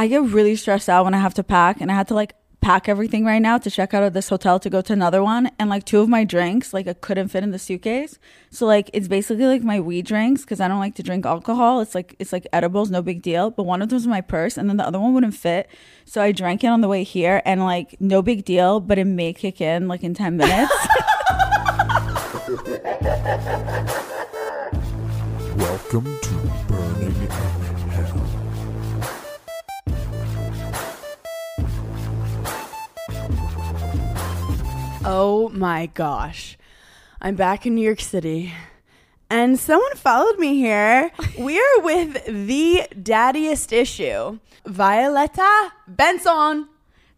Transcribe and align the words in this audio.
I 0.00 0.06
get 0.06 0.22
really 0.22 0.56
stressed 0.56 0.88
out 0.88 1.04
when 1.04 1.12
I 1.12 1.18
have 1.18 1.34
to 1.34 1.44
pack, 1.44 1.78
and 1.82 1.92
I 1.92 1.94
had 1.94 2.08
to 2.08 2.14
like 2.14 2.32
pack 2.62 2.88
everything 2.88 3.26
right 3.26 3.38
now 3.38 3.58
to 3.58 3.70
check 3.70 3.92
out 3.92 4.02
of 4.02 4.14
this 4.14 4.30
hotel 4.30 4.58
to 4.58 4.70
go 4.70 4.80
to 4.80 4.94
another 4.94 5.22
one. 5.22 5.50
And 5.58 5.68
like 5.68 5.84
two 5.84 6.00
of 6.00 6.08
my 6.08 6.24
drinks, 6.24 6.72
like 6.72 6.88
I 6.88 6.94
couldn't 6.94 7.28
fit 7.28 7.44
in 7.44 7.50
the 7.50 7.58
suitcase. 7.58 8.18
So 8.50 8.64
like 8.64 8.88
it's 8.94 9.08
basically 9.08 9.44
like 9.44 9.62
my 9.62 9.78
weed 9.78 10.06
drinks 10.06 10.40
because 10.40 10.58
I 10.58 10.68
don't 10.68 10.78
like 10.78 10.94
to 10.94 11.02
drink 11.02 11.26
alcohol. 11.26 11.82
It's 11.82 11.94
like 11.94 12.16
it's 12.18 12.32
like 12.32 12.46
edibles, 12.50 12.90
no 12.90 13.02
big 13.02 13.20
deal. 13.20 13.50
But 13.50 13.64
one 13.64 13.82
of 13.82 13.90
them 13.90 13.96
was 13.96 14.06
in 14.06 14.10
my 14.10 14.22
purse, 14.22 14.56
and 14.56 14.70
then 14.70 14.78
the 14.78 14.86
other 14.86 14.98
one 14.98 15.12
wouldn't 15.12 15.34
fit. 15.34 15.68
So 16.06 16.22
I 16.22 16.32
drank 16.32 16.64
it 16.64 16.68
on 16.68 16.80
the 16.80 16.88
way 16.88 17.02
here, 17.02 17.42
and 17.44 17.62
like 17.62 18.00
no 18.00 18.22
big 18.22 18.46
deal, 18.46 18.80
but 18.80 18.96
it 18.96 19.04
may 19.04 19.34
kick 19.34 19.60
in 19.60 19.86
like 19.86 20.02
in 20.02 20.14
ten 20.14 20.38
minutes. 20.38 20.72
Welcome 25.58 26.18
to 26.22 26.30
Berning 26.68 27.20
in 27.20 27.59
Oh 35.04 35.48
my 35.50 35.86
gosh. 35.86 36.58
I'm 37.22 37.34
back 37.34 37.64
in 37.66 37.74
New 37.74 37.82
York 37.82 38.00
City. 38.00 38.52
And 39.30 39.58
someone 39.58 39.94
followed 39.94 40.38
me 40.38 40.56
here. 40.56 41.10
We're 41.38 41.80
with 41.80 42.26
the 42.26 42.86
daddiest 42.94 43.72
issue. 43.72 44.38
Violetta 44.66 45.72
Benson. 45.88 46.68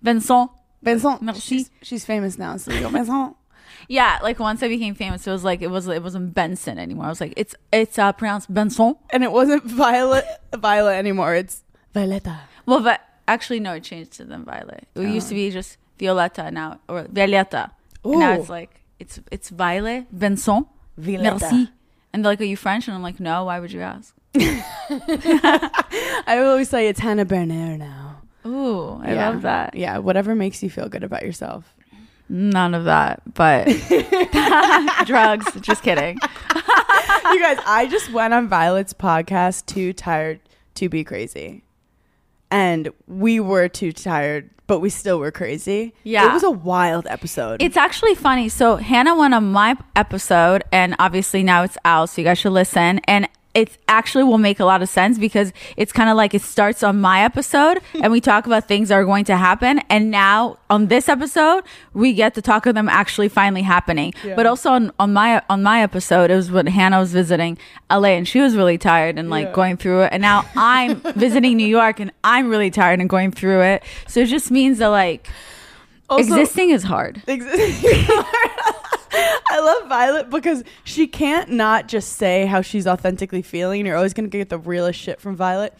Vincent. 0.00 0.50
Benson. 0.82 1.18
Merci. 1.22 1.40
She's, 1.40 1.70
she's 1.82 2.04
famous 2.04 2.38
now, 2.38 2.56
so 2.56 2.72
you 2.72 2.80
go, 2.80 2.90
Benson. 2.90 3.34
Yeah, 3.88 4.20
like 4.22 4.38
once 4.38 4.62
I 4.62 4.68
became 4.68 4.94
famous, 4.94 5.26
it 5.26 5.30
was 5.32 5.42
like 5.42 5.60
it 5.60 5.66
was 5.66 5.88
it 5.88 6.02
wasn't 6.02 6.32
Benson 6.34 6.78
anymore. 6.78 7.06
I 7.06 7.08
was 7.08 7.20
like, 7.20 7.34
it's 7.36 7.54
it's 7.72 7.98
uh, 7.98 8.12
pronounced 8.12 8.52
Benson. 8.52 8.94
And 9.10 9.24
it 9.24 9.32
wasn't 9.32 9.64
Violet 9.64 10.24
Violet 10.56 10.94
anymore. 10.94 11.34
It's 11.34 11.64
Violetta. 11.92 12.42
Well, 12.64 12.80
but 12.80 13.00
actually, 13.26 13.58
no, 13.60 13.74
it 13.74 13.82
changed 13.82 14.12
to 14.12 14.24
then 14.24 14.44
Violet. 14.44 14.86
It 14.94 15.08
used 15.08 15.28
to 15.30 15.34
be 15.34 15.50
just 15.50 15.78
Violetta 16.06 16.50
now 16.50 16.80
or 16.88 17.06
Violetta. 17.08 17.70
And 18.04 18.18
now 18.18 18.32
it's 18.32 18.48
like 18.48 18.80
it's 18.98 19.20
it's 19.30 19.48
Violet 19.50 20.06
Benson. 20.10 20.66
Violetta. 20.98 21.38
Merci. 21.40 21.68
And 22.12 22.24
they're 22.24 22.32
like, 22.32 22.40
are 22.40 22.44
you 22.44 22.56
French? 22.56 22.88
And 22.88 22.94
I'm 22.96 23.02
like, 23.02 23.20
no. 23.20 23.44
Why 23.44 23.60
would 23.60 23.72
you 23.72 23.80
ask? 23.80 24.14
I 26.26 26.38
always 26.44 26.68
say 26.68 26.88
it's 26.88 27.00
Hannah 27.00 27.24
Bernier 27.24 27.76
now. 27.78 28.20
Ooh, 28.46 29.00
I 29.02 29.14
Yeah. 29.14 29.28
love 29.30 29.42
that. 29.42 29.74
Yeah, 29.74 29.98
whatever 29.98 30.34
makes 30.34 30.62
you 30.62 30.70
feel 30.70 30.88
good 30.88 31.04
about 31.04 31.22
yourself. 31.22 31.74
None 32.28 32.74
of 32.74 32.84
that, 32.84 33.22
but 33.34 33.66
drugs. 35.06 35.46
Just 35.60 35.82
kidding. 35.82 36.18
you 36.54 37.40
guys, 37.40 37.58
I 37.66 37.86
just 37.90 38.10
went 38.12 38.32
on 38.34 38.48
Violet's 38.48 38.94
podcast, 38.94 39.66
Too 39.66 39.92
Tired 39.92 40.40
to 40.76 40.88
Be 40.88 41.04
Crazy. 41.04 41.62
And 42.50 42.90
we 43.06 43.38
were 43.40 43.68
too 43.68 43.92
tired, 43.92 44.50
but 44.72 44.78
we 44.78 44.88
still 44.88 45.18
were 45.18 45.30
crazy. 45.30 45.92
Yeah. 46.02 46.30
It 46.30 46.32
was 46.32 46.42
a 46.42 46.50
wild 46.50 47.06
episode. 47.06 47.60
It's 47.60 47.76
actually 47.76 48.14
funny. 48.14 48.48
So 48.48 48.76
Hannah 48.76 49.14
went 49.14 49.34
on 49.34 49.52
my 49.52 49.76
episode, 49.94 50.64
and 50.72 50.96
obviously 50.98 51.42
now 51.42 51.62
it's 51.62 51.76
out, 51.84 52.08
so 52.08 52.22
you 52.22 52.24
guys 52.24 52.38
should 52.38 52.52
listen. 52.52 52.98
And 53.00 53.28
it 53.54 53.76
actually 53.86 54.24
will 54.24 54.38
make 54.38 54.60
a 54.60 54.64
lot 54.64 54.80
of 54.80 54.88
sense 54.88 55.18
because 55.18 55.52
it's 55.76 55.92
kind 55.92 56.08
of 56.08 56.16
like 56.16 56.32
it 56.32 56.40
starts 56.42 56.82
on 56.82 57.00
my 57.00 57.20
episode, 57.22 57.80
and 58.02 58.10
we 58.10 58.20
talk 58.20 58.46
about 58.46 58.66
things 58.66 58.88
that 58.88 58.94
are 58.94 59.04
going 59.04 59.24
to 59.26 59.36
happen. 59.36 59.80
And 59.90 60.10
now 60.10 60.56
on 60.70 60.86
this 60.86 61.08
episode, 61.08 61.64
we 61.92 62.14
get 62.14 62.34
to 62.34 62.42
talk 62.42 62.64
of 62.64 62.74
them 62.74 62.88
actually 62.88 63.28
finally 63.28 63.60
happening. 63.62 64.14
But 64.36 64.46
also 64.46 64.70
on, 64.70 64.90
on 64.98 65.12
my 65.12 65.42
on 65.50 65.62
my 65.62 65.82
episode, 65.82 66.30
it 66.30 66.34
was 66.36 66.50
when 66.50 66.66
Hannah 66.66 66.98
was 67.00 67.12
visiting 67.12 67.58
LA, 67.90 68.08
and 68.16 68.26
she 68.26 68.40
was 68.40 68.56
really 68.56 68.78
tired 68.78 69.18
and 69.18 69.28
like 69.28 69.52
going 69.52 69.76
through 69.76 70.02
it. 70.04 70.12
And 70.12 70.22
now 70.22 70.44
I'm 70.56 70.96
visiting 71.14 71.56
New 71.58 71.66
York, 71.66 72.00
and 72.00 72.10
I'm 72.24 72.48
really 72.48 72.70
tired 72.70 73.00
and 73.00 73.08
going 73.10 73.32
through 73.32 73.60
it. 73.62 73.82
So 74.08 74.20
it 74.20 74.26
just 74.26 74.50
means 74.50 74.78
that 74.78 74.88
like 74.88 75.28
Also- 76.08 76.22
existing 76.34 76.70
is 76.70 76.84
hard. 76.84 77.22
I 79.12 79.60
love 79.60 79.88
Violet 79.88 80.30
because 80.30 80.64
she 80.84 81.06
can't 81.06 81.50
not 81.50 81.88
just 81.88 82.14
say 82.14 82.46
how 82.46 82.62
she's 82.62 82.86
authentically 82.86 83.42
feeling. 83.42 83.84
You're 83.84 83.96
always 83.96 84.14
going 84.14 84.30
to 84.30 84.38
get 84.38 84.48
the 84.48 84.58
realest 84.58 84.98
shit 84.98 85.20
from 85.20 85.36
Violet. 85.36 85.74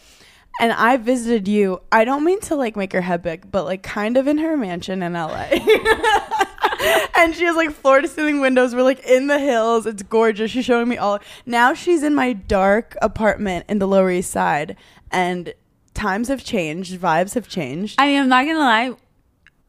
And 0.61 0.73
I 0.73 0.99
visited 0.99 1.49
you. 1.49 1.81
I 1.91 2.05
don't 2.05 2.25
mean 2.25 2.41
to 2.43 2.57
like 2.57 2.77
make 2.77 2.93
her 2.93 3.01
head 3.01 3.23
big, 3.23 3.51
but 3.51 3.65
like 3.65 3.83
kind 3.83 4.17
of 4.17 4.27
in 4.27 4.39
her 4.39 4.57
mansion 4.57 5.03
in 5.03 5.15
LA. 5.15 5.49
and 7.17 7.35
she 7.35 7.45
has 7.45 7.57
like 7.57 7.71
floor 7.71 8.01
to 8.01 8.09
ceiling 8.09 8.41
windows. 8.41 8.75
We're 8.75 8.83
like 8.83 9.05
in 9.07 9.29
the 9.29 9.39
hills. 9.39 9.87
It's 9.87 10.03
gorgeous. 10.03 10.51
She's 10.51 10.65
showing 10.65 10.89
me 10.89 10.99
all. 10.99 11.21
Now 11.47 11.73
she's 11.73 12.03
in 12.03 12.15
my 12.15 12.35
dark 12.35 12.97
apartment 13.01 13.65
in 13.69 13.79
the 13.79 13.89
Lower 13.89 14.11
East 14.11 14.31
Side. 14.31 14.77
And 15.11 15.55
times 15.95 16.29
have 16.29 16.45
changed, 16.45 16.99
vibes 17.01 17.35
have 17.35 17.49
changed. 17.49 17.97
I 17.99 18.09
mean, 18.09 18.23
I'm 18.23 18.29
not 18.29 18.47
gonna 18.47 18.59
lie. 18.59 18.95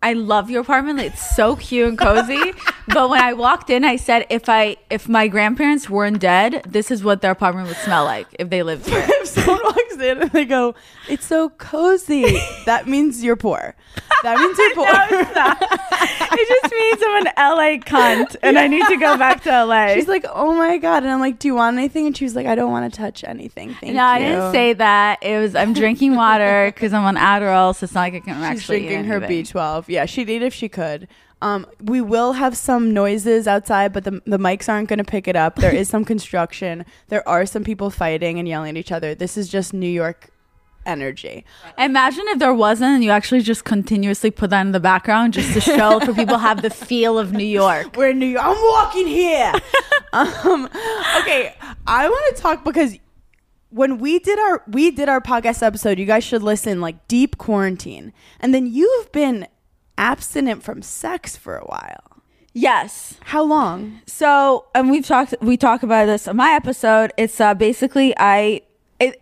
I 0.03 0.13
love 0.13 0.49
your 0.49 0.61
apartment. 0.61 0.99
It's 0.99 1.35
so 1.35 1.55
cute 1.55 1.87
and 1.87 1.97
cozy. 1.97 2.53
but 2.89 3.09
when 3.09 3.21
I 3.21 3.31
walked 3.31 3.69
in, 3.69 3.85
I 3.85 3.95
said, 3.95 4.27
if 4.29 4.49
I 4.49 4.75
if 4.89 5.07
my 5.07 5.29
grandparents 5.29 5.89
weren't 5.89 6.19
dead, 6.19 6.61
this 6.67 6.91
is 6.91 7.03
what 7.05 7.21
their 7.21 7.31
apartment 7.31 7.69
would 7.69 7.77
smell 7.77 8.03
like 8.03 8.27
if 8.37 8.49
they 8.49 8.63
lived 8.63 8.85
here. 8.89 9.05
if 9.07 9.29
someone 9.29 9.82
walks 9.97 10.03
in 10.03 10.21
and 10.21 10.31
they 10.31 10.45
go, 10.45 10.75
"It's 11.09 11.25
so 11.25 11.49
cozy," 11.49 12.39
that 12.65 12.87
means 12.87 13.23
you're 13.23 13.35
poor. 13.35 13.75
That 14.23 14.37
means 14.37 14.57
you're 14.57 14.73
poor. 14.75 14.87
it 14.87 16.47
just 16.61 16.73
means 16.73 17.03
I'm 17.05 17.27
an 17.27 17.33
LA 17.37 17.83
cunt 17.83 18.35
and 18.41 18.57
I 18.57 18.67
need 18.67 18.85
to 18.87 18.97
go 18.97 19.17
back 19.17 19.43
to 19.43 19.65
LA. 19.65 19.93
She's 19.93 20.07
like, 20.07 20.25
"Oh 20.29 20.53
my 20.53 20.77
god!" 20.77 21.03
And 21.03 21.11
I'm 21.11 21.19
like, 21.19 21.39
"Do 21.39 21.47
you 21.47 21.55
want 21.55 21.77
anything?" 21.77 22.07
And 22.07 22.15
she 22.17 22.25
was 22.25 22.35
like, 22.35 22.45
"I 22.47 22.55
don't 22.55 22.71
want 22.71 22.91
to 22.91 22.97
touch 22.97 23.23
anything." 23.23 23.73
Thank 23.75 23.83
you. 23.91 23.93
no, 23.93 24.05
I 24.05 24.19
didn't 24.19 24.51
say 24.51 24.73
that. 24.73 25.19
It 25.23 25.39
was 25.39 25.55
I'm 25.55 25.73
drinking 25.73 26.15
water 26.15 26.71
because 26.73 26.93
I'm 26.93 27.03
on 27.05 27.15
Adderall, 27.15 27.75
so 27.75 27.83
it's 27.85 27.93
not 27.93 28.01
like 28.01 28.15
I 28.15 28.19
can 28.19 28.35
She's 28.35 28.43
actually 28.43 28.79
drinking 28.81 29.05
her 29.05 29.17
anything. 29.23 29.43
B12. 29.45 29.85
Yeah, 29.87 30.05
she'd 30.05 30.29
eat 30.29 30.41
if 30.41 30.53
she 30.53 30.69
could. 30.69 31.07
Um, 31.43 31.67
we 31.81 31.99
will 31.99 32.31
have 32.31 32.55
some 32.55 32.93
noises 32.93 33.47
outside, 33.47 33.91
but 33.91 34.05
the, 34.05 34.21
the 34.25 34.37
mics 34.39 34.69
aren't 34.69 34.87
going 34.87 34.99
to 34.99 35.03
pick 35.03 35.27
it 35.27 35.35
up. 35.35 35.57
There 35.57 35.75
is 35.75 35.89
some 35.89 36.05
construction. 36.13 36.85
There 37.09 37.27
are 37.27 37.45
some 37.45 37.65
people 37.65 37.89
fighting 37.89 38.39
and 38.39 38.47
yelling 38.47 38.69
at 38.69 38.77
each 38.77 38.93
other. 38.93 39.13
This 39.13 39.35
is 39.35 39.49
just 39.49 39.73
New 39.73 39.89
York 39.89 40.29
energy. 40.85 41.43
Imagine 41.77 42.23
if 42.27 42.39
there 42.39 42.53
wasn't, 42.53 42.91
and 42.91 43.03
you 43.03 43.09
actually 43.09 43.41
just 43.41 43.65
continuously 43.65 44.31
put 44.31 44.51
that 44.51 44.61
in 44.61 44.71
the 44.71 44.79
background 44.79 45.33
just 45.33 45.51
to 45.53 45.59
show 45.59 45.99
for 45.99 46.13
people 46.13 46.37
have 46.37 46.61
the 46.61 46.69
feel 46.87 47.19
of 47.19 47.33
New 47.33 47.43
York. 47.43 47.97
We're 47.97 48.11
in 48.11 48.19
New 48.19 48.25
York. 48.25 48.45
I'm 48.45 48.61
walking 48.61 49.07
here. 49.07 49.51
um, 50.13 50.69
okay, 51.19 51.55
I 51.85 52.07
want 52.07 52.37
to 52.37 52.41
talk 52.41 52.63
because 52.63 52.97
when 53.69 53.97
we 53.97 54.19
did 54.19 54.39
our 54.39 54.63
we 54.67 54.91
did 54.91 55.09
our 55.09 55.19
podcast 55.19 55.61
episode, 55.61 55.99
you 55.99 56.05
guys 56.05 56.23
should 56.23 56.43
listen. 56.43 56.79
Like 56.79 57.05
deep 57.09 57.37
quarantine, 57.37 58.13
and 58.39 58.53
then 58.53 58.65
you've 58.65 59.11
been 59.11 59.47
abstinent 59.97 60.63
from 60.63 60.81
sex 60.81 61.35
for 61.37 61.57
a 61.57 61.65
while. 61.65 62.23
Yes. 62.53 63.17
How 63.21 63.43
long? 63.43 64.01
So, 64.05 64.65
and 64.75 64.91
we've 64.91 65.05
talked 65.05 65.33
we 65.41 65.57
talk 65.57 65.81
about 65.81 66.05
this 66.05 66.27
on 66.27 66.35
my 66.35 66.51
episode. 66.51 67.11
It's 67.17 67.41
uh 67.41 67.55
basically 67.55 68.13
I 68.17 68.61
it 68.99 69.21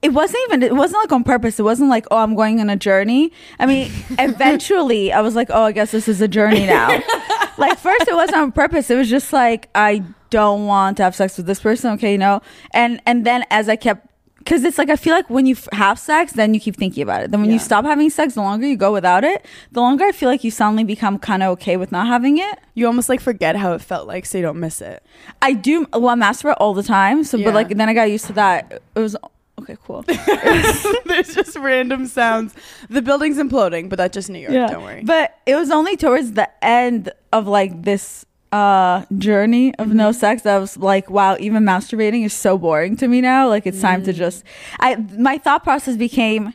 it 0.00 0.10
wasn't 0.10 0.42
even 0.46 0.62
it 0.62 0.74
wasn't 0.74 1.02
like 1.02 1.12
on 1.12 1.24
purpose. 1.24 1.58
It 1.58 1.64
wasn't 1.64 1.90
like, 1.90 2.06
oh, 2.12 2.18
I'm 2.18 2.36
going 2.36 2.60
on 2.60 2.70
a 2.70 2.76
journey. 2.76 3.32
I 3.58 3.66
mean, 3.66 3.90
eventually 4.18 5.12
I 5.12 5.20
was 5.20 5.34
like, 5.34 5.48
oh, 5.50 5.64
I 5.64 5.72
guess 5.72 5.90
this 5.90 6.06
is 6.06 6.20
a 6.20 6.28
journey 6.28 6.66
now. 6.66 6.88
like 7.58 7.78
first 7.78 8.06
it 8.06 8.14
wasn't 8.14 8.38
on 8.38 8.52
purpose. 8.52 8.90
It 8.90 8.96
was 8.96 9.10
just 9.10 9.32
like 9.32 9.68
I 9.74 10.04
don't 10.30 10.66
want 10.66 10.98
to 10.98 11.02
have 11.02 11.16
sex 11.16 11.36
with 11.36 11.46
this 11.46 11.60
person, 11.60 11.92
okay, 11.94 12.12
you 12.12 12.18
know? 12.18 12.42
And 12.72 13.02
and 13.06 13.26
then 13.26 13.44
as 13.50 13.68
I 13.68 13.74
kept 13.74 14.06
because 14.44 14.64
it's 14.64 14.76
like 14.78 14.90
I 14.90 14.96
feel 14.96 15.12
like 15.14 15.28
when 15.30 15.46
you 15.46 15.54
f- 15.54 15.68
have 15.72 15.98
sex, 15.98 16.32
then 16.32 16.52
you 16.54 16.60
keep 16.60 16.76
thinking 16.76 17.02
about 17.02 17.22
it. 17.22 17.30
Then 17.30 17.40
when 17.42 17.50
you 17.50 17.58
stop 17.58 17.84
having 17.84 18.10
sex, 18.10 18.34
the 18.34 18.40
longer 18.42 18.66
you 18.66 18.76
go 18.76 18.92
without 18.92 19.24
it, 19.24 19.44
the 19.70 19.80
longer 19.80 20.04
I 20.04 20.12
feel 20.12 20.28
like 20.28 20.42
you 20.44 20.50
suddenly 20.50 20.84
become 20.84 21.18
kind 21.18 21.42
of 21.42 21.50
okay 21.50 21.76
with 21.76 21.92
not 21.92 22.06
having 22.06 22.38
it. 22.38 22.58
You 22.74 22.86
almost 22.86 23.08
like 23.08 23.20
forget 23.20 23.56
how 23.56 23.72
it 23.74 23.80
felt 23.82 24.06
like, 24.06 24.26
so 24.26 24.38
you 24.38 24.42
don't 24.42 24.58
miss 24.60 24.80
it. 24.80 25.02
I 25.40 25.52
do 25.52 25.86
well 25.92 26.08
I 26.10 26.14
masturbate 26.16 26.56
all 26.58 26.74
the 26.74 26.82
time. 26.82 27.24
So 27.24 27.36
Yeah. 27.36 27.46
but 27.46 27.54
like 27.54 27.68
then 27.76 27.88
I 27.88 27.94
got 27.94 28.10
used 28.10 28.26
to 28.26 28.32
that. 28.34 28.82
It 28.94 29.00
was 29.00 29.16
okay, 29.60 29.76
cool. 29.84 30.02
There's 31.04 31.34
just 31.34 31.56
random 31.56 32.06
sounds. 32.06 32.54
The 32.88 33.02
building's 33.02 33.38
imploding, 33.38 33.88
but 33.88 33.96
that's 33.96 34.14
just 34.14 34.28
New 34.30 34.38
York. 34.40 34.70
Don't 34.70 34.82
worry. 34.82 35.02
But 35.04 35.38
it 35.46 35.54
was 35.54 35.70
only 35.70 35.96
towards 35.96 36.32
the 36.32 36.48
end 36.64 37.12
of 37.32 37.46
like 37.46 37.82
this 37.82 38.24
uh 38.52 39.04
journey 39.18 39.74
of 39.76 39.88
Mm-hmm. 39.88 39.96
no 39.96 40.12
sex 40.12 40.42
that 40.42 40.54
I 40.56 40.58
was 40.58 40.76
like, 40.76 41.08
wow, 41.10 41.36
even 41.40 41.62
masturbating 41.64 42.24
is 42.24 42.32
so 42.34 42.58
boring 42.58 42.96
to 42.98 43.08
me 43.08 43.20
now. 43.20 43.48
Like 43.48 43.66
it's 43.66 43.80
time 43.80 44.02
Mm. 44.02 44.04
to 44.06 44.12
just 44.12 44.44
I 44.80 44.96
my 45.18 45.38
thought 45.38 45.64
process 45.64 45.96
became 45.96 46.54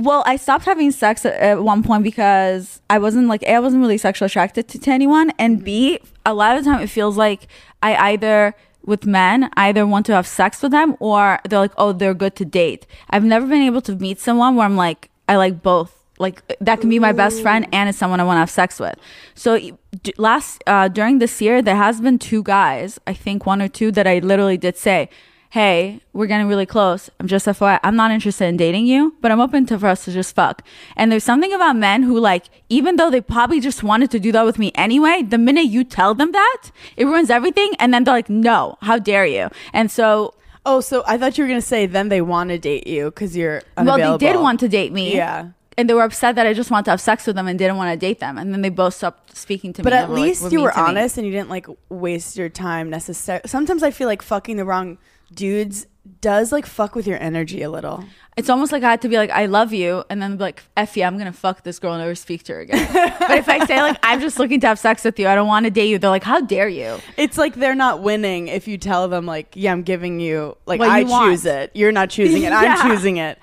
well, 0.00 0.22
I 0.26 0.36
stopped 0.36 0.64
having 0.64 0.92
sex 0.92 1.26
at, 1.26 1.34
at 1.34 1.62
one 1.64 1.82
point 1.82 2.04
because 2.04 2.80
I 2.88 2.98
wasn't 3.00 3.26
like 3.26 3.42
A, 3.42 3.54
I 3.56 3.58
wasn't 3.60 3.80
really 3.82 3.98
sexually 3.98 4.26
attracted 4.26 4.68
to, 4.68 4.78
to 4.78 4.90
anyone, 4.92 5.32
and 5.40 5.64
B, 5.64 5.98
a 6.24 6.32
lot 6.34 6.56
of 6.56 6.62
the 6.64 6.70
time 6.70 6.80
it 6.80 6.86
feels 6.88 7.16
like 7.16 7.48
I 7.82 7.96
either 8.12 8.54
with 8.84 9.04
men 9.06 9.50
I 9.56 9.68
either 9.68 9.84
want 9.86 10.06
to 10.06 10.12
have 10.14 10.26
sex 10.26 10.62
with 10.62 10.70
them 10.72 10.96
or 11.00 11.40
they're 11.48 11.58
like, 11.58 11.72
oh, 11.76 11.92
they're 11.92 12.14
good 12.14 12.36
to 12.36 12.44
date. 12.44 12.86
I've 13.10 13.24
never 13.24 13.46
been 13.46 13.62
able 13.62 13.80
to 13.82 13.96
meet 13.96 14.20
someone 14.20 14.54
where 14.54 14.64
I'm 14.66 14.76
like, 14.76 15.10
I 15.28 15.34
like 15.36 15.62
both. 15.62 15.97
Like 16.18 16.42
that 16.60 16.80
can 16.80 16.90
be 16.90 16.98
my 16.98 17.12
best 17.12 17.40
friend 17.42 17.66
and 17.72 17.88
it's 17.88 17.98
someone 17.98 18.20
I 18.20 18.24
want 18.24 18.36
to 18.36 18.40
have 18.40 18.50
sex 18.50 18.80
with. 18.80 18.96
So 19.34 19.58
d- 19.58 20.14
last 20.18 20.62
uh, 20.66 20.88
during 20.88 21.18
this 21.18 21.40
year, 21.40 21.62
there 21.62 21.76
has 21.76 22.00
been 22.00 22.18
two 22.18 22.42
guys, 22.42 22.98
I 23.06 23.14
think 23.14 23.46
one 23.46 23.62
or 23.62 23.68
two, 23.68 23.90
that 23.92 24.06
I 24.06 24.18
literally 24.18 24.56
did 24.56 24.76
say, 24.76 25.08
hey, 25.50 26.00
we're 26.12 26.26
getting 26.26 26.46
really 26.46 26.66
close. 26.66 27.08
I'm 27.18 27.26
just 27.26 27.46
FYI, 27.46 27.80
I'm 27.82 27.96
not 27.96 28.10
interested 28.10 28.44
in 28.46 28.56
dating 28.58 28.86
you, 28.86 29.14
but 29.22 29.30
I'm 29.32 29.40
open 29.40 29.64
to 29.66 29.78
for 29.78 29.86
us 29.86 30.04
to 30.04 30.12
just 30.12 30.34
fuck. 30.34 30.62
And 30.94 31.10
there's 31.10 31.24
something 31.24 31.54
about 31.54 31.74
men 31.76 32.02
who 32.02 32.18
like, 32.20 32.44
even 32.68 32.96
though 32.96 33.10
they 33.10 33.22
probably 33.22 33.58
just 33.60 33.82
wanted 33.82 34.10
to 34.10 34.18
do 34.20 34.30
that 34.32 34.44
with 34.44 34.58
me 34.58 34.72
anyway, 34.74 35.22
the 35.22 35.38
minute 35.38 35.62
you 35.66 35.84
tell 35.84 36.14
them 36.14 36.32
that, 36.32 36.70
it 36.96 37.06
ruins 37.06 37.30
everything. 37.30 37.72
And 37.78 37.94
then 37.94 38.04
they're 38.04 38.12
like, 38.14 38.28
no, 38.28 38.76
how 38.82 38.98
dare 38.98 39.24
you? 39.26 39.48
And 39.72 39.90
so, 39.90 40.34
Oh, 40.66 40.80
so 40.80 41.02
I 41.06 41.16
thought 41.16 41.38
you 41.38 41.44
were 41.44 41.48
gonna 41.48 41.62
say 41.62 41.86
then 41.86 42.10
they 42.10 42.20
want 42.20 42.50
to 42.50 42.58
date 42.58 42.86
you 42.86 43.06
because 43.06 43.34
you're 43.34 43.62
well, 43.78 43.96
they 43.96 44.18
did 44.18 44.36
want 44.38 44.60
to 44.60 44.68
date 44.68 44.92
me. 44.92 45.16
Yeah. 45.16 45.50
And 45.78 45.88
they 45.88 45.94
were 45.94 46.02
upset 46.02 46.34
that 46.34 46.46
I 46.46 46.52
just 46.52 46.70
wanted 46.70 46.86
to 46.86 46.90
have 46.90 47.00
sex 47.00 47.26
with 47.26 47.36
them 47.36 47.46
and 47.46 47.58
didn't 47.58 47.76
want 47.76 47.92
to 47.92 47.96
date 47.96 48.18
them. 48.20 48.36
And 48.36 48.52
then 48.52 48.60
they 48.62 48.68
both 48.68 48.94
stopped 48.94 49.36
speaking 49.36 49.72
to 49.74 49.82
But 49.82 49.92
me. 49.92 49.96
But 49.96 50.02
at 50.02 50.08
were, 50.08 50.14
like, 50.16 50.22
least 50.22 50.52
you 50.52 50.60
were 50.60 50.72
to 50.72 50.76
me. 50.76 50.82
honest 50.88 51.16
and 51.16 51.26
you 51.26 51.32
didn't 51.32 51.48
like 51.48 51.66
waste 51.88 52.36
your 52.36 52.48
time 52.50 52.90
necessarily. 52.90 53.46
Sometimes 53.46 53.82
I 53.82 53.90
feel 53.92 54.08
like 54.08 54.20
fucking 54.20 54.56
the 54.56 54.64
wrong 54.66 54.98
dudes 55.32 55.86
does 56.20 56.52
like 56.52 56.66
fuck 56.66 56.94
with 56.94 57.06
your 57.06 57.20
energy 57.22 57.62
a 57.62 57.70
little. 57.70 58.04
It's 58.36 58.48
almost 58.48 58.72
like 58.72 58.82
I 58.82 58.90
had 58.90 59.02
to 59.02 59.08
be 59.08 59.16
like, 59.16 59.30
I 59.30 59.46
love 59.46 59.72
you, 59.72 60.04
and 60.08 60.22
then 60.22 60.36
be 60.36 60.44
like, 60.44 60.62
you, 60.94 61.02
I'm 61.02 61.18
gonna 61.18 61.32
fuck 61.32 61.64
this 61.64 61.78
girl 61.78 61.92
and 61.92 62.00
never 62.00 62.14
speak 62.14 62.44
to 62.44 62.54
her 62.54 62.60
again. 62.60 62.88
but 63.18 63.32
if 63.32 63.48
I 63.48 63.66
say 63.66 63.82
like, 63.82 63.98
I'm 64.02 64.20
just 64.20 64.38
looking 64.38 64.60
to 64.60 64.68
have 64.68 64.78
sex 64.78 65.04
with 65.04 65.18
you, 65.18 65.26
I 65.28 65.34
don't 65.34 65.48
want 65.48 65.64
to 65.64 65.70
date 65.70 65.88
you, 65.88 65.98
they're 65.98 66.08
like, 66.08 66.22
how 66.24 66.40
dare 66.40 66.68
you? 66.68 66.98
It's 67.16 67.36
like 67.36 67.56
they're 67.56 67.74
not 67.74 68.00
winning 68.00 68.48
if 68.48 68.66
you 68.68 68.78
tell 68.78 69.08
them 69.08 69.26
like, 69.26 69.52
yeah, 69.54 69.72
I'm 69.72 69.82
giving 69.82 70.18
you 70.20 70.56
like 70.66 70.80
What 70.80 70.88
I 70.88 71.00
you 71.00 71.06
want. 71.06 71.30
choose 71.32 71.44
it. 71.46 71.72
You're 71.74 71.92
not 71.92 72.10
choosing 72.10 72.42
it. 72.44 72.48
Yeah. 72.52 72.76
I'm 72.78 72.90
choosing 72.90 73.18
it. 73.18 73.38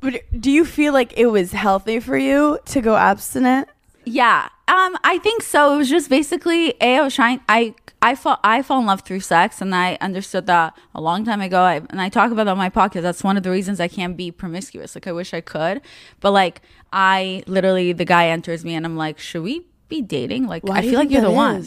But 0.00 0.22
do 0.38 0.50
you 0.50 0.64
feel 0.64 0.92
like 0.92 1.12
it 1.16 1.26
was 1.26 1.52
healthy 1.52 2.00
for 2.00 2.16
you 2.16 2.58
to 2.66 2.80
go 2.80 2.96
abstinent? 2.96 3.68
Yeah, 4.04 4.48
um, 4.66 4.96
I 5.04 5.18
think 5.22 5.42
so. 5.42 5.74
It 5.74 5.76
was 5.76 5.88
just 5.88 6.10
basically 6.10 6.74
a. 6.80 6.98
I 6.98 7.02
was 7.02 7.14
trying. 7.14 7.40
I 7.48 7.74
I 8.00 8.16
fall 8.16 8.40
I 8.42 8.62
fell 8.62 8.78
in 8.80 8.86
love 8.86 9.02
through 9.02 9.20
sex, 9.20 9.60
and 9.60 9.74
I 9.74 9.96
understood 10.00 10.46
that 10.46 10.76
a 10.94 11.00
long 11.00 11.24
time 11.24 11.40
ago. 11.40 11.62
I, 11.62 11.76
and 11.88 12.00
I 12.00 12.08
talk 12.08 12.32
about 12.32 12.44
that 12.44 12.50
on 12.50 12.58
my 12.58 12.70
podcast. 12.70 13.02
That's 13.02 13.22
one 13.22 13.36
of 13.36 13.44
the 13.44 13.50
reasons 13.50 13.78
I 13.78 13.88
can't 13.88 14.16
be 14.16 14.32
promiscuous. 14.32 14.96
Like 14.96 15.06
I 15.06 15.12
wish 15.12 15.32
I 15.32 15.40
could, 15.40 15.82
but 16.20 16.32
like 16.32 16.62
I 16.92 17.44
literally, 17.46 17.92
the 17.92 18.04
guy 18.04 18.28
enters 18.28 18.64
me, 18.64 18.74
and 18.74 18.84
I'm 18.84 18.96
like, 18.96 19.20
should 19.20 19.42
we 19.42 19.66
be 19.88 20.02
dating? 20.02 20.48
Like 20.48 20.64
Why 20.64 20.78
I 20.78 20.82
feel 20.82 20.94
like 20.94 21.10
you're 21.10 21.20
the 21.20 21.28
that 21.28 21.34
one. 21.34 21.64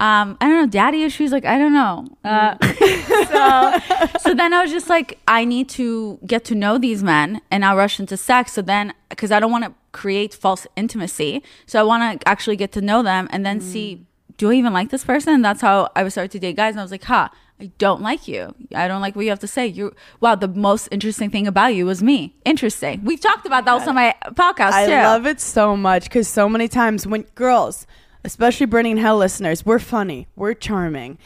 Um 0.00 0.36
i 0.40 0.48
don't 0.48 0.60
know 0.60 0.66
daddy 0.66 1.02
issues 1.02 1.32
like 1.32 1.44
i 1.44 1.58
don't 1.58 1.72
know 1.72 2.06
uh, 2.24 2.56
so 3.26 4.18
so 4.20 4.34
then 4.34 4.52
i 4.52 4.62
was 4.62 4.70
just 4.70 4.88
like 4.88 5.18
i 5.26 5.44
need 5.44 5.68
to 5.68 6.18
get 6.26 6.44
to 6.44 6.54
know 6.54 6.78
these 6.78 7.02
men 7.02 7.40
and 7.50 7.64
i'll 7.64 7.76
rush 7.76 7.98
into 7.98 8.16
sex 8.16 8.52
so 8.52 8.62
then 8.62 8.92
because 9.08 9.32
i 9.32 9.40
don't 9.40 9.50
want 9.50 9.64
to 9.64 9.72
create 9.92 10.32
false 10.34 10.66
intimacy 10.76 11.42
so 11.66 11.80
i 11.80 11.82
want 11.82 12.20
to 12.20 12.28
actually 12.28 12.56
get 12.56 12.70
to 12.70 12.80
know 12.80 13.02
them 13.02 13.28
and 13.32 13.44
then 13.44 13.60
see 13.60 14.04
do 14.36 14.50
i 14.50 14.54
even 14.54 14.72
like 14.72 14.90
this 14.90 15.04
person 15.04 15.34
and 15.34 15.44
that's 15.44 15.62
how 15.62 15.88
i 15.96 16.02
was 16.04 16.14
started 16.14 16.30
to 16.30 16.38
date 16.38 16.54
guys 16.54 16.74
and 16.74 16.80
i 16.80 16.82
was 16.84 16.92
like 16.92 17.04
huh 17.04 17.28
I 17.60 17.72
don't 17.78 18.00
like 18.00 18.28
you. 18.28 18.54
I 18.74 18.86
don't 18.86 19.00
like 19.00 19.16
what 19.16 19.24
you 19.24 19.30
have 19.30 19.40
to 19.40 19.48
say. 19.48 19.66
You 19.66 19.94
wow, 20.20 20.36
the 20.36 20.46
most 20.48 20.88
interesting 20.92 21.28
thing 21.30 21.46
about 21.46 21.74
you 21.74 21.86
was 21.86 22.02
me. 22.02 22.34
Interesting. 22.44 23.04
We've 23.04 23.20
talked 23.20 23.46
about 23.46 23.64
that 23.64 23.72
also 23.72 23.88
on 23.88 23.96
my 23.96 24.14
podcast 24.26 24.72
I 24.72 24.86
too. 24.86 24.92
love 24.92 25.26
it 25.26 25.40
so 25.40 25.76
much 25.76 26.04
because 26.04 26.28
so 26.28 26.48
many 26.48 26.68
times 26.68 27.06
when 27.06 27.22
girls, 27.34 27.86
especially 28.24 28.66
Berning 28.66 28.98
Hell 28.98 29.16
listeners, 29.16 29.64
we're 29.64 29.78
funny, 29.78 30.26
we're 30.36 30.54
charming, 30.54 31.18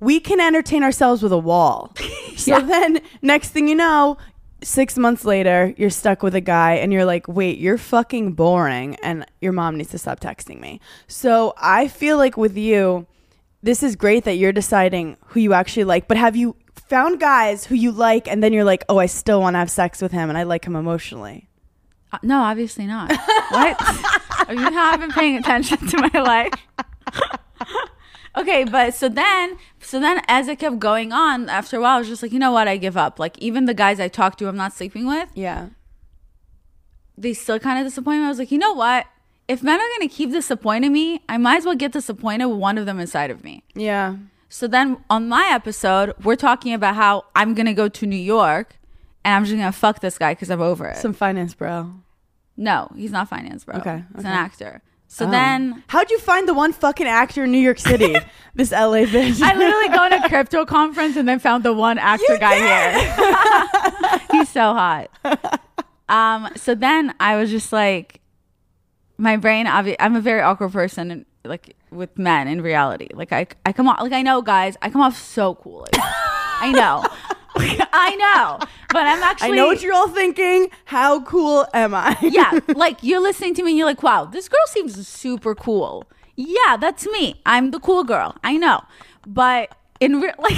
we 0.00 0.20
can 0.20 0.40
entertain 0.40 0.82
ourselves 0.82 1.22
with 1.22 1.32
a 1.32 1.38
wall. 1.38 1.94
So 2.36 2.60
then, 2.60 3.00
next 3.22 3.48
thing 3.48 3.66
you 3.66 3.74
know, 3.74 4.18
six 4.62 4.98
months 4.98 5.24
later, 5.24 5.74
you're 5.78 5.88
stuck 5.88 6.22
with 6.22 6.34
a 6.34 6.40
guy 6.40 6.74
and 6.74 6.92
you're 6.92 7.06
like, 7.06 7.26
wait, 7.26 7.58
you're 7.58 7.78
fucking 7.78 8.32
boring 8.32 8.96
and 8.96 9.24
your 9.40 9.52
mom 9.52 9.78
needs 9.78 9.90
to 9.92 9.98
stop 9.98 10.20
texting 10.20 10.60
me. 10.60 10.78
So 11.06 11.54
I 11.56 11.88
feel 11.88 12.18
like 12.18 12.36
with 12.36 12.56
you, 12.56 13.06
this 13.62 13.82
is 13.82 13.96
great 13.96 14.24
that 14.24 14.34
you're 14.34 14.52
deciding 14.52 15.16
who 15.28 15.40
you 15.40 15.54
actually 15.54 15.84
like, 15.84 16.08
but 16.08 16.18
have 16.18 16.36
you 16.36 16.56
found 16.74 17.20
guys 17.20 17.64
who 17.64 17.74
you 17.74 17.90
like 17.90 18.28
and 18.28 18.42
then 18.42 18.52
you're 18.52 18.64
like, 18.64 18.84
oh, 18.88 18.98
I 18.98 19.06
still 19.06 19.40
want 19.40 19.54
to 19.54 19.58
have 19.58 19.70
sex 19.70 20.02
with 20.02 20.12
him 20.12 20.28
and 20.28 20.38
I 20.38 20.42
like 20.42 20.66
him 20.66 20.76
emotionally? 20.76 21.48
Uh, 22.12 22.18
No, 22.22 22.40
obviously 22.42 22.86
not. 22.86 23.10
what? 23.50 23.76
Are 24.48 24.54
you 24.62 24.70
not 24.70 25.00
been 25.00 25.10
paying 25.10 25.36
attention 25.36 25.78
to 25.88 26.08
my 26.12 26.20
life? 26.20 26.52
okay, 28.36 28.64
but 28.64 28.94
so 28.94 29.08
then, 29.08 29.56
so 29.80 29.98
then, 30.00 30.20
as 30.28 30.48
it 30.48 30.58
kept 30.58 30.78
going 30.78 31.12
on, 31.12 31.48
after 31.48 31.78
a 31.78 31.80
while, 31.80 31.96
I 31.96 31.98
was 31.98 32.08
just 32.08 32.22
like, 32.22 32.32
you 32.32 32.38
know 32.38 32.52
what? 32.52 32.68
I 32.68 32.76
give 32.76 32.96
up. 32.96 33.18
Like 33.18 33.38
even 33.38 33.64
the 33.64 33.74
guys 33.74 33.98
I 34.00 34.08
talk 34.08 34.36
to, 34.38 34.48
I'm 34.48 34.56
not 34.56 34.72
sleeping 34.72 35.06
with, 35.06 35.28
Yeah. 35.34 35.68
they 37.18 37.32
still 37.34 37.58
kind 37.58 37.78
of 37.78 37.84
disappoint 37.86 38.20
me. 38.20 38.26
I 38.26 38.28
was 38.28 38.38
like, 38.38 38.50
you 38.52 38.58
know 38.58 38.72
what? 38.74 39.06
If 39.48 39.62
men 39.62 39.78
are 39.80 39.88
gonna 39.98 40.08
keep 40.08 40.32
disappointing 40.32 40.92
me, 40.92 41.22
I 41.28 41.36
might 41.38 41.58
as 41.58 41.64
well 41.64 41.76
get 41.76 41.92
disappointed 41.92 42.46
with 42.46 42.58
one 42.58 42.78
of 42.78 42.86
them 42.86 42.98
inside 42.98 43.30
of 43.30 43.44
me. 43.44 43.62
Yeah. 43.74 44.16
So 44.48 44.66
then 44.66 44.98
on 45.08 45.28
my 45.28 45.48
episode, 45.52 46.14
we're 46.22 46.36
talking 46.36 46.72
about 46.72 46.94
how 46.96 47.24
I'm 47.34 47.54
gonna 47.54 47.74
go 47.74 47.88
to 47.88 48.06
New 48.06 48.16
York 48.16 48.76
and 49.26 49.34
I'm 49.34 49.44
just 49.44 49.56
gonna 49.56 49.72
fuck 49.72 50.00
this 50.00 50.16
guy 50.16 50.32
because 50.32 50.50
I'm 50.50 50.62
over 50.62 50.86
it. 50.86 50.96
Some 50.96 51.12
finance 51.12 51.52
bro. 51.52 51.92
no, 52.56 52.88
he's 52.96 53.10
not 53.12 53.28
finance, 53.28 53.64
bro. 53.64 53.76
Okay, 53.76 54.04
he's 54.14 54.20
okay. 54.24 54.28
an 54.28 54.34
actor. 54.34 54.80
So 55.08 55.26
Oh. 55.26 55.30
then 55.30 55.84
how'd 55.88 56.10
you 56.10 56.18
find 56.18 56.48
the 56.48 56.54
one 56.54 56.72
fucking 56.72 57.06
actor 57.06 57.44
in 57.44 57.52
New 57.52 57.58
York 57.60 57.78
City? 57.78 58.14
this 58.54 58.72
LA 58.72 59.04
bitch. 59.06 59.40
I 59.42 59.54
literally 59.56 59.88
go 59.88 60.08
to 60.08 60.24
a 60.24 60.28
crypto 60.28 60.64
conference 60.64 61.16
and 61.16 61.28
then 61.28 61.38
found 61.38 61.62
the 61.64 61.72
one 61.72 61.98
actor 61.98 62.32
You 62.32 62.38
guy 62.38 62.56
here. 62.56 64.20
He's 64.32 64.48
so 64.48 64.72
hot. 64.74 65.10
Um, 66.08 66.48
so 66.56 66.74
then 66.74 67.14
I 67.20 67.36
was 67.36 67.50
just 67.50 67.72
like, 67.72 68.20
my 69.18 69.36
brain. 69.36 69.66
obvi- 69.66 69.96
I'm 70.00 70.14
a 70.16 70.20
very 70.20 70.40
awkward 70.40 70.72
person, 70.72 71.10
and 71.10 71.24
like 71.44 71.76
with 71.90 72.18
men 72.18 72.48
in 72.48 72.60
reality. 72.62 73.08
Like 73.14 73.32
I, 73.32 73.46
I 73.64 73.72
come 73.72 73.88
off 73.88 74.00
like 74.00 74.12
I 74.12 74.22
know 74.22 74.42
guys. 74.42 74.76
I 74.82 74.90
come 74.90 75.00
off 75.02 75.16
so 75.18 75.54
cool. 75.56 75.80
Like, 75.92 75.96
I 76.60 76.72
know, 76.72 77.04
I 77.92 78.16
know, 78.16 78.66
but 78.90 79.06
I'm 79.06 79.22
actually. 79.22 79.52
I 79.52 79.54
know 79.54 79.66
what 79.66 79.82
you're 79.82 79.94
all 79.94 80.08
thinking. 80.08 80.68
How 80.84 81.22
cool 81.22 81.66
am 81.72 81.94
I? 81.94 82.16
yeah, 82.22 82.58
like 82.74 83.02
you're 83.02 83.20
listening 83.20 83.54
to 83.54 83.62
me 83.62 83.72
and 83.72 83.78
you're 83.78 83.86
like, 83.86 84.02
wow, 84.02 84.24
this 84.24 84.48
girl 84.48 84.66
seems 84.66 85.06
super 85.06 85.54
cool. 85.54 86.04
Yeah, 86.36 86.76
that's 86.78 87.06
me. 87.06 87.40
I'm 87.46 87.70
the 87.70 87.80
cool 87.80 88.04
girl. 88.04 88.36
I 88.44 88.56
know. 88.56 88.82
But 89.26 89.74
in 90.00 90.20
real 90.20 90.34
like 90.38 90.56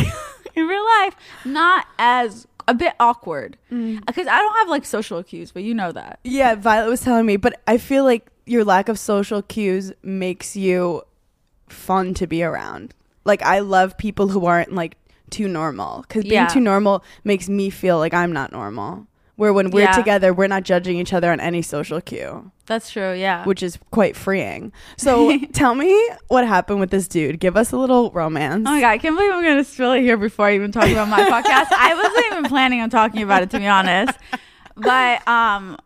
in 0.55 0.67
real 0.67 0.85
life, 0.85 1.15
not 1.45 1.87
as 1.99 2.47
a 2.67 2.75
bit 2.75 2.95
awkward. 3.01 3.57
Mm. 3.73 4.05
Because 4.05 4.27
I 4.27 4.39
don't 4.39 4.57
have 4.57 4.69
like 4.69 4.85
social 4.85 5.23
cues, 5.23 5.53
but 5.53 5.63
you 5.63 5.75
know 5.75 5.93
that. 5.93 6.21
Yeah, 6.25 6.55
Violet 6.55 6.89
was 6.89 7.01
telling 7.01 7.27
me, 7.27 7.37
but 7.37 7.61
I 7.67 7.79
feel 7.79 8.05
like 8.05 8.27
your 8.45 8.65
lack 8.65 8.89
of 8.89 8.99
social 8.99 9.43
cues 9.43 9.93
makes 10.03 10.57
you 10.57 11.03
fun 11.69 12.15
to 12.15 12.27
be 12.27 12.43
around. 12.43 12.95
Like 13.25 13.43
I 13.43 13.61
love 13.61 13.97
people 13.99 14.29
who 14.29 14.47
aren't 14.47 14.73
like 14.73 14.97
too 15.31 15.49
normal 15.49 16.03
because 16.03 16.23
being 16.25 16.35
Yeah. 16.35 16.47
too 16.49 16.61
normal 16.61 17.05
makes 17.25 17.49
me 17.49 17.71
feel 17.71 17.99
like 17.99 18.15
I'm 18.15 18.33
not 18.33 18.53
normal. 18.53 19.07
Where 19.37 19.53
when 19.53 19.71
we're 19.71 19.83
Yeah. 19.83 19.93
together, 19.93 20.33
we're 20.35 20.49
not 20.49 20.65
judging 20.65 20.99
each 20.99 21.13
other 21.13 21.31
on 21.31 21.39
any 21.39 21.63
social 21.63 22.01
cue, 22.01 22.51
That's 22.67 22.91
true, 22.91 23.13
yeah. 23.13 23.45
which 23.45 23.63
is 23.63 23.79
quite 23.93 24.17
freeing. 24.17 24.73
So 24.97 25.39
tell 25.53 25.77
me 25.77 25.95
what 26.27 26.45
happened 26.45 26.81
with 26.81 26.91
this 26.91 27.07
dude. 27.07 27.39
Give 27.39 27.57
us 27.57 27.71
a 27.71 27.77
little 27.77 28.11
romance. 28.11 28.65
Oh 28.67 28.73
my 28.73 28.81
god, 28.81 28.89
I 28.91 28.99
can't 28.99 29.15
believe 29.17 29.31
I'm 29.33 29.45
gonna 29.45 29.63
spill 29.63 29.93
it 29.93 30.01
here 30.01 30.17
before 30.17 30.47
I 30.47 30.55
even 30.57 30.73
talk 30.73 30.89
about 30.89 31.07
my 31.09 31.21
podcast. 31.23 31.69
I 31.71 31.95
wasn't 31.95 32.27
even 32.33 32.45
planning 32.51 32.81
on 32.81 32.91
talking 32.91 33.23
about 33.23 33.45
it 33.45 33.51
to 33.51 33.59
be 33.61 33.69
honest. 33.69 34.19
But 34.77 35.27
um 35.29 35.77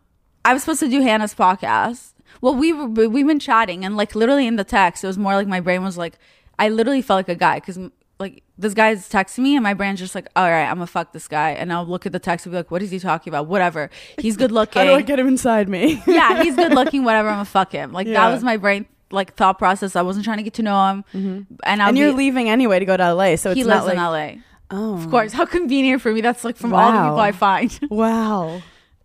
I 0.45 0.53
was 0.53 0.63
supposed 0.63 0.79
to 0.81 0.89
do 0.89 1.01
Hannah's 1.01 1.35
podcast. 1.35 2.13
Well, 2.41 2.55
we 2.55 2.73
were 2.73 2.87
we've 3.07 3.27
been 3.27 3.39
chatting 3.39 3.85
and 3.85 3.95
like 3.95 4.15
literally 4.15 4.47
in 4.47 4.55
the 4.55 4.63
text, 4.63 5.03
it 5.03 5.07
was 5.07 5.17
more 5.19 5.35
like 5.35 5.47
my 5.47 5.59
brain 5.59 5.83
was 5.83 5.95
like 5.97 6.17
I 6.57 6.69
literally 6.69 7.01
felt 7.03 7.17
like 7.19 7.29
a 7.29 7.35
guy 7.35 7.59
because 7.59 7.77
like 8.19 8.43
this 8.57 8.73
guy's 8.73 9.09
texting 9.09 9.39
me 9.39 9.55
and 9.55 9.63
my 9.63 9.73
brain's 9.73 9.99
just 9.99 10.13
like, 10.15 10.27
all 10.35 10.49
right, 10.49 10.65
I'm 10.65 10.75
gonna 10.75 10.87
fuck 10.87 11.11
this 11.13 11.27
guy, 11.27 11.51
and 11.51 11.73
I'll 11.73 11.85
look 11.85 12.05
at 12.05 12.11
the 12.11 12.19
text 12.19 12.45
and 12.45 12.53
be 12.53 12.57
like, 12.57 12.71
what 12.71 12.81
is 12.83 12.91
he 12.91 12.99
talking 12.99 13.31
about? 13.31 13.47
Whatever. 13.47 13.89
He's 14.19 14.37
good 14.37 14.51
looking. 14.51 14.79
How 14.81 14.85
do 14.87 14.93
I 14.93 15.01
get 15.01 15.19
him 15.19 15.27
inside 15.27 15.67
me? 15.69 16.01
yeah, 16.07 16.41
he's 16.43 16.55
good 16.55 16.73
looking. 16.79 17.03
Whatever. 17.03 17.29
I'm 17.29 17.35
gonna 17.35 17.45
fuck 17.45 17.71
him. 17.71 17.91
Like 17.91 18.07
Yeah. 18.07 18.13
that 18.27 18.33
was 18.33 18.43
my 18.43 18.57
brain 18.57 18.85
like 19.11 19.35
thought 19.35 19.57
process. 19.59 19.95
I 19.95 20.01
wasn't 20.03 20.25
trying 20.25 20.37
to 20.37 20.43
get 20.43 20.53
to 20.55 20.63
know 20.63 20.87
him, 20.89 21.47
and 21.63 21.81
I'll 21.81 21.89
and 21.89 21.97
you're 21.97 22.11
be, 22.11 22.17
leaving 22.17 22.49
anyway 22.49 22.79
to 22.79 22.85
go 22.85 22.95
to 22.97 23.13
LA, 23.13 23.35
so 23.35 23.51
it's 23.51 23.57
he 23.57 23.63
not 23.63 23.85
lives 23.85 23.97
like 23.97 23.97
in 23.97 24.41
LA. 24.41 24.41
oh, 24.71 24.95
Of 24.95 25.09
course, 25.09 25.33
how 25.33 25.45
convenient 25.45 26.01
for 26.01 26.11
me. 26.13 26.21
That's 26.21 26.43
like 26.43 26.55
from 26.57 26.73
all 26.73 26.91
the 26.91 26.97
people 26.97 27.19
I 27.19 27.31
find. 27.31 27.79
Wow. 27.89 28.61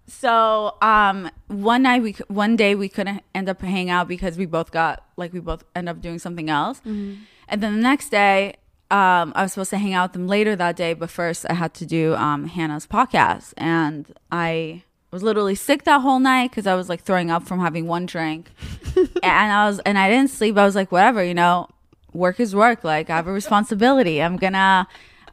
so, 0.07 0.77
um, 0.81 1.31
one 1.49 1.83
night 1.83 2.03
we, 2.03 2.12
one 2.29 2.57
day 2.57 2.75
we 2.75 2.88
couldn't 2.88 3.23
end 3.35 3.49
up 3.49 3.61
hanging 3.61 3.91
out 3.91 4.09
because 4.09 4.38
we 4.38 4.47
both 4.47 4.71
got 4.71 5.05
like 5.17 5.33
we 5.33 5.41
both 5.41 5.65
end 5.75 5.88
up 5.88 6.00
doing 6.00 6.19
something 6.19 6.49
else, 6.49 6.81
and 6.85 7.19
then 7.49 7.61
the 7.77 7.83
next 7.83 8.09
day, 8.11 8.55
um, 8.90 9.33
I 9.37 9.42
was 9.42 9.52
supposed 9.52 9.71
to 9.71 9.78
hang 9.78 9.92
out 9.92 10.11
with 10.11 10.12
them 10.14 10.26
later 10.26 10.57
that 10.57 10.76
day, 10.76 10.95
but 10.95 11.11
first 11.11 11.45
I 11.49 11.54
had 11.54 11.75
to 11.75 11.87
do 11.87 12.14
um 12.14 12.47
Hannah's 12.47 12.87
podcast, 12.87 13.52
and 13.57 14.07
I 14.33 14.85
was 15.11 15.23
literally 15.23 15.54
sick 15.54 15.85
that 15.85 16.00
whole 16.00 16.18
night 16.18 16.50
because 16.50 16.66
I 16.66 16.75
was 16.75 16.88
like 16.88 17.02
throwing 17.02 17.30
up 17.30 17.47
from 17.47 17.61
having 17.61 17.87
one 17.87 18.07
drink, 18.07 18.50
and 18.97 19.52
I 19.52 19.66
was 19.66 19.78
and 19.80 19.99
I 19.99 20.09
didn't 20.09 20.30
sleep. 20.30 20.57
I 20.57 20.64
was 20.64 20.75
like, 20.75 20.90
whatever, 20.90 21.23
you 21.23 21.35
know, 21.35 21.68
work 22.12 22.40
is 22.40 22.54
work. 22.54 22.83
Like 22.83 23.11
I 23.11 23.16
have 23.16 23.26
a 23.26 23.33
responsibility. 23.33 24.23
I'm 24.23 24.37
gonna. 24.37 24.88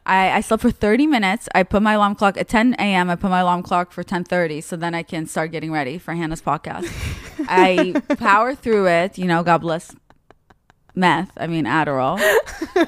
I, 0.08 0.30
I 0.36 0.40
slept 0.40 0.62
for 0.62 0.70
30 0.70 1.08
minutes. 1.08 1.48
I 1.52 1.64
put 1.64 1.82
my 1.82 1.94
alarm 1.94 2.14
clock 2.14 2.36
at 2.36 2.46
10 2.46 2.76
a.m. 2.78 3.10
I 3.10 3.16
put 3.16 3.28
my 3.28 3.40
alarm 3.40 3.64
clock 3.64 3.90
for 3.90 4.04
10:30, 4.04 4.62
so 4.62 4.76
then 4.76 4.94
I 4.94 5.02
can 5.02 5.26
start 5.26 5.50
getting 5.50 5.72
ready 5.72 5.98
for 5.98 6.14
Hannah's 6.14 6.42
podcast. 6.42 6.86
I 7.48 8.00
power 8.16 8.54
through 8.54 8.86
it. 8.86 9.18
You 9.18 9.24
know, 9.24 9.42
God 9.42 9.58
bless 9.58 9.96
meth. 10.96 11.30
I 11.36 11.46
mean 11.46 11.64
Adderall, 11.64 12.18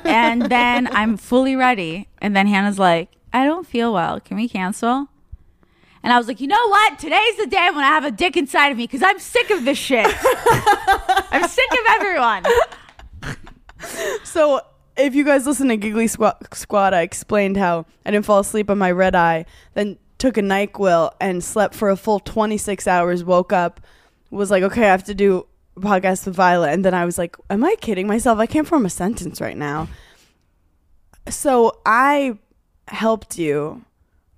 and 0.05 0.43
then 0.43 0.89
I'm 0.89 1.17
fully 1.17 1.55
ready. 1.55 2.09
And 2.21 2.35
then 2.35 2.47
Hannah's 2.47 2.79
like, 2.79 3.11
I 3.33 3.45
don't 3.45 3.67
feel 3.67 3.93
well. 3.93 4.21
Can 4.21 4.37
we 4.37 4.49
cancel? 4.49 5.09
And 6.03 6.13
I 6.13 6.19
was 6.19 6.29
like, 6.29 6.41
you 6.41 6.47
know 6.47 6.69
what? 6.69 6.99
Today's 6.99 7.37
the 7.37 7.47
day 7.47 7.69
when 7.71 7.85
I 7.85 7.89
have 7.89 8.05
a 8.05 8.11
dick 8.11 8.37
inside 8.37 8.69
of 8.69 8.79
me 8.79 8.85
because 8.85 9.03
I'm 9.03 9.19
sick 9.19 9.51
of 9.51 9.65
this 9.65 9.79
shit. 9.79 10.07
I'm 11.31 11.47
sick 11.49 11.71
of 11.73 11.87
everyone. 11.91 12.45
So 14.25 14.61
if 14.97 15.15
you 15.15 15.25
guys 15.25 15.47
listen 15.47 15.69
to 15.69 15.77
Giggly 15.77 16.07
Squad, 16.07 16.37
Squad, 16.53 16.95
I 16.95 17.03
explained 17.03 17.57
how 17.57 17.87
I 18.05 18.11
didn't 18.11 18.27
fall 18.27 18.41
asleep 18.41 18.71
on 18.71 18.79
my 18.79 18.91
red 18.91 19.15
eye, 19.15 19.47
then 19.75 19.99
took 20.19 20.37
a 20.37 20.41
NyQuil 20.41 21.13
and 21.21 21.43
slept 21.43 21.75
for 21.75 21.91
a 21.91 21.97
full 21.97 22.21
26 22.21 22.87
hours, 22.87 23.25
woke 23.25 23.53
up, 23.53 23.81
was 24.31 24.51
like, 24.51 24.63
okay, 24.65 24.85
I 24.85 24.91
have 24.91 25.05
to 25.05 25.15
do 25.15 25.47
podcast 25.79 26.27
with 26.27 26.35
Violet. 26.35 26.73
And 26.73 26.85
then 26.85 26.95
I 26.95 27.05
was 27.05 27.19
like, 27.19 27.37
am 27.51 27.65
I 27.65 27.75
kidding 27.81 28.07
myself? 28.07 28.39
I 28.39 28.47
can't 28.47 28.67
form 28.67 28.87
a 28.87 28.91
sentence 28.91 29.41
right 29.41 29.57
now. 29.57 29.89
So 31.29 31.81
I 31.85 32.39
helped 32.89 33.39
you, 33.39 33.85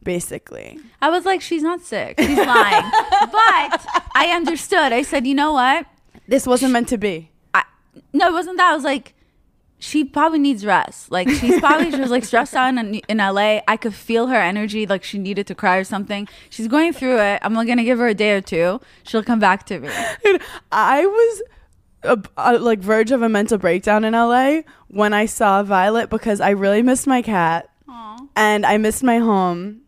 basically. 0.02 0.78
I 1.00 1.11
was 1.11 1.25
like, 1.25 1.40
she's 1.40 1.62
not 1.62 1.82
sick. 1.82 2.18
She's 2.18 2.37
lying. 2.37 2.90
but 3.11 3.87
I 4.14 4.32
understood. 4.35 4.92
I 4.92 5.02
said, 5.02 5.26
you 5.26 5.35
know 5.35 5.52
what? 5.52 5.87
This 6.26 6.47
wasn't 6.47 6.73
meant 6.73 6.88
to 6.88 6.99
be. 6.99 7.30
I, 7.54 7.64
no, 8.12 8.28
it 8.28 8.32
wasn't 8.32 8.56
that. 8.59 8.73
I 8.73 8.75
was 8.75 8.85
like, 8.85 9.14
she 9.80 10.04
probably 10.04 10.38
needs 10.38 10.64
rest. 10.64 11.10
Like 11.10 11.28
she's 11.28 11.58
probably 11.58 11.90
she 11.90 11.99
was 11.99 12.10
like 12.10 12.25
stressed 12.30 12.54
out 12.54 12.76
in, 12.76 12.94
in 13.08 13.16
LA. 13.16 13.60
I 13.66 13.76
could 13.76 13.94
feel 13.94 14.28
her 14.28 14.37
energy, 14.37 14.87
like 14.87 15.02
she 15.02 15.18
needed 15.18 15.46
to 15.49 15.54
cry 15.54 15.78
or 15.78 15.84
something. 15.84 16.28
She's 16.50 16.68
going 16.68 16.92
through 16.92 17.18
it. 17.18 17.40
I'm 17.42 17.54
like, 17.54 17.66
gonna 17.66 17.82
give 17.82 17.99
her 17.99 18.06
a 18.06 18.14
day 18.14 18.32
or 18.32 18.42
two. 18.42 18.80
She'll 19.02 19.25
come 19.25 19.40
back 19.40 19.66
to 19.66 19.80
me. 19.80 19.88
Dude, 20.25 20.42
I 20.70 21.06
was 21.06 21.42
uh, 22.04 22.16
uh, 22.37 22.58
like 22.60 22.78
verge 22.80 23.10
of 23.10 23.22
a 23.22 23.28
mental 23.28 23.58
breakdown 23.58 24.04
in 24.04 24.12
LA 24.12 24.60
when 24.88 25.14
I 25.14 25.26
saw 25.26 25.62
Violet 25.62 26.10
because 26.10 26.40
I 26.40 26.50
really 26.50 26.82
missed 26.82 27.06
my 27.06 27.22
cat 27.22 27.70
and 28.37 28.66
I 28.66 28.76
missed 28.76 29.02
my 29.02 29.18
home. 29.18 29.80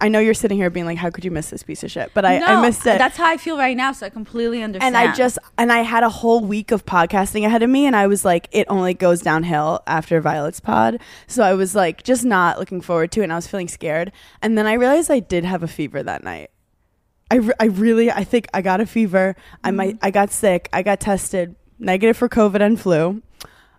I 0.00 0.08
know 0.08 0.18
you're 0.18 0.34
sitting 0.34 0.56
here 0.56 0.70
being 0.70 0.86
like, 0.86 0.96
"How 0.96 1.10
could 1.10 1.24
you 1.24 1.30
miss 1.30 1.50
this 1.50 1.62
piece 1.62 1.82
of 1.84 1.90
shit?" 1.90 2.10
But 2.14 2.24
I, 2.24 2.40
I 2.40 2.62
missed 2.62 2.86
it. 2.86 2.98
That's 2.98 3.16
how 3.16 3.26
I 3.26 3.36
feel 3.36 3.58
right 3.58 3.76
now. 3.76 3.92
So 3.92 4.06
I 4.06 4.10
completely 4.10 4.62
understand. 4.62 4.96
and 4.96 5.10
I 5.10 5.14
just 5.14 5.38
and 5.58 5.70
I 5.70 5.78
had 5.78 6.02
a 6.02 6.08
whole 6.08 6.40
week 6.40 6.70
of 6.70 6.86
podcasting 6.86 7.44
ahead 7.44 7.62
of 7.62 7.68
me, 7.68 7.86
and 7.86 7.94
I 7.94 8.06
was 8.06 8.24
like, 8.24 8.48
it 8.50 8.66
only 8.70 8.94
goes 8.94 9.20
downhill 9.20 9.82
after 9.86 10.20
Violet's 10.20 10.60
pod. 10.60 11.00
So 11.26 11.42
I 11.42 11.54
was 11.54 11.74
like, 11.74 12.02
just 12.02 12.24
not 12.24 12.58
looking 12.58 12.80
forward 12.80 13.12
to 13.12 13.20
it, 13.20 13.24
and 13.24 13.32
I 13.32 13.36
was 13.36 13.46
feeling 13.46 13.68
scared. 13.68 14.10
And 14.40 14.56
then 14.56 14.66
I 14.66 14.74
realized 14.74 15.10
I 15.10 15.20
did 15.20 15.44
have 15.44 15.62
a 15.62 15.68
fever 15.68 16.02
that 16.02 16.24
night. 16.24 16.50
I, 17.30 17.36
re- 17.36 17.54
I 17.60 17.64
really 17.66 18.10
I 18.10 18.24
think 18.24 18.48
I 18.54 18.62
got 18.62 18.80
a 18.80 18.86
fever. 18.86 19.36
I 19.62 19.70
might 19.70 19.96
mm-hmm. 19.96 20.06
I 20.06 20.10
got 20.10 20.30
sick. 20.30 20.68
I 20.72 20.82
got 20.82 21.00
tested 21.00 21.56
negative 21.78 22.16
for 22.16 22.28
COVID 22.28 22.60
and 22.60 22.80
flu, 22.80 23.22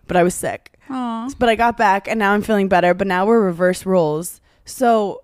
but 0.06 0.16
I 0.16 0.22
was 0.22 0.34
sick. 0.34 0.78
Aw. 0.88 1.30
But 1.38 1.48
I 1.48 1.56
got 1.56 1.76
back, 1.76 2.06
and 2.06 2.18
now 2.18 2.32
I'm 2.32 2.42
feeling 2.42 2.68
better. 2.68 2.94
But 2.94 3.08
now 3.08 3.26
we're 3.26 3.40
reverse 3.40 3.84
roles. 3.84 4.40
So 4.64 5.22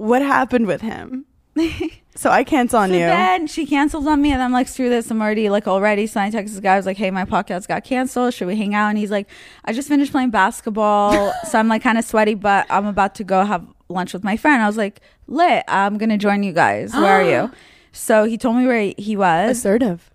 what 0.00 0.22
happened 0.22 0.66
with 0.66 0.80
him? 0.80 1.26
so 2.14 2.30
I 2.30 2.44
cancel 2.44 2.78
on 2.78 2.88
So 2.90 2.94
you. 2.94 3.00
then 3.00 3.46
she 3.46 3.66
cancels 3.66 4.06
on 4.06 4.22
me, 4.22 4.32
and 4.32 4.40
I'm 4.40 4.52
like, 4.52 4.68
screw 4.68 4.88
this. 4.88 5.10
I'm 5.10 5.20
already 5.20 5.50
like 5.50 5.66
already. 5.68 6.04
I 6.16 6.30
text 6.30 6.54
this 6.54 6.60
guy. 6.60 6.74
I 6.74 6.76
was 6.76 6.86
like, 6.86 6.96
hey, 6.96 7.10
my 7.10 7.24
podcast 7.24 7.68
got 7.68 7.84
canceled. 7.84 8.32
Should 8.32 8.46
we 8.46 8.56
hang 8.56 8.74
out? 8.74 8.88
And 8.88 8.96
he's 8.98 9.10
like, 9.10 9.28
I 9.64 9.72
just 9.72 9.88
finished 9.88 10.12
playing 10.12 10.30
basketball, 10.30 11.32
so 11.50 11.58
I'm 11.58 11.68
like 11.68 11.82
kind 11.82 11.98
of 11.98 12.04
sweaty, 12.04 12.34
but 12.34 12.66
I'm 12.70 12.86
about 12.86 13.14
to 13.16 13.24
go 13.24 13.44
have 13.44 13.66
lunch 13.88 14.12
with 14.14 14.24
my 14.24 14.36
friend. 14.36 14.62
I 14.62 14.66
was 14.66 14.76
like, 14.76 15.00
lit. 15.26 15.64
I'm 15.68 15.98
gonna 15.98 16.16
join 16.18 16.42
you 16.44 16.52
guys. 16.52 16.92
Where 16.94 17.20
are 17.20 17.22
you? 17.28 17.50
So 17.92 18.22
he 18.24 18.38
told 18.38 18.54
me 18.56 18.66
where 18.68 18.94
he 18.96 19.16
was. 19.16 19.58
Assertive. 19.58 20.10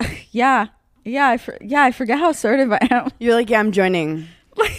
Yeah, 0.30 0.66
yeah, 1.04 1.28
I 1.28 1.36
for- 1.38 1.58
yeah. 1.60 1.82
I 1.82 1.90
forget 1.90 2.18
how 2.18 2.30
assertive 2.30 2.70
I 2.72 2.78
am. 2.90 3.10
You're 3.18 3.34
like, 3.34 3.50
yeah, 3.50 3.58
I'm 3.60 3.72
joining. 3.72 4.28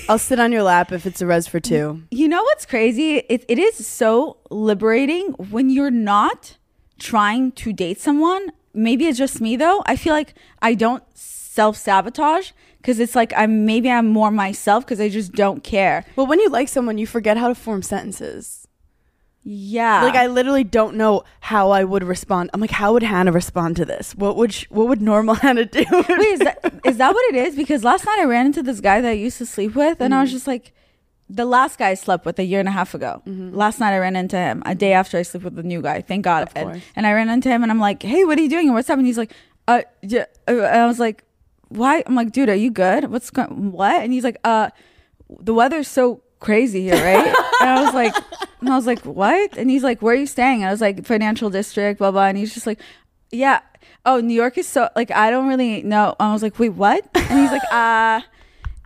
I'll 0.07 0.17
sit 0.17 0.39
on 0.39 0.51
your 0.51 0.63
lap 0.63 0.91
if 0.91 1.05
it's 1.05 1.21
a 1.21 1.25
res 1.25 1.47
for 1.47 1.59
two. 1.59 2.03
You 2.11 2.27
know 2.27 2.43
what's 2.43 2.65
crazy? 2.65 3.17
It, 3.17 3.45
it 3.47 3.59
is 3.59 3.85
so 3.85 4.37
liberating 4.49 5.33
when 5.33 5.69
you're 5.69 5.91
not 5.91 6.57
trying 6.99 7.51
to 7.53 7.73
date 7.73 7.99
someone. 7.99 8.51
Maybe 8.73 9.07
it's 9.07 9.17
just 9.17 9.41
me 9.41 9.55
though. 9.55 9.83
I 9.85 9.95
feel 9.95 10.13
like 10.13 10.33
I 10.61 10.73
don't 10.73 11.03
self 11.15 11.77
sabotage 11.77 12.51
because 12.77 12.99
it's 12.99 13.15
like 13.15 13.33
I'm 13.35 13.65
maybe 13.65 13.89
I'm 13.89 14.07
more 14.07 14.31
myself 14.31 14.85
because 14.85 15.01
I 15.01 15.09
just 15.09 15.33
don't 15.33 15.63
care. 15.63 16.05
Well, 16.15 16.27
when 16.27 16.39
you 16.39 16.49
like 16.49 16.67
someone, 16.67 16.97
you 16.97 17.07
forget 17.07 17.37
how 17.37 17.47
to 17.47 17.55
form 17.55 17.81
sentences. 17.81 18.67
Yeah, 19.51 20.03
Like 20.03 20.13
I 20.15 20.27
literally 20.27 20.63
don't 20.63 20.95
know 20.95 21.23
how 21.39 21.71
I 21.71 21.83
would 21.83 22.03
respond. 22.03 22.51
I'm 22.53 22.61
like, 22.61 22.69
how 22.69 22.93
would 22.93 23.01
Hannah 23.01 23.31
respond 23.31 23.77
to 23.77 23.85
this? 23.85 24.13
What 24.15 24.35
would 24.37 24.53
sh- 24.53 24.67
what 24.69 24.87
would 24.87 25.01
normal 25.01 25.33
Hannah 25.43 25.65
do? 25.65 25.83
Wait, 25.91 26.09
is 26.35 26.39
that 26.39 26.73
is 26.85 26.97
that 26.97 27.13
what 27.15 27.25
it 27.33 27.35
is? 27.47 27.55
Because 27.55 27.83
last 27.83 28.05
night 28.05 28.19
I 28.19 28.25
ran 28.25 28.45
into 28.45 28.61
this 28.61 28.79
guy 28.79 29.01
that 29.01 29.09
I 29.09 29.13
used 29.13 29.39
to 29.39 29.47
sleep 29.47 29.73
with, 29.75 30.01
and 30.01 30.13
I 30.13 30.17
Mm-hmm. 30.17 30.21
was 30.21 30.31
just 30.31 30.45
like, 30.45 30.71
the 31.29 31.45
last 31.45 31.79
guy 31.79 31.89
I 31.89 31.93
slept 31.95 32.25
with 32.27 32.37
a 32.37 32.43
year 32.43 32.59
and 32.59 32.69
a 32.69 32.71
half 32.71 32.93
ago. 32.93 33.23
Last 33.25 33.79
night 33.79 33.93
I 33.93 33.97
ran 33.97 34.15
into 34.15 34.37
him 34.37 34.61
a 34.67 34.75
day 34.75 34.93
after 34.93 35.17
I 35.17 35.23
slept 35.23 35.43
with 35.45 35.55
the 35.55 35.63
new 35.63 35.81
guy. 35.81 36.01
Thank 36.01 36.25
God. 36.25 36.43
Of 36.43 36.51
And, 36.55 36.81
and 36.95 37.07
I 37.07 37.13
ran 37.13 37.29
into 37.29 37.49
him, 37.49 37.63
and 37.63 37.71
I'm 37.71 37.79
like, 37.79 38.03
hey, 38.03 38.23
what 38.25 38.37
are 38.37 38.41
you 38.41 38.49
doing? 38.49 38.67
And 38.67 38.75
what's 38.75 38.89
up? 38.89 38.97
And 38.99 39.07
he's 39.07 39.17
like, 39.17 39.33
uh, 39.67 39.81
yeah. 40.03 40.25
uh, 40.47 40.51
And 40.75 40.81
I 40.81 40.87
was 40.87 40.99
like, 40.99 41.23
why? 41.69 42.03
I'm 42.05 42.13
like, 42.15 42.31
dude, 42.31 42.49
are 42.49 42.55
you 42.55 42.69
good? 42.71 43.09
What's 43.11 43.29
going? 43.31 43.71
What? 43.71 44.01
And 44.03 44.13
he's 44.13 44.23
like, 44.23 44.37
uh, 44.43 44.69
the 45.39 45.53
weather's 45.53 45.87
so 45.87 46.21
crazy 46.39 46.81
here, 46.83 46.95
right? 46.95 47.27
and 47.61 47.69
I 47.69 47.83
was 47.83 47.93
like, 47.93 48.13
and 48.59 48.69
I 48.69 48.75
was 48.75 48.85
like, 48.85 49.01
what? 49.05 49.57
And 49.57 49.69
he's 49.69 49.83
like, 49.83 50.01
where 50.01 50.13
are 50.13 50.17
you 50.17 50.27
staying? 50.27 50.63
I 50.63 50.71
was 50.71 50.81
like, 50.81 51.05
financial 51.05 51.49
district, 51.49 51.99
blah 51.99 52.11
blah. 52.11 52.25
And 52.27 52.37
he's 52.37 52.53
just 52.53 52.67
like, 52.67 52.79
yeah. 53.31 53.61
Oh, 54.05 54.21
New 54.21 54.33
York 54.33 54.57
is 54.57 54.67
so 54.67 54.89
like 54.95 55.11
I 55.11 55.29
don't 55.29 55.47
really 55.47 55.83
know. 55.83 56.15
I 56.19 56.31
was 56.33 56.41
like, 56.41 56.57
wait, 56.59 56.69
what? 56.69 57.07
And 57.13 57.39
he's 57.39 57.51
like, 57.51 57.61
uh 57.71 58.21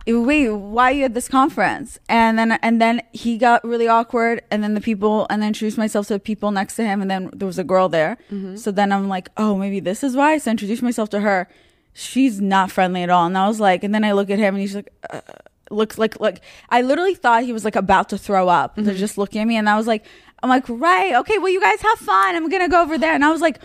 wait, 0.06 0.50
why 0.50 0.90
are 0.90 0.94
you 0.94 1.04
at 1.04 1.14
this 1.14 1.28
conference? 1.28 1.98
And 2.08 2.38
then 2.38 2.52
and 2.52 2.80
then 2.80 3.00
he 3.12 3.38
got 3.38 3.64
really 3.64 3.88
awkward. 3.88 4.42
And 4.50 4.62
then 4.62 4.74
the 4.74 4.80
people 4.80 5.26
and 5.30 5.40
then 5.40 5.48
introduced 5.48 5.78
myself 5.78 6.08
to 6.08 6.14
the 6.14 6.20
people 6.20 6.50
next 6.50 6.76
to 6.76 6.84
him. 6.84 7.00
And 7.00 7.10
then 7.10 7.30
there 7.32 7.46
was 7.46 7.58
a 7.58 7.64
girl 7.64 7.88
there. 7.88 8.18
So 8.56 8.70
then 8.70 8.92
I'm 8.92 9.08
like, 9.08 9.30
oh, 9.36 9.56
maybe 9.56 9.80
this 9.80 10.04
is 10.04 10.14
why. 10.14 10.36
So 10.38 10.50
I 10.50 10.52
introduced 10.52 10.82
myself 10.82 11.08
to 11.10 11.20
her. 11.20 11.48
She's 11.94 12.40
not 12.40 12.70
friendly 12.70 13.02
at 13.02 13.08
all. 13.10 13.24
And 13.24 13.38
I 13.38 13.46
was 13.48 13.60
like, 13.60 13.82
and 13.84 13.94
then 13.94 14.04
I 14.04 14.12
look 14.12 14.28
at 14.30 14.38
him 14.38 14.54
and 14.54 14.60
he's 14.60 14.74
like. 14.74 14.92
Uh, 15.08 15.20
looks 15.70 15.98
like 15.98 16.20
like 16.20 16.40
I 16.68 16.82
literally 16.82 17.14
thought 17.14 17.44
he 17.44 17.52
was 17.52 17.64
like 17.64 17.76
about 17.76 18.08
to 18.10 18.18
throw 18.18 18.48
up. 18.48 18.76
They're 18.76 18.84
mm-hmm. 18.84 18.96
just 18.96 19.18
looking 19.18 19.40
at 19.40 19.46
me, 19.46 19.56
and 19.56 19.68
I 19.68 19.76
was 19.76 19.86
like, 19.86 20.04
I'm 20.42 20.48
like, 20.48 20.64
right, 20.68 21.14
okay, 21.14 21.38
well, 21.38 21.48
you 21.48 21.60
guys 21.60 21.80
have 21.80 21.98
fun. 21.98 22.36
I'm 22.36 22.48
gonna 22.48 22.68
go 22.68 22.82
over 22.82 22.98
there, 22.98 23.14
and 23.14 23.24
I 23.24 23.30
was 23.30 23.40
like, 23.40 23.58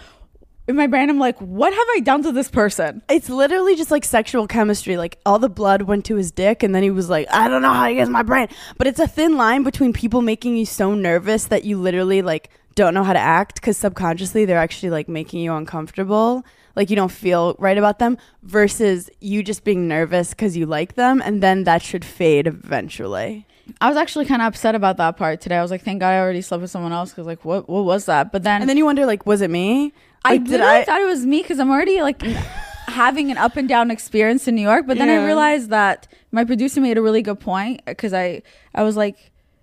in 0.68 0.76
my 0.76 0.86
brain, 0.86 1.10
I'm 1.10 1.18
like, 1.18 1.40
what 1.40 1.74
have 1.74 1.88
I 1.96 2.00
done 2.02 2.22
to 2.24 2.32
this 2.32 2.50
person? 2.50 3.02
it's 3.10 3.28
literally 3.28 3.76
just 3.76 3.90
like 3.90 4.06
sexual 4.06 4.46
chemistry. 4.46 4.98
Like 4.98 5.18
all 5.26 5.40
the 5.40 5.50
blood 5.50 5.82
went 5.84 6.06
to 6.06 6.16
his 6.16 6.32
dick, 6.32 6.62
and 6.62 6.76
then 6.76 6.84
he 6.84 6.92
was 6.92 7.10
like, 7.10 7.28
I 7.32 7.48
don't 7.48 7.64
know 7.64 7.74
how 7.74 7.88
to 7.88 7.94
use 7.94 8.08
my 8.08 8.24
brain. 8.24 8.48
But 8.78 8.86
it's 8.86 9.00
a 9.00 9.08
thin 9.08 9.36
line 9.36 9.64
between 9.64 9.94
people 9.94 10.22
making 10.22 10.58
you 10.58 10.66
so 10.66 10.94
nervous 10.94 11.46
that 11.46 11.66
you 11.66 11.80
literally 11.80 12.22
like 12.22 12.50
don't 12.80 12.94
know 12.96 13.04
how 13.04 13.14
to 13.14 13.20
act 13.42 13.56
because 13.56 13.78
subconsciously 13.78 14.46
they're 14.46 14.58
actually 14.68 14.90
like 14.98 15.08
making 15.20 15.40
you 15.42 15.54
uncomfortable. 15.54 16.44
Like 16.76 16.90
you 16.90 16.96
don't 16.96 17.12
feel 17.12 17.56
right 17.60 17.78
about 17.78 18.00
them 18.00 18.18
versus 18.44 19.10
you 19.20 19.44
just 19.44 19.64
being 19.64 19.88
nervous 19.88 20.30
because 20.32 20.56
you 20.56 20.66
like 20.66 20.96
them, 20.96 21.22
and 21.26 21.44
then 21.44 21.64
that 21.66 21.82
should 21.82 22.06
fade 22.06 22.48
eventually. 22.48 23.46
I 23.82 23.88
was 23.90 23.98
actually 23.98 24.26
kind 24.26 24.42
of 24.42 24.48
upset 24.48 24.74
about 24.76 24.98
that 24.98 25.18
part 25.18 25.42
today. 25.42 25.58
I 25.58 25.62
was 25.62 25.72
like, 25.72 25.84
thank 25.84 26.00
God 26.00 26.10
I 26.12 26.20
already 26.20 26.42
slept 26.42 26.62
with 26.62 26.72
someone 26.72 26.94
else 26.94 27.12
because 27.12 27.28
like, 27.28 27.44
what 27.46 27.68
what 27.70 27.84
was 27.86 28.06
that? 28.06 28.32
But 28.32 28.44
then, 28.44 28.62
And 28.62 28.70
then 28.70 28.78
you 28.78 28.86
wonder, 28.86 29.06
like, 29.06 29.26
was 29.26 29.42
it 29.42 29.50
me? 29.52 29.94
I 30.26 30.34
Like, 30.34 30.48
literally 30.48 30.84
thought 30.86 31.02
it 31.02 31.06
was 31.16 31.26
me 31.26 31.42
because 31.42 31.60
I'm 31.60 31.70
already 31.70 32.02
like 32.02 32.22
having 32.88 33.30
an 33.32 33.38
up 33.38 33.58
and 33.58 33.68
down 33.70 33.92
experience 33.92 34.48
in 34.48 34.56
New 34.56 34.62
York. 34.72 34.88
But 34.88 34.98
then 34.98 35.10
I 35.10 35.24
realized 35.26 35.70
that 35.70 36.08
my 36.32 36.44
producer 36.46 36.82
made 36.82 36.98
a 36.98 37.02
really 37.02 37.22
good 37.22 37.40
point 37.40 37.82
because 37.86 38.14
I 38.14 38.42
I 38.74 38.84
was 38.84 38.96
like, 38.96 39.18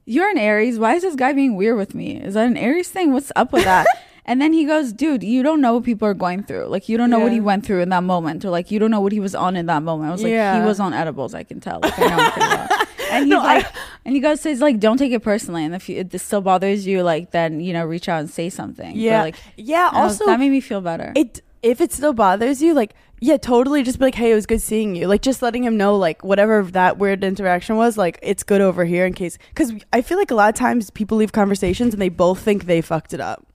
"You're 0.06 0.30
an 0.30 0.38
Aries. 0.38 0.78
Why 0.78 0.94
is 0.94 1.02
this 1.02 1.14
guy 1.16 1.32
being 1.34 1.56
weird 1.56 1.76
with 1.76 1.94
me? 1.94 2.16
Is 2.20 2.34
that 2.34 2.46
an 2.46 2.56
Aries 2.56 2.88
thing? 2.88 3.12
What's 3.12 3.30
up 3.36 3.52
with 3.52 3.64
that?" 3.64 3.86
and 4.24 4.40
then 4.40 4.52
he 4.52 4.64
goes, 4.64 4.92
"Dude, 4.92 5.22
you 5.22 5.42
don't 5.42 5.60
know 5.60 5.74
what 5.74 5.84
people 5.84 6.08
are 6.08 6.14
going 6.14 6.42
through. 6.44 6.66
Like 6.66 6.88
you 6.88 6.96
don't 6.96 7.10
know 7.10 7.18
what 7.18 7.32
he 7.32 7.40
went 7.40 7.66
through 7.66 7.80
in 7.82 7.90
that 7.90 8.02
moment, 8.04 8.44
or 8.44 8.50
like 8.50 8.70
you 8.70 8.78
don't 8.78 8.90
know 8.90 9.00
what 9.00 9.12
he 9.12 9.20
was 9.20 9.34
on 9.34 9.56
in 9.56 9.66
that 9.66 9.82
moment." 9.82 10.08
I 10.08 10.12
was 10.12 10.22
like, 10.22 10.30
Yeah. 10.30 10.60
"He 10.60 10.66
was 10.66 10.80
on 10.80 10.94
edibles. 10.94 11.34
I 11.34 11.42
can 11.42 11.60
tell. 11.60 11.80
Like 11.82 11.98
I 11.98 12.06
know 12.08 12.32
well." 12.36 12.68
And 13.08 13.26
he's 13.26 13.30
No, 13.30 13.40
I- 13.40 13.58
like, 13.58 13.66
and 14.04 14.14
he 14.16 14.20
goes, 14.20 14.40
says 14.40 14.60
like, 14.60 14.80
don't 14.80 14.96
take 14.96 15.12
it 15.12 15.22
personally, 15.22 15.64
and 15.64 15.76
if 15.76 15.88
you, 15.88 16.00
it 16.00 16.20
still 16.20 16.40
bothers 16.40 16.84
you, 16.88 17.02
like 17.04 17.30
then 17.30 17.60
you 17.60 17.72
know, 17.72 17.84
reach 17.86 18.08
out 18.08 18.18
and 18.18 18.28
say 18.28 18.50
something. 18.50 18.96
Yeah. 18.96 19.22
like 19.22 19.36
yeah. 19.56 19.90
I 19.92 20.02
was- 20.04 20.20
Also, 20.20 20.26
that 20.26 20.40
made 20.40 20.50
me 20.50 20.60
feel 20.60 20.80
better. 20.80 21.12
it 21.14 21.40
if 21.62 21.80
it 21.80 21.92
still 21.92 22.12
bothers 22.12 22.62
you 22.62 22.74
like 22.74 22.94
yeah 23.20 23.36
totally 23.36 23.82
just 23.82 23.98
be 23.98 24.04
like 24.04 24.14
hey 24.14 24.30
it 24.32 24.34
was 24.34 24.46
good 24.46 24.60
seeing 24.60 24.94
you 24.94 25.06
like 25.06 25.22
just 25.22 25.40
letting 25.42 25.64
him 25.64 25.76
know 25.76 25.96
like 25.96 26.22
whatever 26.22 26.62
that 26.62 26.98
weird 26.98 27.24
interaction 27.24 27.76
was 27.76 27.96
like 27.96 28.18
it's 28.22 28.42
good 28.42 28.60
over 28.60 28.84
here 28.84 29.06
in 29.06 29.14
case 29.14 29.38
because 29.48 29.72
i 29.92 30.02
feel 30.02 30.18
like 30.18 30.30
a 30.30 30.34
lot 30.34 30.48
of 30.48 30.54
times 30.54 30.90
people 30.90 31.16
leave 31.16 31.32
conversations 31.32 31.94
and 31.94 32.00
they 32.02 32.08
both 32.10 32.40
think 32.40 32.66
they 32.66 32.80
fucked 32.80 33.14
it 33.14 33.20
up 33.20 33.46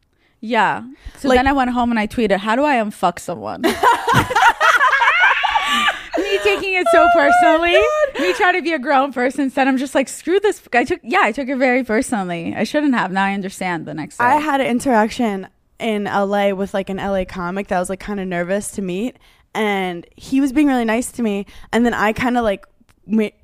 yeah. 0.43 0.81
So 1.19 1.29
Like- 1.29 1.37
then 1.37 1.45
I 1.45 1.51
went 1.53 1.69
home 1.69 1.91
and 1.91 1.99
I 1.99 2.07
tweeted, 2.07 2.37
"How 2.37 2.55
do 2.55 2.63
I 2.63 2.77
unfuck 2.77 3.19
someone?" 3.19 3.61
me 3.61 3.71
taking 6.43 6.73
it 6.73 6.87
so 6.91 7.03
oh 7.03 7.09
personally. 7.13 7.77
me 8.19 8.33
trying 8.33 8.55
to 8.55 8.61
be 8.63 8.73
a 8.73 8.79
grown 8.79 9.13
person. 9.13 9.41
Instead, 9.41 9.67
I'm 9.67 9.77
just 9.77 9.93
like, 9.95 10.09
screw 10.09 10.39
this. 10.39 10.61
I 10.73 10.83
took, 10.83 10.99
yeah, 11.03 11.21
I 11.21 11.31
took 11.31 11.47
it 11.47 11.57
very 11.57 11.83
personally. 11.83 12.55
I 12.55 12.63
shouldn't 12.63 12.95
have. 12.95 13.11
Now 13.11 13.23
I 13.25 13.33
understand. 13.33 13.85
The 13.85 13.93
next 13.93 14.17
day, 14.17 14.23
i 14.25 14.35
had 14.37 14.61
an 14.61 14.67
interaction 14.67 15.47
in 15.81 16.05
la 16.05 16.51
with 16.53 16.73
like 16.73 16.89
an 16.89 16.97
la 16.97 17.25
comic 17.25 17.67
that 17.67 17.77
I 17.77 17.79
was 17.79 17.89
like 17.89 17.99
kind 17.99 18.19
of 18.19 18.27
nervous 18.27 18.71
to 18.71 18.81
meet. 18.81 19.17
And 19.53 20.07
he 20.15 20.39
was 20.39 20.53
being 20.53 20.67
really 20.67 20.85
nice 20.85 21.11
to 21.13 21.21
me. 21.21 21.45
And 21.73 21.85
then 21.85 21.93
i 21.93 22.13
kind 22.13 22.37
of 22.37 22.43
like 22.43 22.65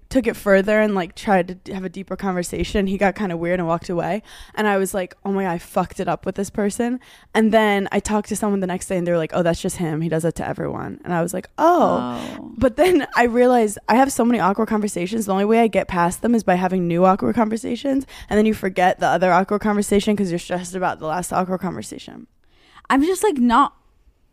took 0.09 0.27
it 0.27 0.35
further 0.35 0.79
and 0.79 0.95
like 0.95 1.15
tried 1.15 1.65
to 1.65 1.73
have 1.73 1.83
a 1.83 1.89
deeper 1.89 2.15
conversation. 2.15 2.87
He 2.87 2.97
got 2.97 3.15
kind 3.15 3.31
of 3.31 3.39
weird 3.39 3.59
and 3.59 3.67
walked 3.67 3.89
away. 3.89 4.23
And 4.55 4.67
I 4.67 4.77
was 4.77 4.93
like, 4.93 5.15
oh 5.25 5.31
my 5.31 5.43
God, 5.43 5.51
I 5.51 5.57
fucked 5.57 5.99
it 5.99 6.07
up 6.07 6.25
with 6.25 6.35
this 6.35 6.49
person. 6.49 6.99
And 7.33 7.51
then 7.51 7.87
I 7.91 7.99
talked 7.99 8.29
to 8.29 8.35
someone 8.35 8.59
the 8.59 8.67
next 8.67 8.87
day 8.87 8.97
and 8.97 9.05
they 9.05 9.11
were 9.11 9.17
like, 9.17 9.31
oh, 9.33 9.43
that's 9.43 9.61
just 9.61 9.77
him. 9.77 10.01
He 10.01 10.09
does 10.09 10.23
that 10.23 10.35
to 10.35 10.47
everyone. 10.47 11.01
And 11.03 11.13
I 11.13 11.21
was 11.21 11.33
like, 11.33 11.49
oh. 11.57 11.97
Oh. 12.39 12.53
But 12.57 12.77
then 12.77 13.07
I 13.15 13.23
realized 13.23 13.77
I 13.89 13.95
have 13.95 14.11
so 14.11 14.23
many 14.23 14.39
awkward 14.39 14.67
conversations. 14.67 15.25
The 15.25 15.33
only 15.33 15.45
way 15.45 15.59
I 15.59 15.67
get 15.67 15.87
past 15.87 16.21
them 16.21 16.35
is 16.35 16.43
by 16.43 16.55
having 16.55 16.87
new 16.87 17.05
awkward 17.05 17.35
conversations. 17.35 18.05
And 18.29 18.37
then 18.37 18.45
you 18.45 18.53
forget 18.53 18.99
the 18.99 19.07
other 19.07 19.31
awkward 19.31 19.61
conversation 19.61 20.15
because 20.15 20.31
you're 20.31 20.39
stressed 20.39 20.75
about 20.75 20.99
the 20.99 21.07
last 21.07 21.33
awkward 21.33 21.59
conversation. 21.59 22.27
I'm 22.89 23.03
just 23.03 23.23
like 23.23 23.37
not. 23.37 23.75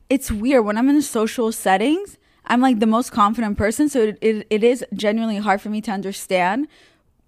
It's 0.08 0.30
weird 0.30 0.64
when 0.64 0.78
I'm 0.78 0.88
in 0.88 1.02
social 1.02 1.50
settings. 1.50 2.18
I'm 2.46 2.60
like 2.60 2.78
the 2.80 2.86
most 2.86 3.10
confident 3.12 3.56
person, 3.58 3.88
so 3.88 4.00
it, 4.02 4.18
it, 4.20 4.46
it 4.50 4.64
is 4.64 4.84
genuinely 4.94 5.38
hard 5.38 5.60
for 5.60 5.70
me 5.70 5.80
to 5.82 5.90
understand 5.90 6.68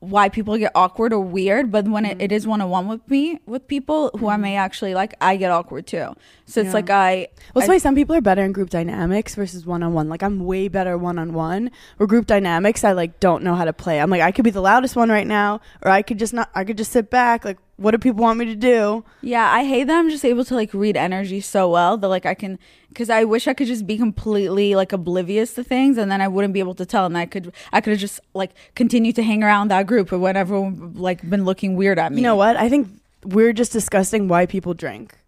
why 0.00 0.28
people 0.28 0.58
get 0.58 0.70
awkward 0.74 1.10
or 1.14 1.20
weird. 1.20 1.72
But 1.72 1.88
when 1.88 2.04
Mm-hmm. 2.04 2.20
it, 2.20 2.24
it 2.30 2.32
is 2.32 2.46
one 2.46 2.60
on 2.60 2.68
one 2.68 2.86
with 2.86 3.08
me 3.10 3.40
with 3.46 3.66
people 3.66 4.10
who 4.18 4.28
I 4.28 4.36
may 4.36 4.54
actually 4.56 4.94
like, 4.94 5.14
I 5.22 5.36
get 5.36 5.50
awkward 5.50 5.86
too. 5.86 6.14
So 6.44 6.60
it's 6.60 6.68
Yeah. 6.68 6.72
like 6.74 6.90
I. 6.90 7.28
Well, 7.54 7.60
that's 7.62 7.70
I- 7.70 7.72
why 7.72 7.78
some 7.78 7.94
people 7.94 8.14
are 8.14 8.20
better 8.20 8.44
in 8.44 8.52
group 8.52 8.68
dynamics 8.68 9.34
versus 9.34 9.64
one 9.64 9.82
on 9.82 9.94
one. 9.94 10.10
Like 10.10 10.22
I'm 10.22 10.44
way 10.44 10.68
better 10.68 10.98
one 10.98 11.18
on 11.18 11.32
one. 11.32 11.70
Or 11.98 12.06
group 12.06 12.26
dynamics, 12.26 12.84
I 12.84 12.92
like 12.92 13.18
don't 13.18 13.42
know 13.42 13.54
how 13.54 13.64
to 13.64 13.72
play. 13.72 13.98
I'm 14.00 14.10
like 14.10 14.20
I 14.20 14.32
could 14.32 14.44
be 14.44 14.50
the 14.50 14.60
loudest 14.60 14.96
one 14.96 15.08
right 15.08 15.26
now, 15.26 15.62
or 15.82 15.90
I 15.90 16.02
could 16.02 16.18
just 16.18 16.34
not. 16.34 16.50
I 16.54 16.64
could 16.64 16.76
just 16.76 16.92
sit 16.92 17.08
back. 17.10 17.44
Like, 17.46 17.56
what 17.76 17.90
do 17.90 17.98
people 17.98 18.22
want 18.22 18.38
me 18.38 18.46
to 18.46 18.54
do? 18.54 19.04
Yeah, 19.20 19.50
I 19.50 19.64
hate 19.64 19.84
that 19.84 19.98
I'm 19.98 20.08
just 20.08 20.24
able 20.24 20.44
to 20.46 20.54
like 20.54 20.72
read 20.72 20.96
energy 20.96 21.40
so 21.40 21.70
well 21.70 21.98
that 21.98 22.08
like 22.08 22.24
I 22.24 22.34
can 22.34 22.58
because 22.88 23.10
I 23.10 23.24
wish 23.24 23.46
I 23.46 23.54
could 23.54 23.66
just 23.66 23.86
be 23.86 23.98
completely 23.98 24.74
like 24.74 24.92
oblivious 24.92 25.52
to 25.54 25.64
things 25.64 25.98
and 25.98 26.10
then 26.10 26.22
I 26.22 26.28
wouldn't 26.28 26.54
be 26.54 26.60
able 26.60 26.74
to 26.76 26.86
tell 26.86 27.04
and 27.04 27.16
I 27.18 27.26
could 27.26 27.52
I 27.72 27.82
could 27.82 27.90
have 27.90 28.00
just 28.00 28.20
like 28.32 28.52
continued 28.74 29.16
to 29.16 29.22
hang 29.22 29.42
around 29.42 29.68
that 29.68 29.86
group 29.86 30.10
or 30.12 30.18
when 30.18 30.36
everyone 30.36 30.94
like 30.94 31.28
been 31.28 31.44
looking 31.44 31.76
weird 31.76 31.98
at 31.98 32.12
me. 32.12 32.18
You 32.18 32.22
know 32.22 32.36
what? 32.36 32.56
I 32.56 32.70
think 32.70 32.88
we're 33.24 33.52
just 33.52 33.72
discussing 33.72 34.28
why 34.28 34.46
people 34.46 34.72
drink. 34.72 35.18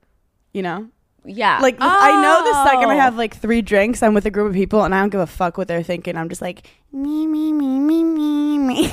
You 0.54 0.62
know, 0.62 0.88
Yeah. 1.28 1.58
like 1.60 1.76
I 1.80 2.22
know 2.22 2.44
the 2.50 2.64
second 2.70 2.90
I 2.90 2.96
Oh. 2.96 3.00
have 3.00 3.16
like 3.16 3.36
three 3.36 3.62
drinks, 3.62 4.02
I'm 4.02 4.14
with 4.14 4.26
a 4.26 4.30
group 4.30 4.48
of 4.48 4.54
people, 4.54 4.82
and 4.84 4.94
I 4.94 5.00
don't 5.00 5.10
give 5.10 5.20
a 5.20 5.26
fuck 5.26 5.58
what 5.58 5.68
they're 5.68 5.82
thinking. 5.82 6.16
I'm 6.16 6.28
just 6.28 6.40
like 6.42 6.66
me, 6.92 7.26
me, 7.26 7.52
me, 7.52 7.78
me, 7.78 8.02
me, 8.04 8.58
me. 8.58 8.82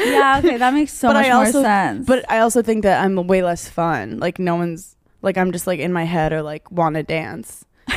yeah, 0.00 0.40
okay, 0.42 0.56
that 0.56 0.72
makes 0.74 0.92
so 0.92 1.08
But 1.08 1.14
much 1.14 1.26
I 1.26 1.30
also- 1.30 1.52
more 1.60 1.62
sense. 1.68 2.06
But 2.06 2.24
I 2.30 2.38
also 2.38 2.62
think 2.62 2.82
that 2.84 3.04
I'm 3.04 3.14
way 3.26 3.42
less 3.42 3.68
fun. 3.68 4.18
Like 4.18 4.38
no 4.38 4.56
one's 4.56 4.96
like 5.22 5.36
I'm 5.36 5.52
just 5.52 5.66
like 5.66 5.78
in 5.80 5.92
my 5.92 6.04
head 6.04 6.32
or 6.32 6.42
like 6.42 6.70
want 6.72 6.96
to 6.96 7.02
dance. 7.02 7.64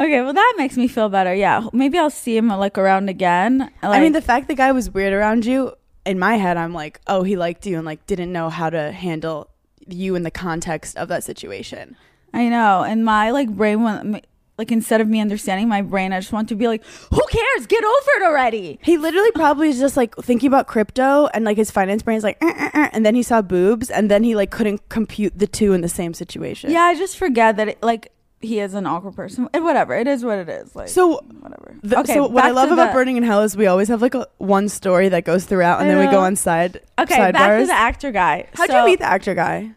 okay, 0.00 0.20
well 0.22 0.32
that 0.32 0.54
makes 0.58 0.76
me 0.76 0.88
feel 0.88 1.08
better. 1.08 1.34
Yeah, 1.34 1.68
maybe 1.72 1.98
I'll 1.98 2.10
see 2.10 2.36
him 2.36 2.48
like 2.48 2.76
around 2.78 3.08
again. 3.08 3.70
I 3.82 4.00
mean, 4.00 4.12
the 4.12 4.20
fact 4.22 4.48
the 4.48 4.54
guy 4.54 4.72
was 4.72 4.90
weird 4.90 5.12
around 5.12 5.44
you, 5.46 5.72
in 6.04 6.18
my 6.18 6.36
head, 6.36 6.56
I'm 6.56 6.72
like, 6.74 7.00
oh, 7.06 7.22
he 7.22 7.36
liked 7.36 7.66
you 7.66 7.76
and 7.76 7.84
like 7.86 8.04
didn't 8.06 8.32
know 8.32 8.48
how 8.50 8.70
to 8.70 8.92
handle 8.92 9.48
you 9.88 10.14
in 10.16 10.22
the 10.22 10.30
context 10.30 10.96
of 10.96 11.08
that 11.08 11.24
situation. 11.24 11.96
I 12.34 12.48
know, 12.48 12.82
and 12.84 13.04
my 13.04 13.30
like 13.30 13.48
brain 13.50 13.82
went 13.82 14.24
like 14.58 14.72
instead 14.72 15.00
of 15.02 15.08
me 15.08 15.20
understanding 15.20 15.68
my 15.68 15.82
brain, 15.82 16.12
I 16.14 16.20
just 16.20 16.32
want 16.32 16.48
to 16.48 16.54
be 16.54 16.66
like, 16.66 16.82
who 17.10 17.20
cares? 17.30 17.66
Get 17.66 17.84
over 17.84 18.10
it 18.16 18.22
already. 18.22 18.78
He 18.82 18.96
literally 18.96 19.30
probably 19.32 19.68
is 19.68 19.78
just 19.78 19.96
like 19.98 20.14
thinking 20.16 20.46
about 20.48 20.66
crypto 20.66 21.26
and 21.34 21.44
like 21.44 21.56
his 21.58 21.70
finance 21.70 22.02
brain 22.02 22.16
is 22.16 22.24
like, 22.24 22.38
"Uh, 22.42 22.52
uh, 22.56 22.70
uh," 22.72 22.88
and 22.92 23.04
then 23.04 23.14
he 23.14 23.22
saw 23.22 23.42
boobs 23.42 23.90
and 23.90 24.10
then 24.10 24.22
he 24.22 24.34
like 24.34 24.50
couldn't 24.50 24.88
compute 24.88 25.38
the 25.38 25.46
two 25.46 25.72
in 25.74 25.80
the 25.82 25.88
same 25.88 26.14
situation. 26.14 26.70
Yeah, 26.70 26.82
I 26.82 26.94
just 26.94 27.16
forget 27.18 27.56
that 27.58 27.68
it, 27.68 27.82
like 27.82 28.12
he 28.40 28.60
is 28.60 28.74
an 28.74 28.86
awkward 28.86 29.14
person. 29.16 29.48
And 29.54 29.64
whatever, 29.64 29.94
it 29.94 30.06
is 30.06 30.24
what 30.24 30.38
it 30.38 30.48
is. 30.48 30.74
Like 30.76 30.88
So, 30.88 31.20
whatever. 31.40 31.74
the, 31.82 31.98
okay, 32.00 32.14
so 32.14 32.26
what 32.26 32.44
I 32.44 32.50
love 32.50 32.70
about 32.70 32.92
the- 32.92 32.98
Berning 32.98 33.16
in 33.16 33.22
Hell 33.24 33.42
is 33.42 33.56
we 33.56 33.66
always 33.66 33.88
have 33.88 34.00
like 34.02 34.14
a 34.14 34.26
one 34.38 34.68
story 34.68 35.08
that 35.10 35.24
goes 35.24 35.44
throughout 35.46 35.80
and 35.80 35.88
then 35.90 35.98
we 35.98 36.10
go 36.10 36.20
on 36.20 36.36
side 36.36 36.80
Okay, 36.98 37.14
sidebars. 37.16 37.32
back 37.32 37.60
to 37.60 37.66
the 37.66 37.72
actor 37.74 38.10
guy. 38.12 38.46
How'd 38.54 38.70
So, 38.70 38.80
you 38.80 38.86
meet 38.86 38.98
the 39.00 39.06
actor 39.06 39.34
guy? 39.34 39.72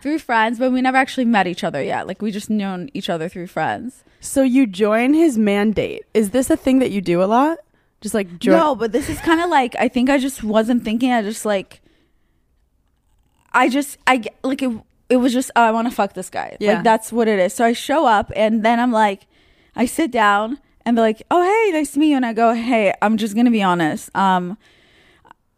Through 0.00 0.20
friends, 0.20 0.58
but 0.58 0.72
we 0.72 0.80
never 0.80 0.96
actually 0.96 1.24
met 1.24 1.46
each 1.46 1.64
other 1.64 1.82
yet. 1.82 2.06
Like 2.06 2.22
we 2.22 2.30
just 2.30 2.50
known 2.50 2.90
each 2.94 3.10
other 3.10 3.28
through 3.28 3.48
friends. 3.48 4.04
So 4.20 4.42
you 4.42 4.66
join 4.66 5.14
his 5.14 5.38
mandate. 5.38 6.04
Is 6.14 6.30
this 6.30 6.50
a 6.50 6.56
thing 6.56 6.78
that 6.78 6.90
you 6.90 7.00
do 7.00 7.22
a 7.22 7.26
lot? 7.26 7.58
Just 8.00 8.14
like 8.14 8.38
join. 8.38 8.56
No, 8.56 8.74
but 8.74 8.92
this 8.92 9.08
is 9.08 9.18
kind 9.20 9.40
of 9.40 9.50
like 9.50 9.74
I 9.78 9.88
think 9.88 10.08
I 10.08 10.18
just 10.18 10.42
wasn't 10.44 10.84
thinking. 10.84 11.12
I 11.12 11.22
just 11.22 11.44
like 11.44 11.80
I 13.52 13.68
just 13.68 13.98
I 14.06 14.22
like 14.42 14.62
it. 14.62 14.70
It 15.08 15.16
was 15.16 15.32
just 15.32 15.50
oh, 15.56 15.62
I 15.62 15.70
want 15.72 15.88
to 15.88 15.94
fuck 15.94 16.12
this 16.12 16.30
guy. 16.30 16.56
Yeah. 16.60 16.74
Like 16.74 16.84
that's 16.84 17.12
what 17.12 17.28
it 17.28 17.38
is. 17.38 17.54
So 17.54 17.64
I 17.64 17.72
show 17.72 18.06
up 18.06 18.30
and 18.36 18.64
then 18.64 18.78
I'm 18.78 18.92
like, 18.92 19.26
I 19.74 19.86
sit 19.86 20.10
down 20.10 20.58
and 20.84 20.96
they're 20.96 21.04
like, 21.04 21.22
oh 21.30 21.42
hey, 21.42 21.72
nice 21.72 21.92
to 21.92 21.98
meet 21.98 22.10
you. 22.10 22.16
And 22.16 22.26
I 22.26 22.32
go, 22.32 22.54
hey, 22.54 22.94
I'm 23.02 23.16
just 23.16 23.34
gonna 23.34 23.50
be 23.50 23.62
honest. 23.62 24.14
Um, 24.16 24.58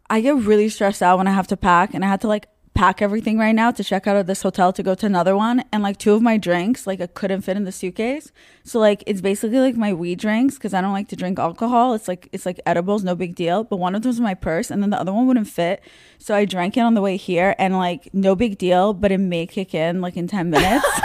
I 0.09 0.19
get 0.19 0.35
really 0.35 0.67
stressed 0.67 1.01
out 1.01 1.17
when 1.19 1.27
I 1.27 1.31
have 1.31 1.47
to 1.47 1.57
pack, 1.57 1.93
and 1.93 2.03
I 2.03 2.09
had 2.09 2.19
to 2.21 2.27
like 2.27 2.47
pack 2.73 3.01
everything 3.01 3.37
right 3.37 3.53
now 3.53 3.69
to 3.69 3.83
check 3.83 4.07
out 4.07 4.15
of 4.15 4.27
this 4.27 4.41
hotel 4.41 4.71
to 4.73 4.81
go 4.81 4.95
to 4.95 5.05
another 5.05 5.35
one. 5.35 5.63
And 5.71 5.83
like 5.83 5.97
two 5.97 6.13
of 6.13 6.21
my 6.21 6.37
drinks, 6.37 6.87
like 6.87 7.01
I 7.01 7.07
couldn't 7.07 7.41
fit 7.41 7.57
in 7.57 7.65
the 7.65 7.71
suitcase. 7.71 8.31
So 8.63 8.79
like 8.79 9.03
it's 9.05 9.21
basically 9.21 9.59
like 9.59 9.75
my 9.75 9.93
weed 9.93 10.19
drinks 10.19 10.55
because 10.55 10.73
I 10.73 10.81
don't 10.81 10.93
like 10.93 11.09
to 11.09 11.15
drink 11.15 11.37
alcohol. 11.37 11.93
It's 11.93 12.07
like 12.07 12.29
it's 12.31 12.45
like 12.45 12.59
edibles, 12.65 13.03
no 13.03 13.15
big 13.15 13.35
deal. 13.35 13.63
But 13.63 13.77
one 13.77 13.95
of 13.95 14.01
them 14.01 14.09
was 14.09 14.17
in 14.19 14.23
my 14.23 14.33
purse, 14.33 14.71
and 14.71 14.81
then 14.81 14.89
the 14.89 14.99
other 14.99 15.13
one 15.13 15.27
wouldn't 15.27 15.47
fit. 15.47 15.83
So 16.17 16.33
I 16.35 16.45
drank 16.45 16.77
it 16.77 16.81
on 16.81 16.93
the 16.93 17.01
way 17.01 17.17
here, 17.17 17.55
and 17.59 17.77
like 17.77 18.09
no 18.13 18.35
big 18.35 18.57
deal, 18.57 18.93
but 18.93 19.11
it 19.11 19.19
may 19.19 19.45
kick 19.47 19.73
in 19.73 20.01
like 20.01 20.17
in 20.17 20.27
ten 20.27 20.49
minutes. 20.49 20.85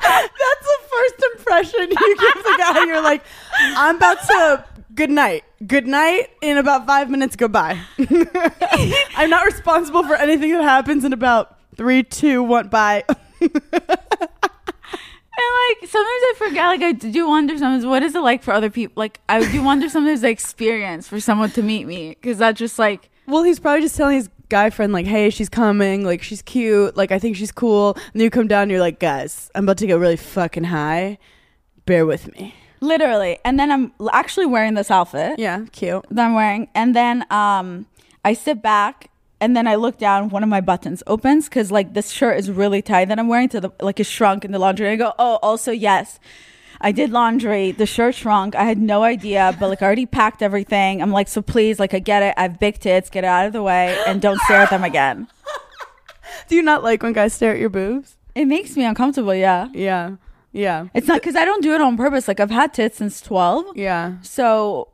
That's 0.00 0.66
the 0.66 0.78
first 0.88 1.24
impression 1.34 1.80
you 1.80 2.16
give 2.16 2.42
the 2.42 2.54
guy. 2.58 2.84
You're 2.86 3.02
like, 3.02 3.22
I'm 3.58 3.96
about 3.96 4.18
to. 4.26 4.69
Good 4.94 5.10
night. 5.10 5.44
Good 5.66 5.86
night. 5.86 6.30
In 6.40 6.56
about 6.56 6.86
five 6.86 7.10
minutes, 7.10 7.36
goodbye. 7.36 7.80
I'm 9.16 9.30
not 9.30 9.44
responsible 9.46 10.02
for 10.04 10.14
anything 10.16 10.52
that 10.52 10.62
happens 10.62 11.04
in 11.04 11.12
about 11.12 11.58
three, 11.76 12.02
two, 12.02 12.42
one. 12.42 12.68
Bye. 12.68 13.04
And 15.42 15.80
like 15.80 15.88
sometimes 15.88 16.22
I 16.22 16.34
forget, 16.36 16.66
like 16.66 16.82
I 16.82 16.92
do 16.92 17.26
wonder 17.26 17.56
sometimes 17.56 17.86
what 17.86 18.02
is 18.02 18.14
it 18.14 18.20
like 18.20 18.42
for 18.42 18.52
other 18.52 18.68
people? 18.68 19.00
Like 19.00 19.20
I 19.28 19.50
do 19.50 19.62
wonder 19.62 19.88
sometimes 19.88 20.20
the 20.20 20.28
experience 20.28 21.08
for 21.08 21.18
someone 21.18 21.50
to 21.52 21.62
meet 21.62 21.86
me 21.86 22.10
because 22.10 22.36
that's 22.36 22.58
just 22.58 22.78
like 22.78 23.08
well, 23.30 23.44
he's 23.44 23.60
probably 23.60 23.82
just 23.82 23.96
telling 23.96 24.16
his 24.16 24.28
guy 24.48 24.70
friend 24.70 24.92
like, 24.92 25.06
"Hey, 25.06 25.30
she's 25.30 25.48
coming. 25.48 26.04
Like, 26.04 26.22
she's 26.22 26.42
cute. 26.42 26.96
Like, 26.96 27.12
I 27.12 27.18
think 27.18 27.36
she's 27.36 27.52
cool." 27.52 27.94
And 27.94 28.14
then 28.14 28.22
you 28.22 28.30
come 28.30 28.48
down, 28.48 28.62
and 28.62 28.70
you're 28.72 28.80
like, 28.80 28.98
"Guys, 28.98 29.50
I'm 29.54 29.64
about 29.64 29.78
to 29.78 29.86
get 29.86 29.98
really 29.98 30.16
fucking 30.16 30.64
high. 30.64 31.18
Bear 31.86 32.04
with 32.04 32.32
me." 32.34 32.54
Literally. 32.80 33.38
And 33.44 33.58
then 33.58 33.70
I'm 33.70 33.92
actually 34.12 34.46
wearing 34.46 34.74
this 34.74 34.90
outfit 34.90 35.38
Yeah, 35.38 35.64
cute. 35.72 36.04
that 36.10 36.26
I'm 36.26 36.34
wearing, 36.34 36.68
and 36.74 36.94
then 36.94 37.24
um 37.30 37.86
I 38.24 38.34
sit 38.34 38.62
back 38.62 39.08
and 39.40 39.56
then 39.56 39.66
I 39.66 39.74
look 39.76 39.96
down. 39.98 40.28
One 40.28 40.42
of 40.42 40.48
my 40.48 40.60
buttons 40.60 41.02
opens 41.06 41.48
because 41.48 41.70
like 41.70 41.94
this 41.94 42.10
shirt 42.10 42.38
is 42.38 42.50
really 42.50 42.82
tight 42.82 43.06
that 43.08 43.18
I'm 43.18 43.28
wearing 43.28 43.48
to 43.50 43.60
the 43.60 43.70
like 43.80 43.98
it's 44.00 44.08
shrunk 44.10 44.44
in 44.44 44.52
the 44.52 44.58
laundry. 44.58 44.86
And 44.88 44.94
I 44.94 44.96
go, 45.06 45.12
"Oh, 45.18 45.38
also 45.42 45.72
yes." 45.72 46.18
I 46.82 46.92
did 46.92 47.10
laundry. 47.10 47.72
The 47.72 47.84
shirt 47.84 48.14
shrunk. 48.14 48.54
I 48.54 48.64
had 48.64 48.78
no 48.78 49.02
idea, 49.02 49.54
but 49.60 49.68
like 49.68 49.82
I 49.82 49.84
already 49.86 50.06
packed 50.06 50.40
everything. 50.42 51.02
I'm 51.02 51.10
like, 51.10 51.28
so 51.28 51.42
please, 51.42 51.78
like 51.78 51.92
I 51.92 51.98
get 51.98 52.22
it. 52.22 52.32
I 52.38 52.42
have 52.42 52.58
big 52.58 52.78
tits. 52.78 53.10
Get 53.10 53.22
it 53.24 53.26
out 53.26 53.46
of 53.46 53.52
the 53.52 53.62
way 53.62 53.98
and 54.06 54.22
don't 54.22 54.40
stare 54.46 54.60
at 54.62 54.70
them 54.70 54.82
again. 54.82 55.28
Do 56.48 56.56
you 56.56 56.62
not 56.62 56.82
like 56.82 57.02
when 57.02 57.12
guys 57.12 57.34
stare 57.34 57.52
at 57.52 57.58
your 57.60 57.68
boobs? 57.68 58.16
It 58.34 58.46
makes 58.46 58.76
me 58.78 58.84
uncomfortable. 58.84 59.34
Yeah, 59.34 59.68
Yeah, 59.74 60.16
yeah, 60.52 60.86
it's 60.94 61.06
not 61.06 61.20
because 61.20 61.36
I 61.36 61.44
don't 61.44 61.62
do 61.62 61.74
it 61.74 61.80
on 61.80 61.96
purpose. 61.96 62.26
Like 62.28 62.40
I've 62.40 62.50
had 62.50 62.72
tits 62.74 62.98
since 62.98 63.20
twelve, 63.20 63.76
yeah. 63.76 64.16
so 64.22 64.88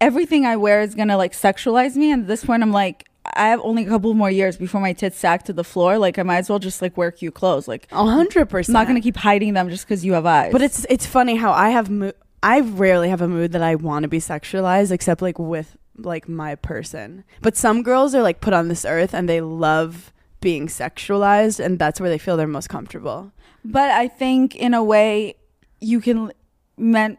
everything 0.00 0.46
I 0.46 0.56
wear 0.56 0.80
is 0.80 0.94
gonna 0.94 1.16
like 1.16 1.32
sexualize 1.32 1.96
me. 1.96 2.10
And 2.10 2.22
at 2.22 2.28
this 2.28 2.44
point, 2.44 2.62
I'm 2.62 2.72
like, 2.72 3.08
I 3.24 3.48
have 3.48 3.60
only 3.62 3.84
a 3.84 3.88
couple 3.88 4.12
more 4.14 4.30
years 4.30 4.56
before 4.56 4.80
my 4.80 4.92
tits 4.92 5.18
sack 5.18 5.44
to 5.44 5.52
the 5.52 5.64
floor. 5.64 5.98
Like 5.98 6.18
I 6.18 6.22
might 6.22 6.38
as 6.38 6.48
well 6.50 6.58
just 6.58 6.80
like 6.82 6.96
wear 6.96 7.10
cute 7.10 7.34
clothes. 7.34 7.68
Like 7.68 7.86
A 7.92 8.04
hundred 8.04 8.42
I'm 8.42 8.46
percent. 8.48 8.72
not 8.74 8.86
gonna 8.86 9.00
keep 9.00 9.16
hiding 9.16 9.54
them 9.54 9.68
just 9.68 9.86
because 9.86 10.04
you 10.04 10.14
have 10.14 10.26
eyes. 10.26 10.52
But 10.52 10.62
it's 10.62 10.86
it's 10.88 11.06
funny 11.06 11.36
how 11.36 11.52
I 11.52 11.70
have 11.70 11.90
mo- 11.90 12.12
I 12.42 12.60
rarely 12.60 13.10
have 13.10 13.20
a 13.20 13.28
mood 13.28 13.52
that 13.52 13.62
I 13.62 13.74
want 13.74 14.04
to 14.04 14.08
be 14.08 14.18
sexualized 14.18 14.90
except 14.90 15.20
like 15.22 15.38
with 15.38 15.76
like 15.96 16.28
my 16.28 16.54
person. 16.54 17.24
But 17.42 17.56
some 17.56 17.82
girls 17.82 18.14
are 18.14 18.22
like 18.22 18.40
put 18.40 18.54
on 18.54 18.68
this 18.68 18.86
earth 18.86 19.12
and 19.14 19.28
they 19.28 19.42
love 19.42 20.12
being 20.40 20.66
sexualized 20.68 21.62
and 21.62 21.78
that's 21.78 22.00
where 22.00 22.08
they 22.08 22.16
feel 22.16 22.38
they're 22.38 22.46
most 22.46 22.70
comfortable. 22.70 23.30
But 23.64 23.90
I 23.90 24.08
think 24.08 24.56
in 24.56 24.74
a 24.74 24.82
way 24.82 25.34
you 25.80 26.00
can 26.00 26.32
men 26.76 27.18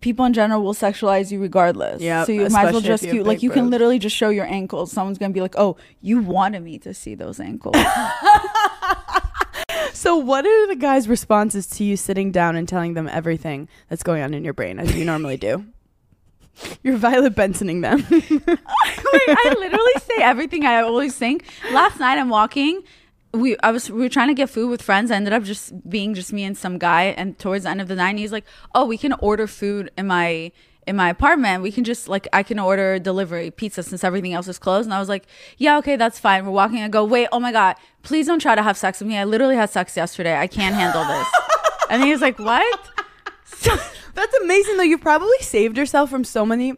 people 0.00 0.24
in 0.24 0.32
general 0.32 0.62
will 0.62 0.74
sexualize 0.74 1.30
you 1.30 1.40
regardless. 1.40 2.02
Yeah. 2.02 2.24
so 2.24 2.32
you 2.32 2.48
might 2.48 2.66
as 2.66 2.72
well 2.72 2.80
just 2.80 3.04
you. 3.04 3.22
Like 3.22 3.38
big 3.38 3.42
you 3.44 3.50
can 3.50 3.70
literally 3.70 3.98
just 3.98 4.16
show 4.16 4.30
your 4.30 4.46
ankles. 4.46 4.92
Someone's 4.92 5.18
gonna 5.18 5.32
be 5.32 5.40
like, 5.40 5.54
"Oh, 5.56 5.76
you 6.00 6.20
wanted 6.20 6.62
me 6.62 6.78
to 6.80 6.92
see 6.94 7.14
those 7.14 7.38
ankles." 7.40 7.76
So 10.02 10.16
what 10.16 10.44
are 10.44 10.66
the 10.66 10.74
guys' 10.74 11.06
responses 11.06 11.66
to 11.68 11.84
you 11.84 11.96
sitting 11.96 12.32
down 12.32 12.56
and 12.56 12.68
telling 12.68 12.94
them 12.94 13.08
everything 13.08 13.68
that's 13.88 14.02
going 14.02 14.22
on 14.22 14.34
in 14.34 14.42
your 14.42 14.52
brain 14.52 14.80
as 14.80 14.96
you 14.96 15.04
normally 15.04 15.36
do? 15.36 15.64
You're 16.82 16.96
Violet 16.96 17.36
Bensoning 17.36 17.82
them. 17.82 18.04
Wait, 18.10 18.42
I 18.48 19.54
literally 19.58 19.92
say 20.00 20.16
everything 20.22 20.64
I 20.66 20.80
always 20.82 21.14
think. 21.14 21.44
Last 21.72 22.00
night 22.00 22.18
I'm 22.18 22.30
walking. 22.30 22.82
We 23.32 23.56
I 23.62 23.70
was 23.70 23.90
we 23.90 24.00
were 24.00 24.08
trying 24.08 24.28
to 24.28 24.34
get 24.34 24.50
food 24.50 24.68
with 24.68 24.82
friends. 24.82 25.10
I 25.10 25.16
ended 25.16 25.32
up 25.32 25.42
just 25.42 25.88
being 25.88 26.14
just 26.14 26.32
me 26.32 26.44
and 26.44 26.56
some 26.56 26.78
guy. 26.78 27.04
And 27.04 27.38
towards 27.38 27.64
the 27.64 27.70
end 27.70 27.80
of 27.80 27.88
the 27.88 27.94
night, 27.94 28.18
he's 28.18 28.32
like, 28.32 28.44
"Oh, 28.74 28.86
we 28.86 28.98
can 28.98 29.14
order 29.14 29.46
food 29.46 29.90
in 29.96 30.06
my 30.06 30.52
in 30.86 30.96
my 30.96 31.08
apartment. 31.08 31.62
We 31.62 31.72
can 31.72 31.84
just 31.84 32.08
like 32.08 32.28
I 32.32 32.42
can 32.42 32.58
order 32.58 32.98
delivery 32.98 33.50
pizza 33.50 33.82
since 33.82 34.04
everything 34.04 34.32
else 34.32 34.48
is 34.48 34.58
closed. 34.58 34.86
And 34.86 34.94
I 34.94 34.98
was 34.98 35.08
like, 35.08 35.26
yeah, 35.56 35.78
okay, 35.78 35.96
that's 35.96 36.18
fine. 36.18 36.44
We're 36.44 36.52
walking. 36.52 36.82
I 36.82 36.88
go, 36.88 37.04
wait, 37.04 37.28
oh 37.32 37.40
my 37.40 37.52
god, 37.52 37.76
please 38.02 38.26
don't 38.26 38.40
try 38.40 38.54
to 38.54 38.62
have 38.62 38.76
sex 38.76 39.00
with 39.00 39.08
me. 39.08 39.16
I 39.16 39.24
literally 39.24 39.56
had 39.56 39.70
sex 39.70 39.96
yesterday. 39.96 40.36
I 40.36 40.46
can't 40.46 40.74
handle 40.74 41.04
this. 41.04 41.28
and 41.90 42.02
he 42.02 42.10
was 42.10 42.20
like, 42.20 42.38
what? 42.38 42.90
So, 43.44 43.76
That's 44.14 44.34
amazing 44.42 44.76
though. 44.76 44.82
You've 44.82 45.00
probably 45.00 45.38
saved 45.40 45.76
yourself 45.76 46.10
from 46.10 46.24
so 46.24 46.44
many 46.44 46.74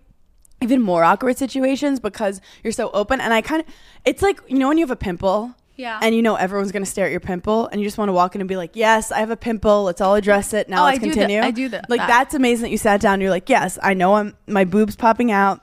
even 0.60 0.80
more 0.80 1.04
awkward 1.04 1.36
situations 1.36 2.00
because 2.00 2.40
you're 2.62 2.72
so 2.72 2.90
open. 2.92 3.20
And 3.20 3.32
I 3.34 3.40
kind 3.40 3.62
of, 3.62 3.74
it's 4.04 4.22
like 4.22 4.40
you 4.48 4.58
know 4.58 4.68
when 4.68 4.78
you 4.78 4.84
have 4.84 4.90
a 4.90 4.96
pimple. 4.96 5.54
Yeah. 5.76 5.98
And 6.02 6.14
you 6.14 6.22
know 6.22 6.36
everyone's 6.36 6.70
gonna 6.72 6.86
stare 6.86 7.06
at 7.06 7.10
your 7.10 7.20
pimple, 7.20 7.66
and 7.68 7.80
you 7.80 7.86
just 7.86 7.98
want 7.98 8.08
to 8.08 8.12
walk 8.12 8.34
in 8.34 8.40
and 8.40 8.48
be 8.48 8.56
like, 8.56 8.76
"Yes, 8.76 9.10
I 9.10 9.18
have 9.18 9.30
a 9.30 9.36
pimple. 9.36 9.84
Let's 9.84 10.00
all 10.00 10.14
address 10.14 10.52
it. 10.54 10.68
Now 10.68 10.82
Oh, 10.82 10.84
let's 10.86 10.98
I 10.98 11.02
continue." 11.02 11.40
I 11.40 11.50
do 11.50 11.68
that- 11.70 11.90
Like 11.90 11.98
that. 12.00 12.06
that's 12.06 12.34
amazing 12.34 12.62
that 12.64 12.70
you 12.70 12.78
sat 12.78 13.00
down. 13.00 13.14
and 13.14 13.22
You're 13.22 13.30
like, 13.30 13.48
"Yes, 13.48 13.78
I 13.82 13.94
know 13.94 14.14
I'm 14.14 14.36
my 14.46 14.64
boobs 14.64 14.94
popping 14.96 15.32
out. 15.32 15.60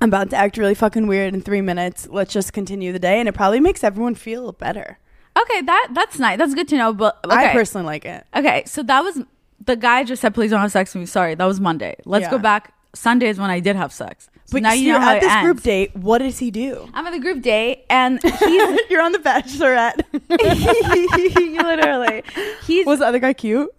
I'm 0.00 0.10
about 0.10 0.30
to 0.30 0.36
act 0.36 0.56
really 0.58 0.74
fucking 0.76 1.08
weird 1.08 1.34
in 1.34 1.40
three 1.42 1.60
minutes. 1.60 2.06
Let's 2.08 2.32
just 2.32 2.52
continue 2.52 2.92
the 2.92 2.98
day." 3.00 3.18
And 3.18 3.28
it 3.28 3.32
probably 3.34 3.58
makes 3.60 3.82
everyone 3.82 4.14
feel 4.14 4.52
better. 4.52 4.98
okay, 5.40 5.60
that 5.62 5.88
that's 5.92 6.18
nice. 6.18 6.38
That's 6.38 6.54
good 6.54 6.68
to 6.68 6.76
know. 6.76 6.92
But 6.92 7.18
okay. 7.24 7.50
I 7.50 7.52
personally 7.52 7.86
like 7.86 8.04
it. 8.04 8.24
Okay, 8.36 8.62
so 8.66 8.82
that 8.84 9.02
was 9.02 9.22
the 9.64 9.74
guy 9.76 10.04
just 10.04 10.22
said, 10.22 10.34
"Please 10.34 10.50
don't 10.52 10.60
have 10.60 10.72
sex 10.72 10.94
with 10.94 11.00
me." 11.00 11.06
Sorry, 11.06 11.34
that 11.34 11.44
was 11.44 11.58
Monday. 11.60 11.96
Let's 12.04 12.24
Yeah. 12.24 12.30
go 12.30 12.38
back. 12.38 12.72
Sunday 12.94 13.28
is 13.28 13.38
when 13.38 13.50
I 13.50 13.60
did 13.60 13.76
have 13.76 13.92
sex. 13.92 14.30
So 14.48 14.52
But 14.52 14.62
now 14.62 14.70
so 14.70 14.76
you 14.76 14.92
know 14.94 14.98
how 15.00 15.14
at 15.16 15.20
this 15.20 15.30
ends. 15.30 15.44
group 15.44 15.62
date. 15.62 15.94
What 15.94 16.18
does 16.18 16.38
he 16.38 16.50
do? 16.50 16.88
I'm 16.94 17.06
at 17.06 17.12
the 17.12 17.18
group 17.18 17.42
date, 17.42 17.84
and 17.90 18.18
he's 18.22 18.80
you're 18.90 19.02
on 19.02 19.12
the 19.12 19.18
Bachelorette. 19.18 20.00
literally 21.62 22.22
he's 22.66 22.86
Was 22.86 23.00
the 23.00 23.06
other 23.06 23.18
guy 23.18 23.32
cute? 23.34 23.70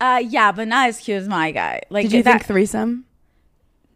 uh 0.00 0.22
yeah, 0.24 0.50
but 0.52 0.66
not 0.68 0.88
as 0.88 0.98
cute 1.00 1.20
as 1.20 1.28
my 1.28 1.50
guy. 1.50 1.82
Like 1.90 2.04
Did 2.04 2.12
you 2.12 2.22
that, 2.22 2.32
think 2.32 2.46
threesome? 2.46 3.04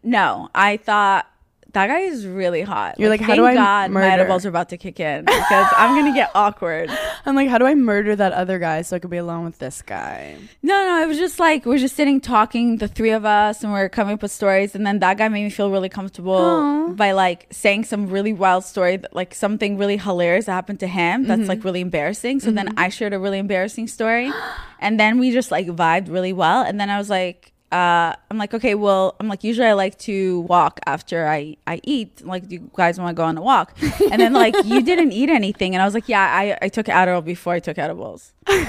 No, 0.03 0.49
I 0.53 0.77
thought 0.77 1.25
that 1.73 1.87
guy 1.87 1.99
is 2.01 2.25
really 2.25 2.61
hot. 2.61 2.99
You're 2.99 3.09
like, 3.09 3.19
how 3.21 3.27
thank 3.27 3.37
do 3.39 3.45
I 3.45 3.53
God 3.55 3.91
my 3.91 4.01
murder? 4.01 4.11
edibles 4.21 4.45
are 4.45 4.49
about 4.49 4.69
to 4.69 4.77
kick 4.77 4.99
in 4.99 5.25
because 5.25 5.67
I'm 5.75 5.95
gonna 5.95 6.13
get 6.13 6.31
awkward. 6.35 6.89
I'm 7.25 7.35
like, 7.35 7.49
how 7.49 7.57
do 7.57 7.65
I 7.65 7.75
murder 7.75 8.15
that 8.15 8.31
other 8.33 8.59
guy 8.59 8.81
so 8.83 8.95
I 8.95 8.99
could 8.99 9.09
be 9.09 9.17
alone 9.17 9.43
with 9.45 9.59
this 9.59 9.81
guy? 9.81 10.35
No, 10.61 10.73
no, 10.85 11.01
it 11.03 11.07
was 11.07 11.17
just 11.17 11.39
like 11.39 11.65
we're 11.65 11.77
just 11.79 11.95
sitting 11.95 12.21
talking, 12.21 12.77
the 12.77 12.87
three 12.87 13.11
of 13.11 13.25
us, 13.25 13.63
and 13.63 13.71
we're 13.73 13.89
coming 13.89 14.13
up 14.15 14.21
with 14.21 14.31
stories. 14.31 14.75
And 14.75 14.85
then 14.85 14.99
that 14.99 15.17
guy 15.17 15.27
made 15.29 15.43
me 15.43 15.49
feel 15.49 15.71
really 15.71 15.89
comfortable 15.89 16.33
Aw. 16.35 16.87
by 16.93 17.11
like 17.13 17.47
saying 17.51 17.85
some 17.85 18.07
really 18.07 18.33
wild 18.33 18.63
story, 18.63 18.97
that, 18.97 19.15
like 19.15 19.33
something 19.33 19.77
really 19.77 19.97
hilarious 19.97 20.45
that 20.45 20.53
happened 20.53 20.79
to 20.81 20.87
him. 20.87 21.23
That's 21.27 21.41
Mm-hmm. 21.43 21.49
like 21.49 21.63
really 21.63 21.81
embarrassing. 21.81 22.39
So 22.39 22.51
then 22.51 22.77
I 22.77 22.89
shared 22.89 23.13
a 23.13 23.19
really 23.19 23.39
embarrassing 23.39 23.87
story, 23.87 24.31
and 24.79 24.99
then 24.99 25.17
we 25.19 25.31
just 25.31 25.49
like 25.51 25.67
vibed 25.67 26.09
really 26.11 26.33
well. 26.33 26.61
And 26.63 26.79
then 26.79 26.89
I 26.89 26.97
was 26.97 27.09
like. 27.09 27.52
Uh, 27.73 28.15
I'm 28.29 28.37
like, 28.37 28.53
okay, 28.53 28.75
well, 28.75 29.15
I'm 29.19 29.27
like, 29.27 29.43
usually 29.43 29.67
I 29.67 29.73
like 29.73 29.97
to 29.99 30.41
walk 30.41 30.79
after 30.85 31.27
I, 31.27 31.57
I 31.65 31.81
eat. 31.83 32.23
Like, 32.23 32.47
do 32.47 32.55
you 32.57 32.69
guys 32.75 32.99
want 32.99 33.09
to 33.09 33.13
go 33.19 33.23
on 33.25 33.35
a 33.35 33.41
walk? 33.41 33.75
And 34.11 34.21
then 34.21 34.31
like, 34.31 34.53
you 34.63 34.81
didn't 34.91 35.11
eat 35.11 35.29
anything. 35.29 35.73
And 35.73 35.81
I 35.81 35.85
was 35.85 35.95
like, 35.95 36.07
yeah, 36.07 36.21
I, 36.21 36.55
I 36.61 36.69
took 36.69 36.85
Adderall 36.85 37.25
before 37.25 37.53
I 37.53 37.59
took 37.59 37.79
edibles. 37.79 38.31
They're 38.47 38.63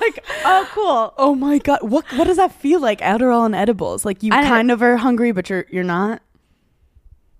like, 0.00 0.24
oh, 0.44 0.68
cool. 0.72 1.14
Oh 1.16 1.34
my 1.34 1.56
god, 1.58 1.80
what 1.82 2.04
what 2.18 2.24
does 2.26 2.36
that 2.36 2.52
feel 2.52 2.80
like? 2.80 3.00
Adderall 3.00 3.46
and 3.46 3.54
edibles, 3.54 4.04
like 4.04 4.22
you 4.22 4.30
kind 4.30 4.70
of 4.70 4.82
are 4.82 4.96
hungry, 4.98 5.32
but 5.32 5.48
you're 5.48 5.64
you're 5.70 5.82
not, 5.84 6.20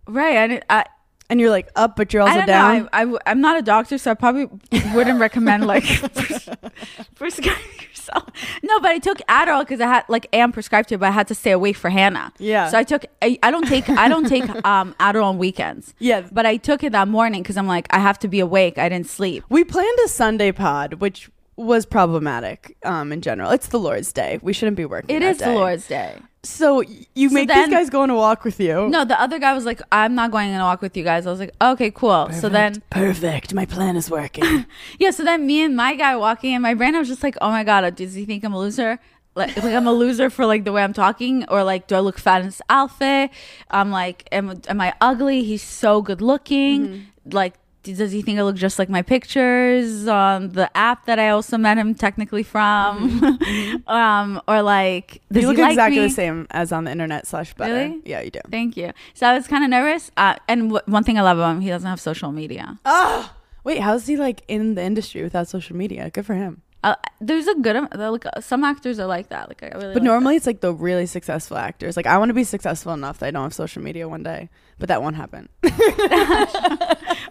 Right. 0.06 0.38
I, 0.38 0.46
didn't- 0.46 0.64
I, 0.70 0.86
and 1.30 1.40
you're 1.40 1.50
like 1.50 1.68
up, 1.76 1.96
but 1.96 2.12
you're 2.12 2.22
also 2.22 2.44
down. 2.46 2.82
know. 2.82 2.88
I, 2.92 3.04
I, 3.04 3.18
I'm 3.26 3.40
not 3.40 3.58
a 3.58 3.62
doctor, 3.62 3.98
so 3.98 4.10
I 4.10 4.14
probably 4.14 4.46
wouldn't 4.94 5.20
recommend 5.20 5.66
like 5.66 5.84
pres- 6.14 6.48
prescribing 7.14 7.62
yourself. 7.88 8.24
No, 8.62 8.80
but 8.80 8.90
I 8.90 8.98
took 8.98 9.18
Adderall 9.28 9.60
because 9.60 9.80
I 9.80 9.86
had 9.86 10.04
like 10.08 10.26
am 10.32 10.52
prescribed 10.52 10.88
to, 10.90 10.98
but 10.98 11.06
I 11.06 11.10
had 11.10 11.28
to 11.28 11.34
stay 11.34 11.50
awake 11.50 11.76
for 11.76 11.90
Hannah. 11.90 12.32
Yeah. 12.38 12.68
So 12.68 12.78
I 12.78 12.84
took. 12.84 13.04
I, 13.20 13.38
I 13.42 13.50
don't 13.50 13.66
take. 13.68 13.88
I 13.88 14.08
don't 14.08 14.26
take 14.28 14.48
um 14.64 14.94
Adderall 14.98 15.24
on 15.24 15.38
weekends. 15.38 15.94
Yeah. 15.98 16.26
But 16.32 16.46
I 16.46 16.56
took 16.56 16.82
it 16.82 16.92
that 16.92 17.08
morning 17.08 17.42
because 17.42 17.56
I'm 17.56 17.66
like 17.66 17.86
I 17.90 17.98
have 17.98 18.18
to 18.20 18.28
be 18.28 18.40
awake. 18.40 18.78
I 18.78 18.88
didn't 18.88 19.08
sleep. 19.08 19.44
we 19.48 19.64
planned 19.64 19.98
a 20.04 20.08
Sunday 20.08 20.52
pod, 20.52 20.94
which 20.94 21.30
was 21.58 21.84
problematic 21.84 22.76
um, 22.84 23.12
in 23.12 23.20
general. 23.20 23.50
It's 23.50 23.68
the 23.68 23.78
Lord's 23.80 24.12
Day. 24.12 24.38
We 24.42 24.52
shouldn't 24.52 24.76
be 24.76 24.84
working. 24.84 25.16
It 25.16 25.20
that 25.20 25.30
is 25.32 25.38
the. 25.38 25.52
Lord's 25.52 25.88
Day. 25.88 26.16
So 26.44 26.82
you 27.14 27.28
So 27.28 27.34
make 27.34 27.48
then- 27.48 27.68
these 27.68 27.76
guys 27.76 27.90
go 27.90 28.02
on 28.02 28.10
a 28.10 28.14
walk 28.14 28.44
with 28.44 28.60
you. 28.60 28.88
No, 28.88 29.04
the 29.04 29.20
other 29.20 29.38
guy 29.40 29.52
was 29.54 29.66
like, 29.66 29.82
I'm 29.90 30.14
not 30.14 30.30
going 30.30 30.54
on 30.54 30.60
a 30.60 30.64
walk 30.64 30.80
with 30.80 30.96
you 30.96 31.02
guys. 31.02 31.26
I 31.26 31.30
was 31.30 31.40
like, 31.40 31.52
okay, 31.60 31.90
cool. 31.90 32.30
So 32.32 32.48
then 32.48 32.80
perfect. 32.90 33.52
My 33.54 33.66
plan 33.66 33.96
is 33.96 34.08
working. 34.10 34.64
Yeah, 34.98 35.10
so 35.10 35.24
then 35.24 35.46
me 35.46 35.62
and 35.64 35.76
my 35.76 35.94
guy 35.96 36.16
walking 36.16 36.52
in 36.54 36.62
my 36.62 36.74
brain, 36.74 36.94
I 36.94 37.00
was 37.00 37.08
just 37.08 37.22
like, 37.24 37.36
oh 37.40 37.50
my 37.50 37.64
god, 37.64 37.94
does 37.96 38.14
he 38.14 38.24
think 38.24 38.44
I'm 38.44 38.54
a 38.54 38.58
loser? 38.58 38.98
Like, 39.34 39.56
like 39.56 39.74
I'm 39.74 39.86
a 39.86 39.92
loser 39.92 40.30
for 40.30 40.46
like 40.46 40.64
the 40.64 40.72
way 40.72 40.82
I'm 40.82 40.92
talking, 40.92 41.44
or 41.48 41.62
like, 41.64 41.86
do 41.88 41.94
I 41.96 42.00
look 42.00 42.18
fat 42.18 42.40
in 42.40 42.46
this 42.46 42.62
outfit? 42.68 43.30
I'm 43.70 43.90
like, 43.90 44.26
am 44.32 44.60
am 44.68 44.80
I 44.80 44.94
ugly? 45.00 45.42
He's 45.44 45.62
so 45.62 46.02
good 46.02 46.20
looking. 46.20 46.88
Mm-hmm. 46.88 47.30
Like, 47.30 47.54
does 47.82 48.12
he 48.12 48.22
think 48.22 48.38
I 48.38 48.42
look 48.42 48.56
just 48.56 48.78
like 48.78 48.88
my 48.88 49.02
pictures 49.02 50.06
on 50.06 50.50
the 50.50 50.68
app 50.76 51.06
that 51.06 51.18
I 51.18 51.30
also 51.30 51.56
met 51.56 51.78
him 51.78 51.94
technically 51.94 52.42
from? 52.42 53.38
um, 53.86 54.40
or 54.48 54.62
like, 54.62 55.20
does 55.32 55.38
Mm-hmm. 55.38 55.40
you 55.42 55.48
look 55.48 55.58
like 55.58 55.70
exactly 55.72 55.98
me? 55.98 56.04
the 56.06 56.10
same 56.10 56.46
as 56.50 56.72
on 56.72 56.84
the 56.84 56.90
internet 56.90 57.26
slash 57.26 57.54
better. 57.54 57.72
Really? 57.74 58.00
Yeah, 58.04 58.20
you 58.20 58.30
do. 58.30 58.40
Thank 58.50 58.76
you. 58.76 58.92
So 59.14 59.26
I 59.26 59.34
was 59.34 59.46
kind 59.46 59.64
of 59.64 59.70
nervous. 59.70 60.10
Uh, 60.16 60.34
and 60.48 60.70
w- 60.70 60.82
one 60.86 61.04
thing 61.04 61.18
I 61.18 61.22
love 61.22 61.38
about 61.38 61.52
him, 61.56 61.60
he 61.60 61.68
doesn't 61.70 61.88
have 61.88 62.00
social 62.00 62.32
media. 62.32 62.78
Oh, 62.84 63.32
wait, 63.64 63.80
how's 63.80 64.06
he 64.06 64.16
like 64.16 64.42
in 64.48 64.74
the 64.74 64.82
industry 64.82 65.22
without 65.22 65.48
social 65.48 65.76
media? 65.76 66.10
Good 66.10 66.26
for 66.26 66.34
him. 66.34 66.62
Uh, 66.84 66.94
there's 67.20 67.48
a 67.48 67.54
good, 67.56 67.74
like, 67.98 68.24
uh, 68.24 68.40
some 68.40 68.62
actors 68.62 69.00
are 69.00 69.06
like 69.06 69.30
that. 69.30 69.48
Like, 69.48 69.62
I 69.64 69.66
really. 69.68 69.86
But 69.94 69.94
like 69.94 70.02
normally 70.04 70.36
it's 70.36 70.46
like 70.46 70.60
the 70.60 70.72
really 70.72 71.06
successful 71.06 71.56
actors. 71.56 71.96
Like 71.96 72.06
I 72.06 72.18
want 72.18 72.28
to 72.30 72.34
be 72.34 72.44
successful 72.44 72.92
enough 72.92 73.18
that 73.18 73.26
I 73.26 73.30
don't 73.32 73.42
have 73.42 73.54
social 73.54 73.82
media 73.82 74.08
one 74.08 74.22
day, 74.22 74.48
but 74.78 74.88
that 74.88 75.02
won't 75.02 75.16
happen. 75.16 75.48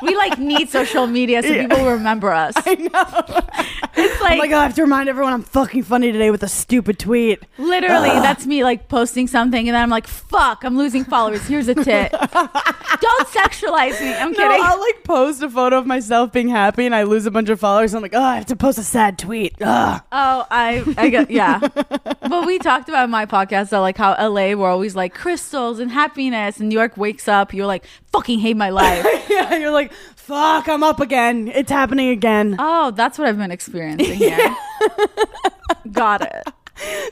we 0.02 0.16
like 0.16 0.38
need 0.38 0.70
social 0.70 1.08
media 1.08 1.42
so 1.42 1.50
people 1.54 1.86
remember 1.86 2.32
us. 2.32 2.54
I 2.58 2.76
know. 2.76 3.66
It's 4.00 4.16
I'm 4.22 4.24
like, 4.24 4.40
like, 4.40 4.52
oh, 4.52 4.58
I 4.58 4.64
have 4.64 4.76
to 4.76 4.82
remind 4.84 5.10
everyone 5.10 5.34
I'm 5.34 5.44
fucking 5.44 5.84
funny 5.84 6.12
today 6.12 6.30
with 6.30 6.44
a 6.44 6.48
stupid 6.48 7.00
tweet. 7.00 7.42
literally 7.58 8.10
that's 8.10 8.46
me 8.46 8.64
like 8.64 8.88
posting 8.90 9.28
something 9.28 9.68
and 9.68 9.76
then 9.76 9.82
I'm 9.82 9.90
like, 9.90 10.08
fuck, 10.08 10.64
I'm 10.64 10.78
losing 10.78 11.04
followers. 11.04 11.46
Here's 11.48 11.68
a 11.68 11.76
tit. 11.76 12.12
Don't 12.32 13.28
sexualize 13.30 14.00
me. 14.02 14.14
I'm 14.14 14.32
No, 14.32 14.38
kidding. 14.38 14.62
I'll 14.62 14.80
like 14.80 15.04
post 15.04 15.42
a 15.42 15.50
photo 15.50 15.78
of 15.78 15.86
myself 15.86 16.32
being 16.34 16.50
happy 16.50 16.86
and 16.86 16.94
I 16.94 17.04
lose 17.04 17.26
a 17.26 17.32
bunch 17.32 17.50
of 17.50 17.60
followers. 17.60 17.94
I'm 17.94 18.02
like, 18.02 18.14
oh, 18.14 18.22
I 18.22 18.36
have 18.36 18.46
to 18.48 18.56
post 18.56 18.78
a 18.78 18.84
sad 18.84 19.18
tweet. 19.18 19.56
Ugh. 19.62 20.02
Oh, 20.12 20.46
I, 20.50 20.84
I 20.98 21.10
get, 21.10 21.32
yeah. 21.32 21.60
but 21.60 22.46
we 22.46 22.60
talked 22.60 22.90
about 22.90 23.06
in 23.06 23.10
my 23.12 23.26
podcast 23.26 23.70
that 23.70 23.80
like 23.80 23.98
how 23.98 24.12
LA 24.14 24.54
we're 24.54 24.70
always 24.70 24.96
like 24.96 25.14
crystals 25.14 25.80
and 25.80 25.92
happiness, 25.92 26.60
and 26.60 26.70
New 26.70 26.76
York 26.78 26.98
wakes 26.98 27.28
up, 27.28 27.37
you're 27.54 27.66
like 27.66 27.86
fucking 28.12 28.40
hate 28.40 28.58
my 28.58 28.70
life. 28.70 29.06
yeah, 29.30 29.56
you're 29.58 29.72
like, 29.72 29.92
fuck, 30.16 30.68
I'm 30.68 30.84
up 30.84 31.00
again. 31.00 31.48
It's 31.48 31.72
happening 31.72 32.10
again. 32.10 32.56
oh, 32.60 32.92
that's 32.92 33.18
what 33.18 33.28
I've 33.28 33.38
been 33.38 33.52
experiencing 33.52 34.16
here. 34.16 34.56
Got 35.92 36.22
it. 36.22 36.44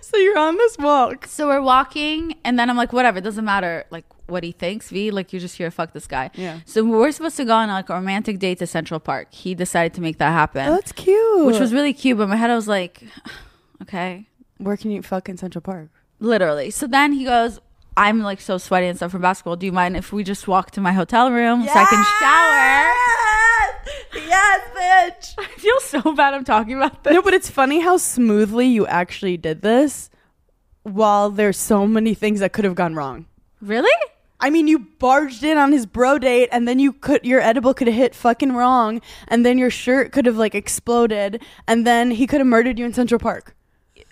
so 0.02 0.18
you're 0.18 0.38
on 0.38 0.58
this 0.58 0.78
walk. 0.78 1.26
So 1.28 1.48
we're 1.48 1.62
walking, 1.62 2.36
and 2.44 2.58
then 2.60 2.70
I'm 2.70 2.78
like, 2.78 2.94
whatever, 2.94 3.18
it 3.20 3.24
doesn't 3.24 3.46
matter, 3.46 3.86
like 3.90 4.06
what 4.28 4.44
he 4.44 4.52
thinks. 4.52 4.90
V, 4.90 5.12
like 5.12 5.32
you're 5.34 5.40
just 5.40 5.58
here 5.58 5.72
fuck 5.72 5.94
this 5.94 6.08
guy. 6.08 6.30
Yeah. 6.36 6.60
So 6.66 6.84
we're 6.84 7.12
supposed 7.12 7.38
to 7.38 7.46
go 7.46 7.54
on 7.56 7.70
like 7.70 7.90
a 7.90 7.94
romantic 7.94 8.40
date 8.40 8.60
to 8.60 8.68
Central 8.68 9.00
Park. 9.00 9.34
He 9.34 9.56
decided 9.56 9.94
to 9.96 10.02
make 10.02 10.18
that 10.18 10.32
happen, 10.32 10.68
Oh, 10.68 10.72
that's 10.76 10.92
cute. 10.92 11.46
which 11.46 11.60
was 11.60 11.74
really 11.74 11.94
cute. 11.94 12.18
But 12.18 12.30
my 12.30 12.36
head, 12.36 12.50
I 12.50 12.56
was 12.56 12.68
like, 12.68 13.04
okay, 13.82 14.28
where 14.58 14.78
can 14.78 14.92
you 14.92 15.02
fuck 15.02 15.30
in 15.30 15.38
Central 15.38 15.62
Park? 15.62 15.90
literally. 16.22 16.72
So 16.72 16.88
then 16.88 17.12
he 17.12 17.26
goes, 17.26 17.60
I'm 17.98 18.22
like 18.22 18.42
so 18.42 18.58
sweaty 18.58 18.88
and 18.88 18.98
stuff 18.98 19.12
from 19.12 19.22
basketball. 19.22 19.56
Do 19.56 19.66
you 19.66 19.72
mind 19.72 19.96
if 19.96 20.12
we 20.12 20.24
just 20.24 20.48
walk 20.48 20.72
to 20.72 20.82
my 20.82 20.92
hotel 20.92 21.32
room 21.32 21.64
so 21.64 21.72
I 21.74 21.86
can 21.86 22.04
shower? 22.20 22.92
Yes, 24.28 24.62
bitch. 24.76 25.34
I 25.46 25.46
feel 25.60 25.80
so 25.80 26.14
bad. 26.14 26.34
I'm 26.34 26.44
talking 26.44 26.76
about 26.76 27.04
this. 27.04 27.14
No, 27.14 27.22
but 27.22 27.34
it's 27.34 27.50
funny 27.50 27.80
how 27.80 27.98
smoothly 27.98 28.68
you 28.68 28.86
actually 28.88 29.38
did 29.38 29.62
this 29.62 30.10
while 30.84 31.30
there's 31.30 31.58
so 31.58 31.88
many 31.88 32.14
things 32.14 32.40
that 32.42 32.54
could 32.54 32.66
have 32.66 32.76
gone 32.76 32.96
wrong. 32.96 33.26
Really? 33.62 33.90
I 34.40 34.50
mean, 34.50 34.68
you 34.68 34.80
barged 34.80 35.44
in 35.44 35.58
on 35.58 35.72
his 35.72 35.86
bro 35.86 36.20
date, 36.20 36.50
and 36.52 36.68
then 36.68 36.78
you 36.78 36.92
could 36.92 37.26
your 37.26 37.40
edible 37.40 37.74
could 37.74 37.88
have 37.88 37.96
hit 37.96 38.14
fucking 38.14 38.52
wrong, 38.52 39.02
and 39.30 39.46
then 39.46 39.58
your 39.58 39.70
shirt 39.70 40.12
could 40.12 40.26
have 40.26 40.38
like 40.38 40.54
exploded, 40.54 41.42
and 41.68 41.88
then 41.88 42.12
he 42.12 42.28
could 42.28 42.42
have 42.42 42.48
murdered 42.48 42.78
you 42.78 42.86
in 42.86 42.94
Central 42.94 43.20
Park. 43.20 43.56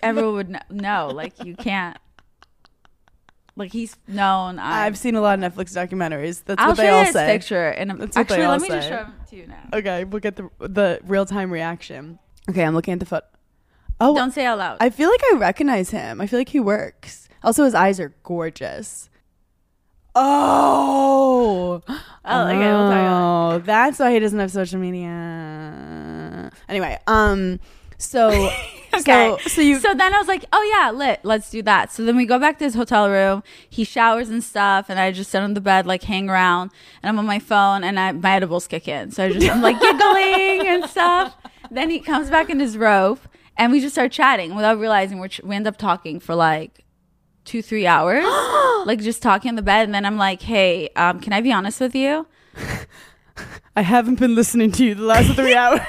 Everyone 0.02 0.34
would 0.34 0.48
kn- 0.48 0.64
know. 0.70 1.10
Like 1.12 1.44
you 1.44 1.54
can't. 1.54 1.98
Like 3.56 3.72
he's 3.72 3.96
known. 4.08 4.58
I, 4.58 4.86
I've 4.86 4.98
seen 4.98 5.14
a 5.14 5.20
lot 5.20 5.38
of 5.38 5.52
Netflix 5.54 5.74
documentaries. 5.76 6.42
That's 6.44 6.60
I'll 6.60 6.70
what 6.70 6.76
show 6.76 6.82
they 6.82 6.88
you 6.88 6.94
all 6.94 7.04
this 7.04 7.12
say. 7.12 7.26
picture. 7.26 7.68
And 7.68 7.90
That's 7.90 8.00
what 8.00 8.12
they 8.12 8.20
actually, 8.20 8.42
all 8.44 8.50
let 8.52 8.60
me 8.62 8.68
just 8.68 8.88
say. 8.88 8.94
show 8.94 9.04
him 9.04 9.12
to 9.30 9.36
you 9.36 9.46
now. 9.46 9.68
Okay, 9.72 10.04
we'll 10.04 10.20
get 10.20 10.36
the 10.36 10.50
the 10.58 11.00
real 11.04 11.24
time 11.24 11.52
reaction. 11.52 12.18
Okay, 12.50 12.64
I'm 12.64 12.74
looking 12.74 12.92
at 12.94 13.00
the 13.00 13.06
photo. 13.06 13.24
Oh, 14.00 14.14
Don't 14.14 14.32
say 14.32 14.44
out 14.44 14.58
loud. 14.58 14.78
I 14.80 14.90
feel 14.90 15.08
like 15.08 15.20
I 15.32 15.36
recognize 15.36 15.90
him. 15.90 16.20
I 16.20 16.26
feel 16.26 16.40
like 16.40 16.48
he 16.48 16.58
works. 16.58 17.28
Also, 17.44 17.64
his 17.64 17.74
eyes 17.74 18.00
are 18.00 18.12
gorgeous. 18.22 19.08
Oh. 20.14 21.82
Oh, 22.26 22.46
okay, 22.46 22.56
we'll 22.58 22.88
talk 22.88 22.92
about 22.92 23.52
Oh, 23.54 23.58
that's 23.58 23.98
why 23.98 24.10
he 24.10 24.18
doesn't 24.18 24.38
have 24.38 24.50
social 24.50 24.80
media. 24.80 26.50
Anyway, 26.70 26.98
um, 27.06 27.60
so 27.98 28.30
okay. 29.00 29.36
So, 29.42 29.48
so 29.48 29.60
you 29.60 29.78
So 29.78 29.94
then 29.94 30.14
I 30.14 30.18
was 30.18 30.28
like, 30.28 30.44
oh 30.52 30.62
yeah, 30.76 30.90
lit, 30.90 31.20
let's 31.22 31.50
do 31.50 31.62
that. 31.62 31.92
So 31.92 32.04
then 32.04 32.16
we 32.16 32.26
go 32.26 32.38
back 32.38 32.58
to 32.58 32.64
his 32.64 32.74
hotel 32.74 33.08
room. 33.10 33.42
He 33.68 33.84
showers 33.84 34.28
and 34.28 34.42
stuff, 34.42 34.86
and 34.88 34.98
I 34.98 35.12
just 35.12 35.30
sit 35.30 35.42
on 35.42 35.54
the 35.54 35.60
bed, 35.60 35.86
like 35.86 36.02
hang 36.02 36.28
around, 36.28 36.70
and 37.02 37.08
I'm 37.08 37.18
on 37.18 37.26
my 37.26 37.38
phone, 37.38 37.84
and 37.84 37.98
I, 37.98 38.12
my 38.12 38.32
edibles 38.36 38.66
kick 38.66 38.88
in. 38.88 39.10
So 39.10 39.24
I 39.24 39.32
just 39.32 39.48
I'm 39.50 39.62
like 39.62 39.80
giggling 39.80 40.66
and 40.68 40.84
stuff. 40.90 41.36
Then 41.70 41.90
he 41.90 42.00
comes 42.00 42.30
back 42.30 42.50
in 42.50 42.60
his 42.60 42.76
robe, 42.76 43.20
and 43.56 43.72
we 43.72 43.80
just 43.80 43.94
start 43.94 44.12
chatting 44.12 44.54
without 44.54 44.78
realizing 44.78 45.18
we're 45.18 45.28
ch- 45.28 45.42
we 45.42 45.56
end 45.56 45.66
up 45.66 45.76
talking 45.76 46.20
for 46.20 46.34
like 46.34 46.84
two 47.44 47.62
three 47.62 47.86
hours, 47.86 48.24
like 48.86 49.00
just 49.00 49.22
talking 49.22 49.50
in 49.50 49.54
the 49.56 49.62
bed. 49.62 49.84
And 49.84 49.94
then 49.94 50.04
I'm 50.04 50.16
like, 50.16 50.42
hey, 50.42 50.88
um, 50.96 51.20
can 51.20 51.32
I 51.32 51.40
be 51.40 51.52
honest 51.52 51.80
with 51.80 51.94
you? 51.94 52.26
I 53.76 53.82
haven't 53.82 54.20
been 54.20 54.36
listening 54.36 54.70
to 54.72 54.84
you 54.84 54.94
the 54.94 55.02
last 55.02 55.34
three 55.34 55.54
hours. 55.54 55.80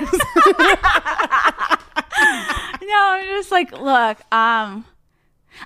No, 2.95 3.17
I'm 3.19 3.25
just 3.37 3.51
like, 3.51 3.71
look, 3.71 4.33
um, 4.33 4.85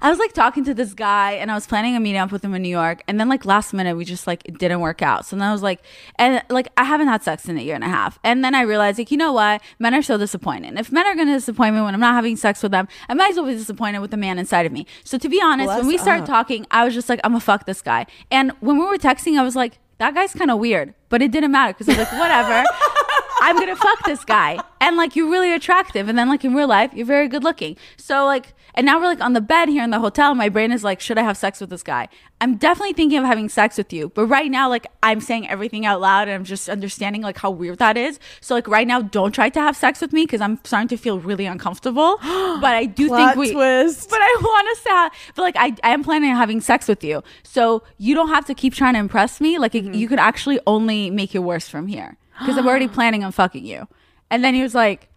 I 0.02 0.10
was 0.10 0.20
like 0.20 0.34
talking 0.34 0.64
to 0.66 0.74
this 0.74 0.94
guy 0.94 1.34
and 1.34 1.52
I 1.52 1.56
was 1.56 1.66
planning 1.66 1.96
a 1.96 2.00
meeting 2.00 2.20
up 2.20 2.32
with 2.32 2.44
him 2.44 2.54
in 2.54 2.62
New 2.62 2.70
York. 2.70 3.02
And 3.08 3.20
then 3.20 3.28
like 3.28 3.46
last 3.46 3.74
minute, 3.74 3.96
we 3.96 4.06
just 4.06 4.28
like, 4.28 4.42
it 4.46 4.58
didn't 4.60 4.82
work 4.82 5.02
out. 5.02 5.26
So 5.26 5.36
then 5.36 5.48
I 5.48 5.52
was 5.52 5.64
like, 5.64 5.82
and 6.16 6.44
like, 6.50 6.68
I 6.78 6.84
haven't 6.84 7.08
had 7.08 7.24
sex 7.24 7.48
in 7.48 7.58
a 7.58 7.62
year 7.62 7.76
and 7.76 7.84
a 7.84 7.90
half. 7.90 8.20
And 8.24 8.44
then 8.44 8.54
I 8.56 8.62
realized 8.62 9.00
like, 9.00 9.12
you 9.12 9.18
know 9.18 9.34
what? 9.34 9.62
Men 9.80 9.94
are 9.96 10.02
so 10.02 10.18
disappointing. 10.18 10.78
If 10.78 10.92
men 10.92 11.06
are 11.08 11.16
going 11.16 11.28
to 11.28 11.34
disappoint 11.34 11.76
me 11.76 11.82
when 11.82 11.94
I'm 11.94 12.00
not 12.00 12.14
having 12.14 12.36
sex 12.36 12.62
with 12.62 12.72
them, 12.72 12.88
I 13.08 13.14
might 13.14 13.32
as 13.32 13.36
well 13.38 13.46
be 13.46 13.56
disappointed 13.56 14.00
with 14.00 14.12
the 14.12 14.18
man 14.18 14.38
inside 14.38 14.66
of 14.66 14.72
me. 14.72 14.86
So 15.04 15.18
to 15.18 15.30
be 15.30 15.42
honest, 15.42 15.70
when 15.70 15.88
we 15.88 15.98
started 15.98 16.24
up. 16.24 16.30
talking, 16.30 16.66
I 16.72 16.86
was 16.86 16.94
just 16.94 17.10
like, 17.10 17.20
I'm 17.24 17.32
gonna 17.32 17.42
fuck 17.42 17.66
this 17.66 17.82
guy. 17.82 18.06
And 18.32 18.52
when 18.60 18.78
we 18.78 18.86
were 18.86 18.98
texting, 18.98 19.40
I 19.40 19.44
was 19.44 19.56
like, 19.56 19.80
that 19.98 20.14
guy's 20.14 20.34
kind 20.34 20.50
of 20.50 20.60
weird, 20.60 20.94
but 21.10 21.22
it 21.22 21.32
didn't 21.32 21.52
matter 21.52 21.74
because 21.74 21.90
I 21.90 22.00
was 22.00 22.12
like, 22.12 22.20
whatever. 22.20 22.64
I'm 23.42 23.58
gonna 23.58 23.76
fuck 23.76 24.04
this 24.06 24.24
guy. 24.26 24.60
And 24.82 24.96
like 24.98 25.16
you're 25.16 25.30
really 25.30 25.54
attractive. 25.54 26.08
And 26.10 26.18
then 26.18 26.30
like 26.30 26.44
in 26.46 26.54
real 26.54 26.68
life, 26.68 26.94
you're 26.94 27.06
very 27.06 27.28
good 27.28 27.44
looking. 27.44 27.78
So 27.98 28.26
like 28.26 28.54
and 28.76 28.86
now 28.86 29.00
we're 29.00 29.08
like 29.08 29.20
on 29.22 29.34
the 29.34 29.42
bed 29.42 29.68
here 29.68 29.84
in 29.84 29.90
the 29.90 30.00
hotel. 30.00 30.36
My 30.36 30.48
brain 30.48 30.72
is 30.72 30.84
like, 30.84 31.00
should 31.02 31.18
I 31.18 31.24
have 31.24 31.36
sex 31.38 31.60
with 31.60 31.70
this 31.70 31.84
guy? 31.84 32.08
I'm 32.40 32.56
definitely 32.56 32.94
thinking 32.94 33.18
of 33.18 33.26
having 33.26 33.50
sex 33.50 33.78
with 33.78 33.92
you. 33.92 34.10
But 34.10 34.28
right 34.28 34.50
now, 34.50 34.70
like 34.70 34.88
I'm 35.04 35.20
saying 35.20 35.50
everything 35.50 35.86
out 35.86 36.00
loud 36.00 36.28
and 36.30 36.36
I'm 36.36 36.44
just 36.46 36.70
understanding 36.70 37.22
like 37.22 37.38
how 37.38 37.50
weird 37.52 37.80
that 37.80 37.98
is. 37.98 38.20
So 38.42 38.54
like 38.56 38.68
right 38.68 38.88
now, 38.88 39.02
don't 39.02 39.34
try 39.34 39.50
to 39.50 39.60
have 39.60 39.76
sex 39.76 40.00
with 40.00 40.14
me 40.14 40.24
because 40.24 40.40
I'm 40.40 40.60
starting 40.64 40.88
to 40.90 40.98
feel 40.98 41.20
really 41.20 41.46
uncomfortable. 41.46 42.18
but 42.22 42.76
I 42.76 42.86
do 42.86 43.08
Plot 43.08 43.36
think 43.36 43.48
we 43.48 43.52
twist. 43.54 44.10
but 44.10 44.20
I 44.22 44.38
want 44.42 44.68
us 44.70 44.84
to 44.84 44.90
have, 44.90 45.12
but 45.36 45.42
like 45.42 45.56
I, 45.58 45.76
I 45.84 45.90
am 45.94 46.04
planning 46.04 46.30
on 46.32 46.38
having 46.38 46.62
sex 46.62 46.88
with 46.88 47.04
you. 47.04 47.22
So 47.44 47.84
you 47.98 48.16
don't 48.16 48.30
have 48.30 48.46
to 48.46 48.54
keep 48.54 48.74
trying 48.74 48.94
to 48.94 49.00
impress 49.00 49.42
me. 49.42 49.58
Like 49.58 49.74
Mm-hmm. 49.74 49.94
it- 49.94 49.96
you 49.98 50.08
could 50.08 50.20
actually 50.20 50.60
only 50.68 51.10
make 51.10 51.36
it 51.36 51.40
worse 51.40 51.68
from 51.68 51.88
here 51.88 52.18
because 52.40 52.58
I'm 52.58 52.68
already 52.68 52.88
planning 52.98 53.24
on 53.24 53.32
fucking 53.32 53.66
you. 53.66 53.88
And 54.32 54.44
then 54.44 54.54
he 54.54 54.62
was 54.62 54.76
like, 54.76 55.10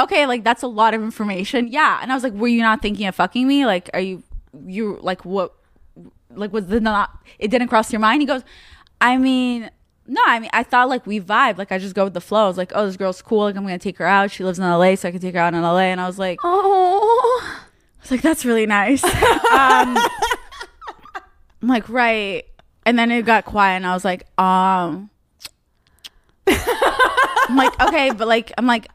okay, 0.00 0.26
like 0.26 0.44
that's 0.44 0.62
a 0.62 0.66
lot 0.66 0.94
of 0.94 1.02
information. 1.02 1.68
Yeah. 1.68 1.98
And 2.02 2.10
I 2.10 2.14
was 2.14 2.24
like, 2.24 2.32
were 2.32 2.48
you 2.48 2.62
not 2.62 2.82
thinking 2.82 3.06
of 3.06 3.14
fucking 3.14 3.46
me? 3.46 3.66
Like, 3.66 3.90
are 3.94 4.00
you, 4.00 4.22
you 4.64 4.98
like 5.02 5.24
what, 5.24 5.54
like 6.30 6.52
was 6.52 6.66
the 6.66 6.80
not, 6.80 7.10
it 7.38 7.50
didn't 7.50 7.68
cross 7.68 7.92
your 7.92 8.00
mind? 8.00 8.22
He 8.22 8.26
goes, 8.26 8.42
I 9.00 9.16
mean, 9.16 9.70
no, 10.06 10.20
I 10.26 10.38
mean, 10.38 10.50
I 10.52 10.62
thought 10.62 10.88
like 10.88 11.06
we 11.06 11.20
vibe. 11.20 11.58
Like 11.58 11.72
I 11.72 11.78
just 11.78 11.94
go 11.94 12.04
with 12.04 12.14
the 12.14 12.20
flow. 12.20 12.44
I 12.44 12.48
was 12.48 12.58
like, 12.58 12.72
oh, 12.74 12.86
this 12.86 12.96
girl's 12.96 13.22
cool. 13.22 13.40
Like 13.40 13.56
I'm 13.56 13.62
going 13.62 13.78
to 13.78 13.82
take 13.82 13.98
her 13.98 14.06
out. 14.06 14.30
She 14.30 14.44
lives 14.44 14.58
in 14.58 14.64
LA, 14.64 14.96
so 14.96 15.08
I 15.08 15.12
can 15.12 15.20
take 15.20 15.34
her 15.34 15.40
out 15.40 15.54
in 15.54 15.62
LA. 15.62 15.78
And 15.78 16.00
I 16.00 16.06
was 16.06 16.18
like, 16.18 16.38
oh. 16.44 17.42
I 17.42 18.02
was 18.02 18.10
like, 18.10 18.22
that's 18.22 18.44
really 18.44 18.66
nice. 18.66 19.02
um, 19.04 19.96
I'm 21.62 21.68
like, 21.68 21.88
right. 21.88 22.44
And 22.84 22.98
then 22.98 23.10
it 23.10 23.24
got 23.24 23.46
quiet, 23.46 23.76
and 23.76 23.86
I 23.86 23.94
was 23.94 24.04
like, 24.04 24.26
um, 24.38 25.08
I'm 26.46 27.56
like, 27.56 27.80
okay, 27.80 28.10
but 28.10 28.28
like, 28.28 28.52
I'm 28.58 28.66
like, 28.66 28.88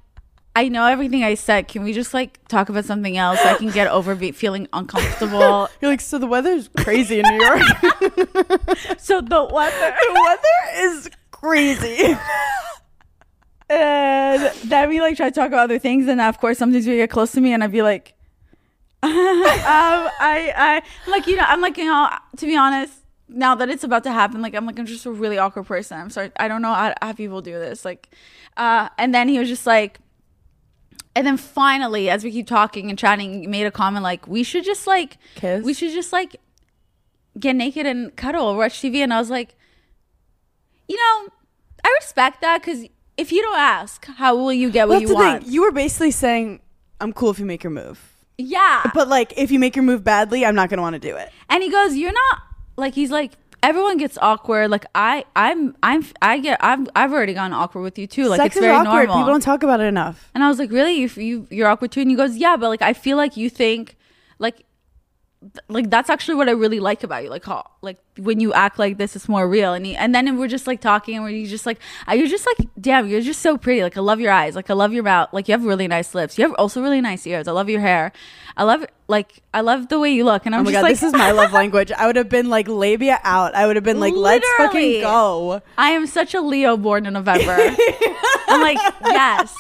I 0.56 0.68
know 0.68 0.86
everything 0.86 1.24
I 1.24 1.36
said. 1.36 1.68
Can 1.68 1.84
we 1.84 1.94
just 1.94 2.14
like 2.14 2.46
talk 2.48 2.70
about 2.70 2.86
something 2.86 3.18
else 3.18 3.40
I 3.40 3.56
can 3.56 3.70
get 3.70 3.88
over 3.88 4.16
be- 4.16 4.32
feeling 4.32 4.68
uncomfortable? 4.74 5.70
You're 5.82 5.92
like, 5.92 6.02
so 6.02 6.18
the 6.18 6.28
weather's 6.28 6.70
crazy 6.78 7.20
in 7.20 7.26
New 7.26 7.44
York. 7.44 7.62
so 8.98 9.22
the 9.22 9.48
weather. 9.52 9.96
the 10.00 10.22
weather 10.26 10.88
is 10.94 11.10
crazy. 11.32 12.16
And 13.72 14.52
then 14.64 14.90
we 14.90 15.00
like 15.00 15.16
try 15.16 15.30
to 15.30 15.36
talk 15.36 15.50
about 15.50 15.66
other 15.66 15.78
things, 15.78 16.08
and 16.08 16.20
of 16.20 16.40
course, 16.40 16.58
sometimes 16.58 16.88
we 16.88 16.96
get 16.96 17.12
close 17.12 17.32
to 17.34 17.40
me, 17.40 17.54
and 17.54 17.64
I'd 17.64 17.72
be 17.72 17.84
like, 17.84 18.16
um, 19.04 19.12
I, 19.12 20.52
I, 20.56 20.82
I'm 21.06 21.12
like, 21.12 21.28
you 21.28 21.36
know, 21.36 21.44
I'm 21.46 21.62
like, 21.62 21.78
you 21.78 21.86
know, 21.86 22.10
to 22.38 22.46
be 22.48 22.58
honest, 22.58 22.94
now 23.30 23.56
that 23.56 23.70
it's 23.70 23.84
about 23.84 24.04
to 24.04 24.12
happen, 24.12 24.42
like, 24.42 24.54
I'm 24.56 24.66
like, 24.66 24.78
I'm 24.80 24.86
just 24.86 25.06
a 25.06 25.12
really 25.12 25.38
awkward 25.38 25.66
person. 25.68 26.00
I'm 26.00 26.10
sorry, 26.10 26.32
I 26.38 26.48
don't 26.48 26.62
know 26.62 26.74
how, 26.74 26.94
how 27.02 27.14
people 27.14 27.42
do 27.42 27.54
this, 27.54 27.86
like, 27.86 28.10
uh, 28.58 28.90
and 28.98 29.14
then 29.14 29.30
he 29.30 29.40
was 29.40 29.48
just 29.48 29.66
like, 29.68 30.00
and 31.16 31.26
then 31.26 31.38
finally, 31.38 32.10
as 32.10 32.24
we 32.24 32.32
keep 32.32 32.48
talking 32.48 32.90
and 32.90 32.98
chatting, 32.98 33.42
he 33.42 33.48
made 33.48 33.66
a 33.66 33.72
comment 33.72 34.04
like, 34.04 34.28
we 34.28 34.44
should 34.44 34.64
just 34.64 34.88
like, 34.88 35.18
Kiss? 35.36 35.64
we 35.64 35.74
should 35.74 35.92
just 35.92 36.12
like 36.14 36.36
get 37.40 37.56
naked 37.56 37.86
and 37.86 38.16
cuddle, 38.16 38.56
watch 38.56 38.80
TV, 38.82 38.98
and 38.98 39.14
I 39.14 39.20
was 39.20 39.30
like, 39.30 39.56
you 40.88 40.96
know, 40.98 41.28
I 41.84 41.96
respect 42.00 42.42
that 42.42 42.62
because 42.62 42.86
if 43.18 43.32
you 43.32 43.42
don't 43.42 43.60
ask, 43.60 44.06
how 44.06 44.36
will 44.36 44.54
you 44.54 44.70
get 44.72 44.88
what 44.88 45.00
That's 45.00 45.10
you 45.10 45.16
want? 45.16 45.44
thing. 45.44 45.52
You 45.54 45.62
were 45.64 45.72
basically 45.72 46.12
saying, 46.12 46.62
I'm 47.02 47.14
cool 47.14 47.30
if 47.32 47.40
you 47.40 47.46
make 47.46 47.64
your 47.64 47.72
move. 47.72 48.00
yeah. 48.38 48.90
But 48.94 49.08
like, 49.08 49.34
if 49.38 49.52
you 49.52 49.60
make 49.60 49.76
your 49.76 49.84
move 49.84 50.04
badly, 50.04 50.46
I'm 50.46 50.56
not 50.56 50.70
going 50.70 50.78
to 50.78 50.82
want 50.82 50.94
to 50.96 51.00
do 51.00 51.16
it. 51.16 51.30
and 51.50 51.62
he 51.64 51.70
goes, 51.70 51.96
"You're 51.96 52.14
not 52.14 52.40
like." 52.80 52.94
He's 52.96 53.12
like, 53.12 53.34
"Everyone 53.62 53.98
gets 53.98 54.18
awkward. 54.22 54.72
Like 54.72 54.86
I, 54.96 55.26
I'm, 55.36 55.76
I'm, 55.84 56.06
I 56.22 56.40
get. 56.40 56.58
I've, 56.62 56.88
I've 56.96 57.12
already 57.12 57.34
gotten 57.34 57.54
awkward 57.54 57.82
with 57.82 58.00
you 58.00 58.08
too. 58.08 58.28
Like 58.28 58.40
Sex 58.42 58.56
it's 58.56 58.62
very 58.62 58.74
awkward. 58.74 59.08
normal." 59.08 59.16
People 59.18 59.32
don't 59.34 59.42
talk 59.42 59.64
about 59.64 59.80
it 59.82 59.86
enough. 59.86 60.30
and 60.34 60.44
I 60.44 60.48
was 60.48 60.60
like, 60.60 60.72
"Really? 60.72 60.96
You, 60.96 61.10
you, 61.16 61.48
you're 61.50 61.68
awkward 61.68 61.92
too?" 61.92 62.02
And 62.02 62.10
he 62.10 62.16
goes, 62.16 62.36
"Yeah, 62.38 62.56
but 62.58 62.70
like 62.70 62.82
I 62.82 62.94
feel 62.94 63.18
like 63.18 63.38
you 63.38 63.50
think, 63.50 63.98
like." 64.40 64.66
Like 65.70 65.90
that's 65.90 66.10
actually 66.10 66.36
what 66.36 66.50
I 66.50 66.52
really 66.52 66.82
like 66.82 67.04
about 67.04 67.24
you. 67.24 67.30
Like 67.30 67.46
how, 67.46 67.70
like 67.82 67.98
when 68.18 68.42
you 68.42 68.52
act 68.52 68.78
like 68.78 68.98
this, 68.98 69.16
it's 69.16 69.30
more 69.30 69.48
real. 69.48 69.74
And 69.74 69.86
he, 69.86 69.96
and 69.96 70.14
then 70.14 70.38
we're 70.38 70.50
just 70.50 70.68
like 70.68 70.82
talking, 70.82 71.16
and 71.16 71.24
we're 71.24 71.46
just 71.46 71.66
like, 71.66 71.80
uh, 72.10 72.14
you're 72.14 72.28
just 72.28 72.46
like, 72.46 72.68
damn, 72.80 73.08
you're 73.08 73.22
just 73.22 73.42
so 73.42 73.58
pretty. 73.58 73.82
Like 73.82 73.98
I 73.98 74.02
love 74.02 74.20
your 74.20 74.34
eyes. 74.34 74.56
Like 74.56 74.70
I 74.70 74.74
love 74.74 74.92
your 74.92 75.04
mouth. 75.04 75.30
Like 75.32 75.48
you 75.48 75.54
have 75.54 75.64
really 75.64 75.88
nice 75.88 76.14
lips. 76.14 76.38
You 76.38 76.44
have 76.46 76.54
also 76.56 76.82
really 76.82 77.00
nice 77.00 77.26
ears. 77.26 77.48
I 77.48 77.54
love 77.54 77.70
your 77.70 77.80
hair. 77.80 78.12
I 78.58 78.64
love 78.64 78.86
like 79.08 79.42
I 79.54 79.62
love 79.62 79.88
the 79.88 79.98
way 79.98 80.12
you 80.12 80.26
look. 80.26 80.46
And 80.46 80.54
I'm 80.54 80.62
Oh 80.62 80.64
my 80.66 80.72
god, 80.74 80.82
like, 80.82 80.92
this 80.92 81.04
is 81.04 81.14
my 81.14 81.32
love 81.32 81.54
language. 81.54 81.94
I 81.94 82.06
would 82.08 82.18
have 82.18 82.28
been 82.28 82.50
like 82.50 82.68
labia 82.68 83.20
out. 83.24 83.56
I 83.56 83.66
would 83.66 83.78
have 83.78 83.86
been 83.86 84.02
like, 84.02 84.14
let's 84.14 84.48
fucking 84.58 85.02
go. 85.02 85.62
I 85.78 85.92
am 85.92 86.06
such 86.06 86.34
a 86.34 86.42
Leo 86.42 86.76
born 86.76 87.06
in 87.06 87.14
November. 87.14 87.56
I'm 88.50 88.62
like, 88.62 88.78
yes. 89.06 89.56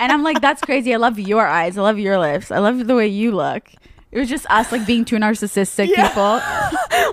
And 0.00 0.10
I'm 0.10 0.24
like, 0.24 0.40
that's 0.40 0.60
crazy. 0.60 0.92
I 0.92 0.96
love 0.96 1.20
your 1.20 1.46
eyes. 1.46 1.78
I 1.78 1.82
love 1.82 1.98
your 2.00 2.18
lips. 2.18 2.50
I 2.50 2.58
love 2.58 2.86
the 2.86 2.96
way 2.96 3.06
you 3.06 3.30
look. 3.30 3.70
It 4.12 4.18
was 4.18 4.28
just 4.28 4.46
us 4.50 4.72
like 4.72 4.86
being 4.86 5.04
two 5.04 5.16
narcissistic 5.16 5.86
people. 5.86 6.22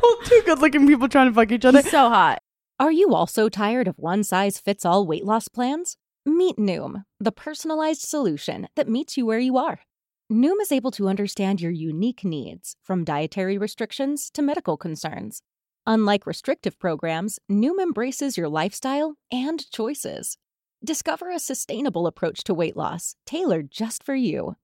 well, 0.01 0.17
two 0.23 0.41
good 0.45 0.59
looking 0.59 0.87
people 0.87 1.07
trying 1.07 1.27
to 1.27 1.33
fuck 1.33 1.51
each 1.51 1.65
other. 1.65 1.81
He's 1.81 1.91
so 1.91 2.09
hot. 2.09 2.41
Are 2.79 2.91
you 2.91 3.13
also 3.13 3.49
tired 3.49 3.87
of 3.87 3.97
one 3.97 4.23
size 4.23 4.59
fits 4.59 4.85
all 4.85 5.05
weight 5.05 5.25
loss 5.25 5.47
plans? 5.47 5.97
Meet 6.25 6.57
Noom, 6.57 7.03
the 7.19 7.31
personalized 7.31 8.01
solution 8.01 8.67
that 8.75 8.89
meets 8.89 9.17
you 9.17 9.25
where 9.25 9.39
you 9.39 9.57
are. 9.57 9.79
Noom 10.31 10.59
is 10.61 10.71
able 10.71 10.91
to 10.91 11.07
understand 11.07 11.61
your 11.61 11.71
unique 11.71 12.25
needs, 12.25 12.75
from 12.83 13.05
dietary 13.05 13.57
restrictions 13.57 14.29
to 14.31 14.41
medical 14.41 14.75
concerns. 14.75 15.41
Unlike 15.85 16.25
restrictive 16.27 16.77
programs, 16.77 17.39
Noom 17.49 17.81
embraces 17.81 18.37
your 18.37 18.49
lifestyle 18.49 19.15
and 19.31 19.71
choices. 19.71 20.37
Discover 20.83 21.31
a 21.31 21.39
sustainable 21.39 22.07
approach 22.07 22.43
to 22.43 22.53
weight 22.53 22.75
loss, 22.75 23.15
tailored 23.25 23.71
just 23.71 24.03
for 24.03 24.15
you. 24.15 24.55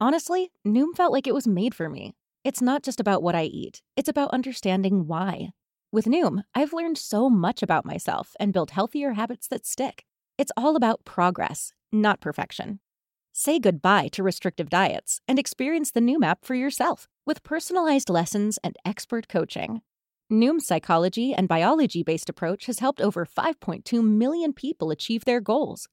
Honestly, 0.00 0.52
Noom 0.64 0.94
felt 0.96 1.12
like 1.12 1.26
it 1.26 1.34
was 1.34 1.48
made 1.48 1.74
for 1.74 1.88
me. 1.88 2.14
It's 2.44 2.62
not 2.62 2.84
just 2.84 3.00
about 3.00 3.20
what 3.20 3.34
I 3.34 3.44
eat, 3.44 3.82
it's 3.96 4.08
about 4.08 4.30
understanding 4.30 5.08
why. 5.08 5.50
With 5.90 6.04
Noom, 6.04 6.42
I've 6.54 6.72
learned 6.72 6.98
so 6.98 7.28
much 7.28 7.64
about 7.64 7.84
myself 7.84 8.36
and 8.38 8.52
built 8.52 8.70
healthier 8.70 9.14
habits 9.14 9.48
that 9.48 9.66
stick. 9.66 10.04
It's 10.36 10.52
all 10.56 10.76
about 10.76 11.04
progress, 11.04 11.72
not 11.90 12.20
perfection. 12.20 12.78
Say 13.32 13.58
goodbye 13.58 14.08
to 14.12 14.22
restrictive 14.22 14.70
diets 14.70 15.20
and 15.26 15.36
experience 15.36 15.90
the 15.90 16.00
Noom 16.00 16.24
app 16.24 16.44
for 16.44 16.54
yourself 16.54 17.08
with 17.26 17.42
personalized 17.42 18.08
lessons 18.08 18.58
and 18.62 18.76
expert 18.84 19.28
coaching. 19.28 19.82
Noom's 20.30 20.66
psychology 20.66 21.34
and 21.34 21.48
biology 21.48 22.04
based 22.04 22.28
approach 22.28 22.66
has 22.66 22.78
helped 22.78 23.00
over 23.00 23.26
5.2 23.26 24.04
million 24.04 24.52
people 24.52 24.92
achieve 24.92 25.24
their 25.24 25.40
goals. 25.40 25.88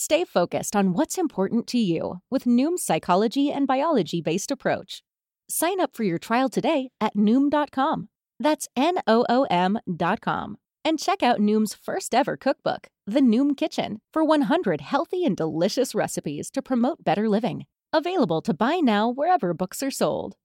Stay 0.00 0.24
focused 0.24 0.76
on 0.76 0.92
what's 0.92 1.18
important 1.18 1.66
to 1.66 1.76
you 1.76 2.20
with 2.30 2.44
Noom's 2.44 2.84
psychology 2.84 3.50
and 3.50 3.66
biology 3.66 4.20
based 4.20 4.52
approach. 4.52 5.02
Sign 5.50 5.80
up 5.80 5.96
for 5.96 6.04
your 6.04 6.20
trial 6.20 6.48
today 6.48 6.90
at 7.00 7.16
Noom.com. 7.16 8.08
That's 8.38 8.68
N 8.76 8.98
O 9.08 9.26
O 9.28 9.44
M.com. 9.50 10.58
And 10.84 11.00
check 11.00 11.24
out 11.24 11.40
Noom's 11.40 11.74
first 11.74 12.14
ever 12.14 12.36
cookbook, 12.36 12.86
The 13.08 13.18
Noom 13.18 13.56
Kitchen, 13.56 14.00
for 14.12 14.22
100 14.22 14.82
healthy 14.82 15.24
and 15.24 15.36
delicious 15.36 15.96
recipes 15.96 16.48
to 16.52 16.62
promote 16.62 17.02
better 17.02 17.28
living. 17.28 17.64
Available 17.92 18.40
to 18.42 18.54
buy 18.54 18.76
now 18.76 19.10
wherever 19.10 19.52
books 19.52 19.82
are 19.82 19.90
sold. 19.90 20.36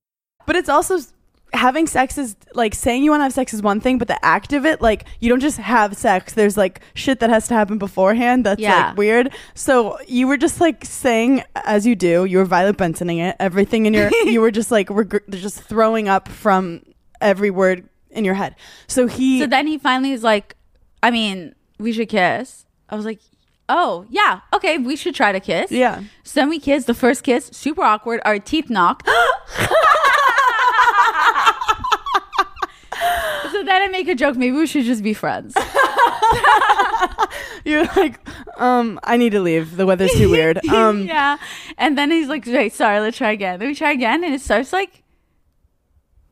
But 0.48 0.56
it's 0.56 0.68
also 0.68 0.98
having 1.54 1.88
sex 1.88 2.18
is 2.18 2.36
like 2.56 2.74
saying 2.76 3.04
you 3.04 3.12
want 3.12 3.22
to 3.22 3.24
have 3.26 3.34
sex 3.34 3.54
is 3.54 3.62
one 3.62 3.80
thing, 3.80 3.98
but 3.98 4.08
the 4.08 4.24
act 4.26 4.54
of 4.54 4.66
it, 4.66 4.82
like 4.82 5.06
you 5.20 5.30
don't 5.30 5.40
just 5.40 5.58
have 5.58 5.96
sex. 5.96 6.34
There's 6.34 6.58
like 6.58 6.82
shit 6.96 7.20
that 7.20 7.30
has 7.30 7.48
to 7.50 7.54
happen 7.54 7.78
beforehand. 7.78 8.46
That's 8.46 8.60
Yeah. 8.60 8.88
like 8.90 8.98
weird. 8.98 9.34
So 9.54 9.98
you 10.08 10.28
were 10.28 10.38
just 10.38 10.60
like 10.60 10.84
saying 10.86 11.44
as 11.56 11.86
you 11.86 11.96
do. 11.96 12.26
You 12.26 12.40
were 12.40 12.46
Violet 12.46 12.78
Bensoning 12.78 13.20
it. 13.20 13.36
Everything 13.40 13.86
in 13.86 13.94
your 13.94 14.10
you 14.26 14.42
were 14.42 14.52
just 14.52 14.72
like 14.72 14.90
reg- 14.90 15.24
just 15.30 15.62
throwing 15.62 16.08
up 16.10 16.28
from 16.28 16.82
every 17.22 17.50
word 17.52 17.88
in 18.10 18.26
your 18.26 18.34
head. 18.36 18.56
So 18.88 19.08
he 19.08 19.40
So 19.40 19.48
then 19.48 19.68
he 19.68 19.78
finally 19.78 20.12
was 20.12 20.24
like, 20.24 20.56
I 21.02 21.12
mean, 21.12 21.56
we 21.80 21.92
should 21.92 22.10
kiss. 22.10 22.66
I 22.90 22.96
was 22.96 23.06
like, 23.06 23.20
oh, 23.70 24.06
yeah, 24.10 24.42
okay, 24.54 24.78
we 24.78 24.96
should 24.96 25.16
try 25.16 25.32
to 25.32 25.40
kiss. 25.40 25.72
yeah. 25.72 26.04
So 26.24 26.40
then 26.42 26.50
we 26.50 26.60
kissed. 26.60 26.86
The 26.88 26.94
first 26.94 27.24
kiss, 27.24 27.48
super 27.54 27.82
awkward. 27.82 28.22
Our 28.26 28.38
teeth 28.40 28.70
knocked. 28.70 29.08
so 33.64 33.68
then 33.68 33.82
I 33.82 33.88
make 33.88 34.10
a 34.10 34.16
joke. 34.16 34.36
Maybe 34.36 34.58
we 34.58 34.68
should 34.68 34.84
just 34.84 35.02
be 35.04 35.14
friends. 35.14 35.56
You're 37.66 37.86
like, 37.96 38.20
um, 38.58 39.00
I 39.04 39.16
need 39.16 39.32
to 39.32 39.40
leave. 39.40 39.78
The 39.78 39.86
weather's 39.86 40.12
too 40.12 40.30
weird. 40.30 40.60
Um, 40.74 41.06
yeah. 41.06 41.38
And 41.78 41.98
then 41.98 42.10
he's 42.10 42.28
like, 42.28 42.46
wait, 42.46 42.74
sorry, 42.74 43.00
let's 43.00 43.18
try 43.18 43.32
again. 43.32 43.60
Then 43.60 43.70
we 43.70 43.76
try 43.76 43.92
again, 43.92 44.24
and 44.24 44.34
it 44.34 44.42
starts 44.42 44.74
like 44.74 45.04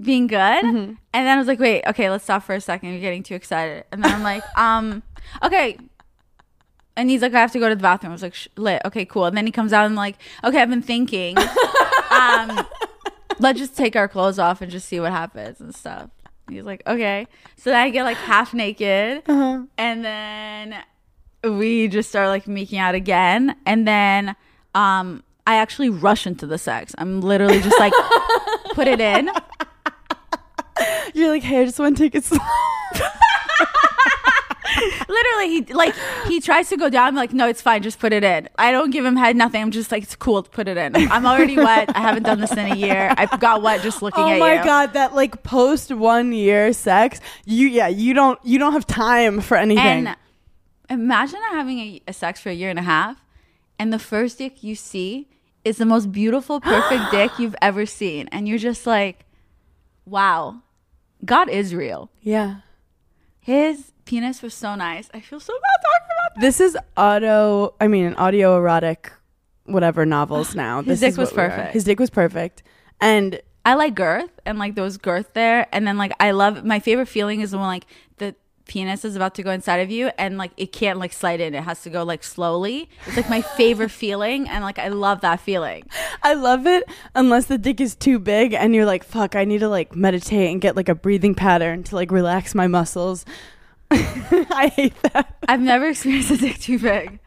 being 0.02 0.28
good. 0.28 0.38
Mm-hmm. 0.38 0.76
And 0.76 0.98
then 1.14 1.28
I 1.28 1.38
was 1.38 1.48
like, 1.48 1.60
wait, 1.60 1.86
okay, 1.86 2.10
let's 2.10 2.24
stop 2.24 2.44
for 2.44 2.56
a 2.56 2.60
second. 2.60 2.90
You're 2.90 3.00
getting 3.00 3.24
too 3.24 3.36
excited. 3.36 3.86
And 3.92 4.04
then 4.04 4.12
I'm 4.12 4.24
like, 4.24 4.44
um, 4.58 5.04
okay. 5.44 5.78
And 6.98 7.10
he's 7.10 7.22
like, 7.22 7.34
I 7.34 7.40
have 7.40 7.52
to 7.52 7.60
go 7.60 7.70
to 7.70 7.76
the 7.76 7.82
bathroom. 7.82 8.12
I 8.12 8.16
was 8.16 8.24
like, 8.24 8.36
lit. 8.58 8.82
Okay, 8.84 9.06
cool. 9.06 9.26
And 9.26 9.38
then 9.38 9.46
he 9.46 9.52
comes 9.52 9.72
out 9.72 9.86
and 9.86 9.92
I'm 9.92 9.96
like, 9.96 10.18
okay, 10.44 10.60
I've 10.60 10.70
been 10.70 10.82
thinking. 10.82 11.38
um, 12.10 12.66
let's 13.40 13.60
just 13.60 13.78
take 13.78 13.96
our 13.96 14.08
clothes 14.08 14.40
off 14.40 14.62
and 14.62 14.72
just 14.72 14.90
see 14.90 15.00
what 15.00 15.12
happens 15.12 15.62
and 15.62 15.74
stuff. 15.74 16.10
He's 16.52 16.64
like, 16.64 16.84
okay. 16.86 17.28
So 17.58 17.70
then 17.72 17.80
I 17.80 17.90
get 17.90 18.04
like 18.04 18.18
half 18.18 18.54
naked, 18.54 19.24
Uh-huh. 19.28 19.64
and 19.78 20.06
then 20.06 20.76
we 21.44 21.88
just 21.88 22.10
start 22.10 22.28
like 22.28 22.48
making 22.48 22.78
out 22.80 22.94
again, 22.96 23.56
and 23.66 23.88
then 23.88 24.36
um, 24.76 25.24
I 25.48 25.56
actually 25.56 25.90
rush 25.90 26.28
into 26.28 26.46
the 26.46 26.58
sex. 26.58 26.94
I'm 26.98 27.22
literally 27.22 27.60
just 27.62 27.80
like, 27.80 27.94
put 28.74 28.88
it 28.88 29.00
in. 29.02 29.30
You're 31.14 31.30
like, 31.30 31.44
hey, 31.44 31.62
I 31.62 31.66
just 31.66 31.80
want 31.80 31.98
to 31.98 32.04
take 32.04 32.16
it 32.16 32.24
slow. 32.26 32.38
Literally, 35.08 35.50
he 35.50 35.74
like 35.74 35.96
he 36.28 36.40
tries 36.40 36.70
to 36.70 36.78
go 36.78 36.90
down. 36.90 37.10
I'm 37.10 37.16
like, 37.16 37.34
no, 37.34 37.48
it's 37.48 37.62
fine. 37.62 37.84
Just 37.84 38.00
put 38.00 38.14
it 38.14 38.24
in. 38.24 38.50
I 38.58 38.72
don't 38.72 38.92
give 38.92 39.06
him 39.06 39.16
head, 39.16 39.36
nothing. 39.36 39.62
I'm 39.62 39.72
just 39.72 39.92
like, 39.92 40.04
it's 40.04 40.16
cool. 40.16 40.44
To 40.44 40.50
put 40.50 40.68
it 40.68 40.78
in. 40.78 40.96
I'm 40.96 41.26
already 41.26 41.58
wet. 41.58 41.96
I 41.96 42.02
haven't 42.02 42.24
done 42.24 42.40
this 42.40 42.52
in 42.52 42.60
a 42.60 42.76
year. 42.76 43.14
I 43.18 43.26
got 43.38 43.62
wet 43.62 43.82
just 43.82 44.02
looking 44.02 44.24
oh 44.24 44.28
at 44.28 44.38
you. 44.38 44.44
Oh 44.44 44.58
my 44.58 44.64
god, 44.64 44.94
that 44.94 45.14
like 45.16 45.44
post 45.44 45.92
one 45.92 46.34
year 46.34 46.74
sex, 46.74 47.20
you 47.46 47.68
yeah, 47.68 47.88
you 47.88 48.14
don't 48.14 48.40
you 48.44 48.60
don't 48.60 48.74
have 48.74 48.88
time 48.88 49.42
for 49.42 49.58
anything. 49.58 50.08
And 50.08 50.16
imagine 50.90 51.40
having 51.52 51.80
a, 51.80 52.02
a 52.08 52.14
sex 52.14 52.40
for 52.42 52.50
a 52.50 52.54
year 52.54 52.70
and 52.70 52.80
a 52.80 52.84
half, 52.84 53.24
and 53.80 53.92
the 53.92 54.00
first 54.00 54.38
dick 54.38 54.64
you 54.64 54.76
see 54.76 55.30
is 55.64 55.78
the 55.78 55.86
most 55.86 56.12
beautiful, 56.12 56.60
perfect 56.60 57.04
dick 57.12 57.32
you've 57.40 57.56
ever 57.62 57.86
seen, 57.86 58.28
and 58.32 58.48
you're 58.48 58.58
just 58.58 58.88
like, 58.88 59.26
wow, 60.06 60.62
God 61.24 61.50
is 61.50 61.74
real. 61.76 62.10
yeah. 62.22 62.58
His 63.44 63.91
penis 64.12 64.42
was 64.42 64.54
so 64.54 64.76
nice. 64.76 65.10
I 65.14 65.22
feel 65.22 65.40
so 65.40 65.54
bad 65.54 65.82
talking 65.82 66.08
about 66.20 66.36
that. 66.36 66.42
This 66.42 66.60
is 66.60 66.78
auto 66.98 67.76
I 67.80 67.88
mean 67.88 68.14
audio 68.16 68.58
erotic 68.58 69.10
whatever 69.64 70.06
novels 70.06 70.54
now. 70.66 70.80
His 70.82 70.88
This 70.88 71.00
dick 71.00 71.12
is 71.12 71.18
was 71.18 71.32
perfect. 71.32 71.74
His 71.74 71.86
dick 71.86 71.98
was 71.98 72.10
perfect. 72.10 72.62
And 73.00 73.42
I 73.66 73.76
like 73.76 73.96
girth 73.96 74.32
and 74.46 74.60
like 74.60 74.76
there 74.76 74.84
was 74.84 74.98
girth 74.98 75.34
there, 75.34 75.68
and 75.72 75.88
then 75.88 75.98
like 75.98 76.12
I 76.20 76.32
love 76.32 76.66
my 76.66 76.80
favorite 76.80 77.08
feeling 77.08 77.40
is 77.40 77.54
when 77.54 77.62
like 77.62 77.86
the 78.18 78.36
penis 78.66 79.06
is 79.06 79.16
about 79.16 79.34
to 79.36 79.44
go 79.44 79.52
inside 79.52 79.78
of 79.78 79.90
you 79.90 80.12
and 80.18 80.38
like 80.38 80.52
it 80.58 80.74
can't 80.74 81.00
like 81.00 81.12
slide 81.14 81.42
in 81.42 81.54
it 81.56 81.64
has 81.64 81.82
to 81.82 81.90
go 81.90 82.04
like 82.04 82.24
slowly 82.24 82.90
it's 83.06 83.18
like 83.18 83.30
my 83.30 83.42
favorite 83.58 83.90
feeling 83.90 84.48
and 84.48 84.64
like 84.64 84.80
i 84.80 84.88
love 84.88 85.20
that 85.20 85.42
feeling 85.42 85.84
I 86.24 86.36
love 86.36 86.68
it 86.68 86.84
unless 87.16 87.48
the 87.48 87.58
dick 87.58 87.82
is 87.82 87.96
too 87.96 88.20
big 88.20 88.54
and 88.54 88.76
you're 88.76 88.86
like, 88.86 89.04
fuck, 89.04 89.36
I 89.36 89.44
need 89.44 89.60
to 89.60 89.70
like 89.70 89.96
meditate 89.96 90.52
and 90.52 90.62
get 90.62 90.76
like 90.76 90.88
a 90.88 90.94
breathing 90.96 91.34
pattern 91.34 91.84
to 91.86 91.96
like 91.96 92.12
relax 92.12 92.54
my 92.54 92.68
muscles. 92.68 93.26
I 94.52 94.72
hate 94.76 94.94
that. 95.04 95.36
I've 95.48 95.60
never 95.62 95.90
experienced 95.90 96.32
a 96.32 96.38
dick 96.38 96.60
too 96.60 96.80
big. 96.80 97.20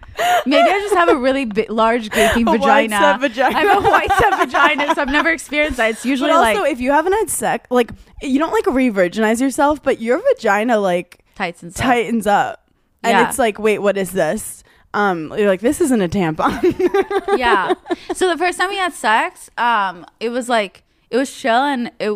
Maybe 0.46 0.62
I 0.70 0.78
just 0.80 0.94
have 0.94 1.08
a 1.08 1.16
really 1.16 1.44
big, 1.44 1.70
large 1.70 2.08
gaping 2.10 2.44
wide 2.46 2.60
vagina. 2.60 2.96
set 2.98 3.20
vagina. 3.20 3.56
I 3.56 3.60
have 3.62 3.84
a 3.84 3.88
white 3.88 4.12
set 4.12 4.38
vagina, 4.38 4.94
so 4.94 5.02
I've 5.02 5.08
never 5.08 5.30
experienced 5.30 5.76
that. 5.78 5.90
It's 5.90 6.06
usually 6.06 6.30
also, 6.30 6.60
like 6.62 6.72
if 6.72 6.80
you 6.80 6.92
haven't 6.92 7.12
had 7.14 7.28
sex, 7.28 7.66
like 7.70 7.90
you 8.22 8.38
don't 8.38 8.52
like 8.52 8.66
re-virginize 8.66 9.40
yourself, 9.40 9.82
but 9.82 10.00
your 10.00 10.22
vagina 10.34 10.78
like 10.78 11.24
tightens 11.34 11.74
stuff. 11.74 11.84
tightens 11.86 12.26
up, 12.28 12.70
and 13.02 13.10
Yeah. 13.12 13.28
it's 13.28 13.38
like, 13.40 13.58
wait, 13.58 13.80
what 13.80 13.96
is 13.98 14.12
this? 14.12 14.62
Um, 14.94 15.34
you're 15.36 15.48
like, 15.48 15.60
this 15.60 15.80
isn't 15.80 16.00
a 16.00 16.08
tampon. 16.08 16.62
yeah. 17.36 17.74
So 18.14 18.28
the 18.28 18.38
first 18.38 18.58
time 18.60 18.68
we 18.68 18.76
had 18.76 18.92
sex, 18.92 19.50
um, 19.58 20.06
it 20.20 20.28
was 20.28 20.48
like 20.48 20.84
it 21.10 21.16
was 21.16 21.34
chill 21.34 21.64
and 21.64 21.90
it 21.98 22.14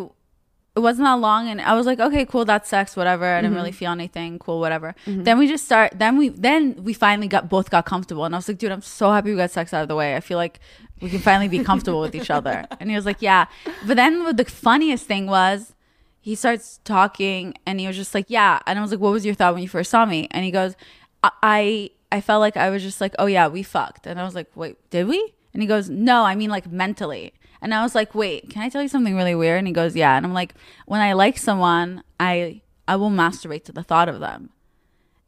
it 0.75 0.81
wasn't 0.81 1.05
that 1.05 1.19
long 1.19 1.49
and 1.49 1.59
I 1.59 1.73
was 1.73 1.85
like, 1.85 1.99
okay, 1.99 2.25
cool, 2.25 2.45
that's 2.45 2.69
sex, 2.69 2.95
whatever. 2.95 3.25
I 3.25 3.41
didn't 3.41 3.55
really 3.55 3.71
mm-hmm. 3.71 3.77
feel 3.77 3.91
anything, 3.91 4.39
cool, 4.39 4.59
whatever. 4.59 4.95
Mm-hmm. 5.05 5.23
Then 5.23 5.37
we 5.39 5.47
just 5.47 5.65
start 5.65 5.93
then 5.95 6.17
we 6.17 6.29
then 6.29 6.83
we 6.83 6.93
finally 6.93 7.27
got 7.27 7.49
both 7.49 7.69
got 7.69 7.85
comfortable 7.85 8.25
and 8.25 8.35
I 8.35 8.37
was 8.37 8.47
like, 8.47 8.59
dude, 8.59 8.71
I'm 8.71 8.81
so 8.81 9.11
happy 9.11 9.31
we 9.31 9.37
got 9.37 9.51
sex 9.51 9.73
out 9.73 9.81
of 9.81 9.87
the 9.87 9.95
way. 9.95 10.15
I 10.15 10.19
feel 10.19 10.37
like 10.37 10.59
we 11.01 11.09
can 11.09 11.19
finally 11.19 11.47
be 11.47 11.63
comfortable 11.63 12.01
with 12.01 12.15
each 12.15 12.29
other. 12.29 12.65
And 12.79 12.89
he 12.89 12.95
was 12.95 13.05
like, 13.05 13.21
Yeah. 13.21 13.45
But 13.85 13.97
then 13.97 14.23
what 14.23 14.37
the 14.37 14.45
funniest 14.45 15.05
thing 15.05 15.27
was 15.27 15.73
he 16.21 16.35
starts 16.35 16.79
talking 16.83 17.55
and 17.65 17.79
he 17.79 17.87
was 17.87 17.95
just 17.95 18.13
like, 18.13 18.25
Yeah. 18.27 18.59
And 18.65 18.79
I 18.79 18.81
was 18.81 18.91
like, 18.91 18.99
What 18.99 19.11
was 19.11 19.25
your 19.25 19.35
thought 19.35 19.53
when 19.53 19.63
you 19.63 19.69
first 19.69 19.91
saw 19.91 20.05
me? 20.05 20.27
And 20.31 20.45
he 20.45 20.51
goes, 20.51 20.75
I 21.23 21.31
I, 21.41 21.89
I 22.11 22.21
felt 22.21 22.39
like 22.39 22.57
I 22.57 22.69
was 22.69 22.83
just 22.83 23.01
like, 23.01 23.15
Oh 23.19 23.25
yeah, 23.25 23.47
we 23.47 23.63
fucked. 23.63 24.07
And 24.07 24.19
I 24.19 24.23
was 24.23 24.35
like, 24.35 24.49
Wait, 24.55 24.77
did 24.89 25.07
we? 25.07 25.33
And 25.53 25.61
he 25.61 25.67
goes, 25.67 25.89
No, 25.89 26.23
I 26.23 26.35
mean 26.35 26.49
like 26.49 26.71
mentally. 26.71 27.33
And 27.61 27.73
I 27.73 27.83
was 27.83 27.95
like, 27.95 28.15
Wait, 28.15 28.49
can 28.49 28.61
I 28.61 28.69
tell 28.69 28.81
you 28.81 28.87
something 28.87 29.15
really 29.15 29.35
weird? 29.35 29.57
And 29.59 29.67
he 29.67 29.73
goes, 29.73 29.95
Yeah. 29.95 30.15
And 30.15 30.25
I'm 30.25 30.33
like, 30.33 30.53
when 30.85 31.01
I 31.01 31.13
like 31.13 31.37
someone, 31.37 32.03
I 32.19 32.61
I 32.87 32.95
will 32.95 33.11
masturbate 33.11 33.63
to 33.65 33.71
the 33.71 33.83
thought 33.83 34.09
of 34.09 34.19
them. 34.19 34.49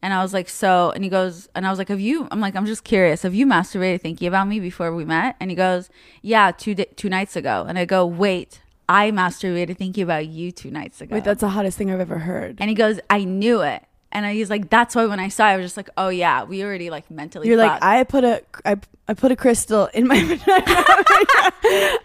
And 0.03 0.15
I 0.15 0.23
was 0.23 0.33
like, 0.33 0.49
so, 0.49 0.89
and 0.95 1.03
he 1.03 1.11
goes, 1.11 1.47
and 1.53 1.67
I 1.67 1.69
was 1.69 1.77
like, 1.77 1.89
have 1.89 1.99
you, 1.99 2.27
I'm 2.31 2.39
like, 2.39 2.55
I'm 2.55 2.65
just 2.65 2.83
curious. 2.83 3.21
Have 3.21 3.35
you 3.35 3.45
masturbated 3.45 4.01
thinking 4.01 4.27
about 4.27 4.47
me 4.47 4.59
before 4.59 4.91
we 4.95 5.05
met? 5.05 5.35
And 5.39 5.51
he 5.51 5.55
goes, 5.55 5.91
yeah, 6.23 6.49
two, 6.49 6.73
di- 6.73 6.87
two 6.95 7.07
nights 7.07 7.35
ago. 7.35 7.65
And 7.69 7.77
I 7.77 7.85
go, 7.85 8.03
wait, 8.03 8.61
I 8.89 9.11
masturbated 9.11 9.77
thinking 9.77 10.03
about 10.03 10.25
you 10.25 10.51
two 10.51 10.71
nights 10.71 11.01
ago. 11.01 11.13
wait, 11.13 11.23
that's 11.23 11.41
the 11.41 11.49
hottest 11.49 11.77
thing 11.77 11.91
I've 11.91 11.99
ever 11.99 12.17
heard. 12.17 12.57
and 12.59 12.67
he 12.67 12.75
goes, 12.75 12.99
I 13.11 13.25
knew 13.25 13.61
it. 13.61 13.83
And 14.11 14.25
I, 14.25 14.33
he's 14.33 14.49
like, 14.49 14.69
that's 14.69 14.93
why 14.95 15.05
when 15.05 15.19
I 15.19 15.29
saw 15.29 15.47
it, 15.47 15.53
I 15.53 15.57
was 15.57 15.65
just 15.65 15.77
like, 15.77 15.89
oh 15.97 16.09
yeah, 16.09 16.43
we 16.43 16.63
already 16.63 16.89
like 16.89 17.09
mentally 17.09 17.47
You're 17.47 17.57
like. 17.57 17.81
I 17.81 18.03
put 18.03 18.23
a, 18.23 18.43
I, 18.65 18.77
I 19.07 19.13
put 19.13 19.31
a 19.31 19.35
crystal 19.35 19.87
in 19.93 20.07
my 20.07 20.21
vagina, 20.23 21.51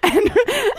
and, 0.02 0.30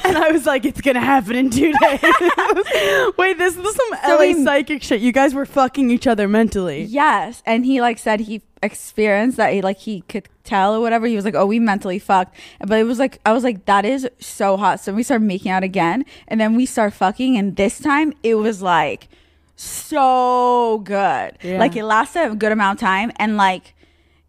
and 0.06 0.18
I 0.18 0.30
was 0.32 0.46
like, 0.46 0.66
it's 0.66 0.82
gonna 0.82 1.00
happen 1.02 1.36
in 1.36 1.50
two 1.50 1.74
days. 1.74 2.02
Wait, 3.18 3.38
this 3.38 3.56
is 3.58 3.76
some 3.76 3.98
So 4.06 4.16
LA 4.16 4.20
we- 4.22 4.44
psychic 4.44 4.84
shit. 4.84 5.02
You 5.02 5.12
guys 5.12 5.34
were 5.34 5.46
fucking 5.46 5.90
each 5.92 6.08
other 6.08 6.28
mentally. 6.28 6.84
Yes, 6.84 7.44
and 7.46 7.66
he 7.66 7.82
like 7.82 7.98
said 8.00 8.22
he 8.22 8.42
experienced 8.64 9.38
that 9.38 9.54
he 9.54 9.62
like 9.62 9.78
he 9.78 10.02
could 10.02 10.28
tell 10.44 10.76
or 10.76 10.80
whatever. 10.82 11.08
He 11.08 11.16
was 11.16 11.26
like, 11.26 11.36
"Oh, 11.36 11.46
we 11.46 11.60
mentally 11.60 12.00
fucked," 12.00 12.36
but 12.60 12.80
it 12.80 12.84
was 12.84 13.00
like 13.00 13.20
I 13.26 13.34
was 13.34 13.44
like, 13.44 13.66
"That 13.66 13.86
is 13.86 14.10
so 14.20 14.58
hot." 14.58 14.80
So 14.80 14.94
we 14.94 15.04
started 15.04 15.26
making 15.26 15.52
out 15.52 15.64
again, 15.64 16.06
and 16.28 16.40
then 16.40 16.56
we 16.56 16.66
start 16.66 16.94
fucking, 16.94 17.38
and 17.38 17.56
this 17.56 17.80
time 17.80 18.14
it 18.24 18.36
was 18.36 18.62
like 18.62 19.08
so 19.58 20.82
good. 20.86 21.38
Yeah. 21.42 21.60
Like 21.60 21.76
it 21.76 21.84
lasted 21.84 22.32
a 22.32 22.36
good 22.36 22.52
amount 22.52 22.82
of 22.82 22.88
time, 22.88 23.12
and 23.18 23.36
like 23.38 23.74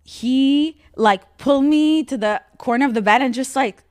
he 0.02 0.80
like 0.96 1.38
pulled 1.38 1.64
me 1.64 2.02
to 2.04 2.16
the 2.16 2.40
corner 2.56 2.86
of 2.86 2.94
the 2.94 3.02
bed 3.02 3.22
and 3.22 3.34
just 3.34 3.54
like 3.54 3.84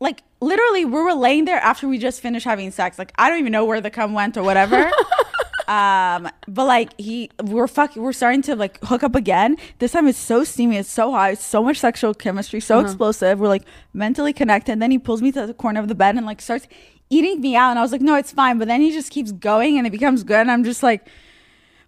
like 0.00 0.22
literally 0.40 0.84
we 0.84 1.00
were 1.00 1.14
laying 1.14 1.44
there 1.44 1.58
after 1.58 1.86
we 1.86 1.98
just 1.98 2.20
finished 2.20 2.44
having 2.44 2.70
sex. 2.72 2.98
Like 2.98 3.12
i 3.16 3.28
don't 3.28 3.38
even 3.38 3.52
know 3.52 3.64
where 3.64 3.80
the 3.80 3.90
cum 3.90 4.12
went 4.12 4.36
or 4.36 4.42
whatever. 4.42 4.90
Um 5.68 6.28
but 6.48 6.66
like 6.66 7.00
he 7.00 7.30
we're 7.40 7.68
fucking 7.68 8.02
we're 8.02 8.12
starting 8.12 8.42
to 8.42 8.56
like 8.56 8.82
hook 8.82 9.04
up 9.04 9.14
again. 9.14 9.56
This 9.78 9.92
time 9.92 10.08
it's 10.08 10.18
so 10.18 10.42
steamy 10.42 10.76
it's 10.76 10.90
so 10.90 11.12
hot 11.12 11.32
it's 11.34 11.44
so 11.44 11.62
much 11.62 11.78
sexual 11.78 12.12
chemistry 12.14 12.60
so 12.60 12.80
explosive. 12.80 13.38
We're 13.38 13.48
like 13.48 13.62
mentally 13.94 14.32
connected. 14.32 14.80
Then 14.80 14.90
he 14.90 14.98
pulls 14.98 15.22
me 15.22 15.30
to 15.32 15.46
the 15.46 15.54
corner 15.54 15.78
of 15.78 15.86
the 15.86 15.94
bed 15.94 16.16
and 16.16 16.26
like 16.26 16.42
starts 16.42 16.66
eating 17.14 17.40
me 17.40 17.54
out 17.54 17.70
and 17.70 17.78
i 17.78 17.82
was 17.82 17.92
like 17.92 18.00
no 18.00 18.14
it's 18.14 18.32
fine 18.32 18.58
but 18.58 18.68
then 18.68 18.80
he 18.80 18.90
just 18.90 19.10
keeps 19.10 19.32
going 19.32 19.78
and 19.78 19.86
it 19.86 19.90
becomes 19.90 20.24
good 20.24 20.40
and 20.40 20.50
i'm 20.50 20.64
just 20.64 20.82
like 20.82 21.06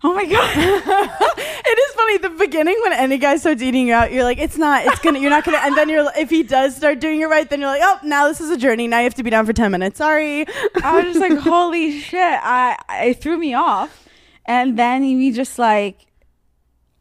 oh 0.03 0.15
my 0.15 0.27
god 0.27 1.31
It 1.67 1.79
is 1.79 1.95
funny. 1.95 2.19
The 2.19 2.31
beginning 2.31 2.77
when 2.83 2.93
any 2.93 3.17
guy 3.17 3.37
starts 3.37 3.63
eating 3.63 3.89
you 3.89 3.95
out, 3.95 4.13
you're 4.13 4.23
like, 4.23 4.39
it's 4.39 4.59
not. 4.59 4.85
It's 4.87 4.99
gonna. 5.01 5.19
You're 5.19 5.31
not 5.31 5.45
gonna. 5.45 5.61
And 5.63 5.77
then 5.77 5.89
you're. 5.89 6.11
If 6.17 6.29
he 6.29 6.43
does 6.43 6.77
start 6.77 7.01
doing 7.01 7.21
it 7.23 7.25
right, 7.25 7.49
then 7.49 7.61
you're 7.61 7.71
like, 7.71 7.81
oh, 7.83 7.99
now 8.05 8.29
this 8.29 8.41
is 8.41 8.51
a 8.51 8.57
journey. 8.57 8.87
Now 8.87 8.99
you 8.99 9.05
have 9.05 9.15
to 9.15 9.23
be 9.23 9.31
down 9.31 9.47
for 9.47 9.55
ten 9.55 9.73
minutes. 9.73 9.97
Sorry. 9.99 10.47
I 10.83 10.97
was 10.97 11.05
just 11.05 11.21
like, 11.21 11.39
holy 11.39 11.99
shit. 12.01 12.21
I 12.21 12.77
it 13.07 13.23
threw 13.23 13.39
me 13.39 13.55
off. 13.55 14.07
And 14.45 14.79
then 14.79 15.03
we 15.03 15.33
just 15.33 15.59
like 15.59 16.07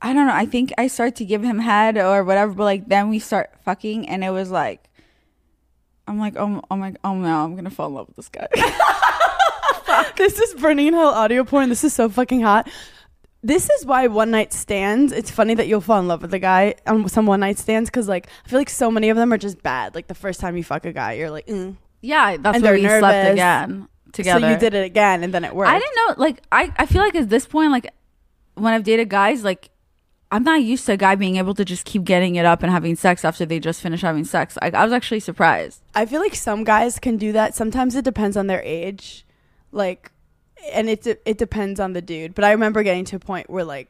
I 0.02 0.14
don't 0.14 0.28
know, 0.28 0.34
I 0.34 0.45
think 0.45 0.72
I 0.78 0.88
start 0.88 1.16
to 1.18 1.26
give 1.26 1.43
him 1.43 1.60
head 1.60 1.98
or 1.98 2.24
whatever, 2.24 2.54
but 2.54 2.64
like 2.64 2.88
then 2.88 3.10
we 3.10 3.20
start 3.20 3.52
fucking 3.64 4.08
and 4.08 4.24
it 4.24 4.32
was 4.32 4.50
like 4.50 4.89
I'm 6.08 6.20
like, 6.20 6.36
oh, 6.38 6.62
oh 6.70 6.76
my 6.76 6.93
oh 7.04 7.16
no, 7.16 7.43
I'm 7.43 7.56
gonna 7.56 7.70
fall 7.70 7.88
in 7.88 7.93
love 7.93 8.08
with 8.08 8.18
this 8.18 8.30
guy. 8.30 8.47
this 10.18 10.39
is 10.39 10.54
Berning 10.56 10.88
in 10.88 10.93
Hell 10.93 11.10
audio 11.10 11.43
porn. 11.43 11.70
This 11.70 11.84
is 11.84 11.93
so 11.93 12.10
fucking 12.10 12.41
hot. 12.41 12.70
This 13.41 13.70
is 13.70 13.86
why 13.86 14.08
one 14.08 14.32
night 14.32 14.54
stands. 14.54 15.12
It's 15.12 15.30
funny 15.30 15.54
that 15.56 15.68
you'll 15.68 15.82
fall 15.82 15.99
in 15.99 16.08
love 16.08 16.22
with 16.22 16.34
a 16.34 16.39
guy 16.39 16.76
on 16.88 17.08
some 17.10 17.26
one 17.26 17.41
night 17.41 17.58
stands 17.58 17.89
because, 17.89 18.08
like, 18.08 18.28
I 18.45 18.49
feel 18.49 18.60
like 18.60 18.70
so 18.70 18.89
many 18.89 19.10
of 19.10 19.18
them 19.18 19.34
are 19.34 19.38
just 19.38 19.62
bad. 19.62 19.95
Like 19.95 20.08
the 20.08 20.16
first 20.16 20.39
time 20.39 20.56
you 20.56 20.64
fuck 20.64 20.86
a 20.86 20.93
guy, 20.93 21.14
you're 21.14 21.30
like, 21.30 21.47
mm. 21.47 21.76
Yeah, 22.01 22.38
that's 22.38 22.56
And 22.56 22.64
where 22.64 22.80
they're 22.80 22.99
slept 22.99 23.32
again 23.32 23.88
together. 24.12 24.39
so 24.39 24.49
you 24.49 24.58
did 24.58 24.74
it 24.74 24.86
again, 24.86 25.24
and 25.24 25.34
then 25.34 25.43
it 25.43 25.54
worked. 25.56 25.72
I 25.72 25.80
didn't 25.80 25.95
know. 25.95 26.16
Like, 26.18 26.41
I 26.51 26.72
I 26.78 26.86
feel 26.86 27.01
like 27.01 27.16
at 27.16 27.30
this 27.30 27.45
point, 27.45 27.72
like 27.72 27.91
when 28.56 28.74
I've 28.74 28.84
dated 28.84 29.10
guys, 29.10 29.43
like 29.43 29.70
I'm 30.34 30.44
not 30.44 30.64
used 30.64 30.88
to 30.88 30.94
a 30.94 30.98
guy 30.98 31.14
being 31.14 31.36
able 31.36 31.54
to 31.54 31.64
just 31.64 31.86
keep 31.86 32.04
getting 32.06 32.34
it 32.38 32.44
up 32.46 32.64
and 32.64 32.72
having 32.72 32.96
sex 32.96 33.24
after 33.24 33.46
they 33.46 33.60
just 33.60 33.82
finish 33.84 34.02
having 34.02 34.26
sex. 34.26 34.58
Like, 34.60 34.74
I 34.74 34.84
was 34.84 34.92
actually 34.92 35.20
surprised. 35.20 35.80
I 35.94 36.08
feel 36.08 36.22
like 36.22 36.34
some 36.34 36.64
guys 36.64 36.98
can 36.98 37.18
do 37.18 37.32
that. 37.34 37.54
Sometimes 37.54 37.96
it 37.96 38.04
depends 38.04 38.36
on 38.36 38.48
their 38.48 38.62
age, 38.64 39.28
like, 39.72 40.12
and 40.72 40.90
it 40.90 41.04
de- 41.04 41.30
it 41.30 41.38
depends 41.38 41.80
on 41.80 41.94
the 41.94 42.02
dude. 42.02 42.34
But 42.34 42.46
I 42.46 42.52
remember 42.52 42.82
getting 42.82 43.06
to 43.06 43.18
a 43.18 43.20
point 43.20 43.48
where 43.48 43.64
like, 43.64 43.90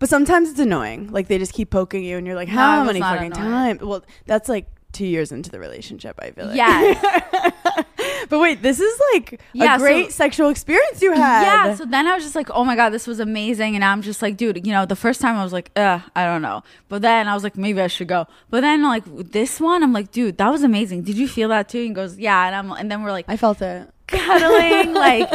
but 0.00 0.08
sometimes 0.08 0.50
it's 0.50 0.58
annoying. 0.58 1.12
Like 1.12 1.28
they 1.28 1.38
just 1.38 1.52
keep 1.52 1.70
poking 1.70 2.02
you, 2.02 2.16
and 2.18 2.26
you're 2.26 2.34
like, 2.34 2.48
No, 2.48 2.54
how 2.54 2.80
was 2.80 2.86
many 2.88 2.98
not 2.98 3.14
fucking 3.18 3.32
annoying. 3.32 3.50
times? 3.78 3.82
Well, 3.82 4.04
that's 4.26 4.48
like 4.48 4.66
two 4.92 5.06
years 5.06 5.32
into 5.32 5.50
the 5.50 5.58
relationship. 5.58 6.18
I 6.20 6.30
feel 6.30 6.46
like. 6.46 6.56
Yeah. 6.56 7.50
but 8.28 8.38
wait, 8.38 8.62
this 8.62 8.80
is 8.80 9.00
like 9.12 9.40
Yeah, 9.52 9.76
a 9.76 9.78
so- 9.78 9.84
great 9.84 10.12
sexual 10.12 10.48
experience 10.48 11.02
you 11.02 11.12
had. 11.12 11.42
Yeah, 11.42 11.74
so 11.74 11.84
then 11.84 12.06
I 12.06 12.14
was 12.14 12.24
just 12.24 12.34
like, 12.36 12.50
oh 12.50 12.64
my 12.64 12.76
God, 12.76 12.90
this 12.90 13.06
was 13.06 13.20
amazing. 13.20 13.74
And 13.74 13.84
I'm 13.84 14.02
just 14.02 14.22
like, 14.22 14.36
dude, 14.36 14.66
you 14.66 14.72
know, 14.72 14.86
the 14.86 14.96
first 14.96 15.20
time 15.20 15.36
I 15.36 15.44
was 15.44 15.52
like, 15.52 15.70
uh, 15.76 16.00
I 16.14 16.24
don't 16.24 16.42
know. 16.42 16.62
But 16.88 17.02
then 17.02 17.28
I 17.28 17.34
was 17.34 17.42
like, 17.44 17.56
maybe 17.56 17.80
I 17.80 17.86
should 17.86 18.08
go. 18.08 18.26
But 18.50 18.60
then 18.60 18.82
like 18.82 19.04
this 19.06 19.60
one, 19.60 19.82
I'm 19.82 19.92
like, 19.92 20.12
dude, 20.12 20.38
that 20.38 20.50
was 20.50 20.62
amazing. 20.62 21.02
Did 21.02 21.16
you 21.16 21.28
feel 21.28 21.48
that 21.48 21.68
too? 21.68 21.78
And 21.78 21.88
he 21.88 21.94
goes, 21.94 22.18
yeah. 22.18 22.46
And 22.46 22.54
I'm 22.54 22.70
and 22.72 22.90
then 22.90 23.02
we're 23.02 23.12
like 23.12 23.26
I 23.28 23.36
felt 23.36 23.60
it. 23.62 23.88
cuddling, 24.06 24.94
like 25.08 25.28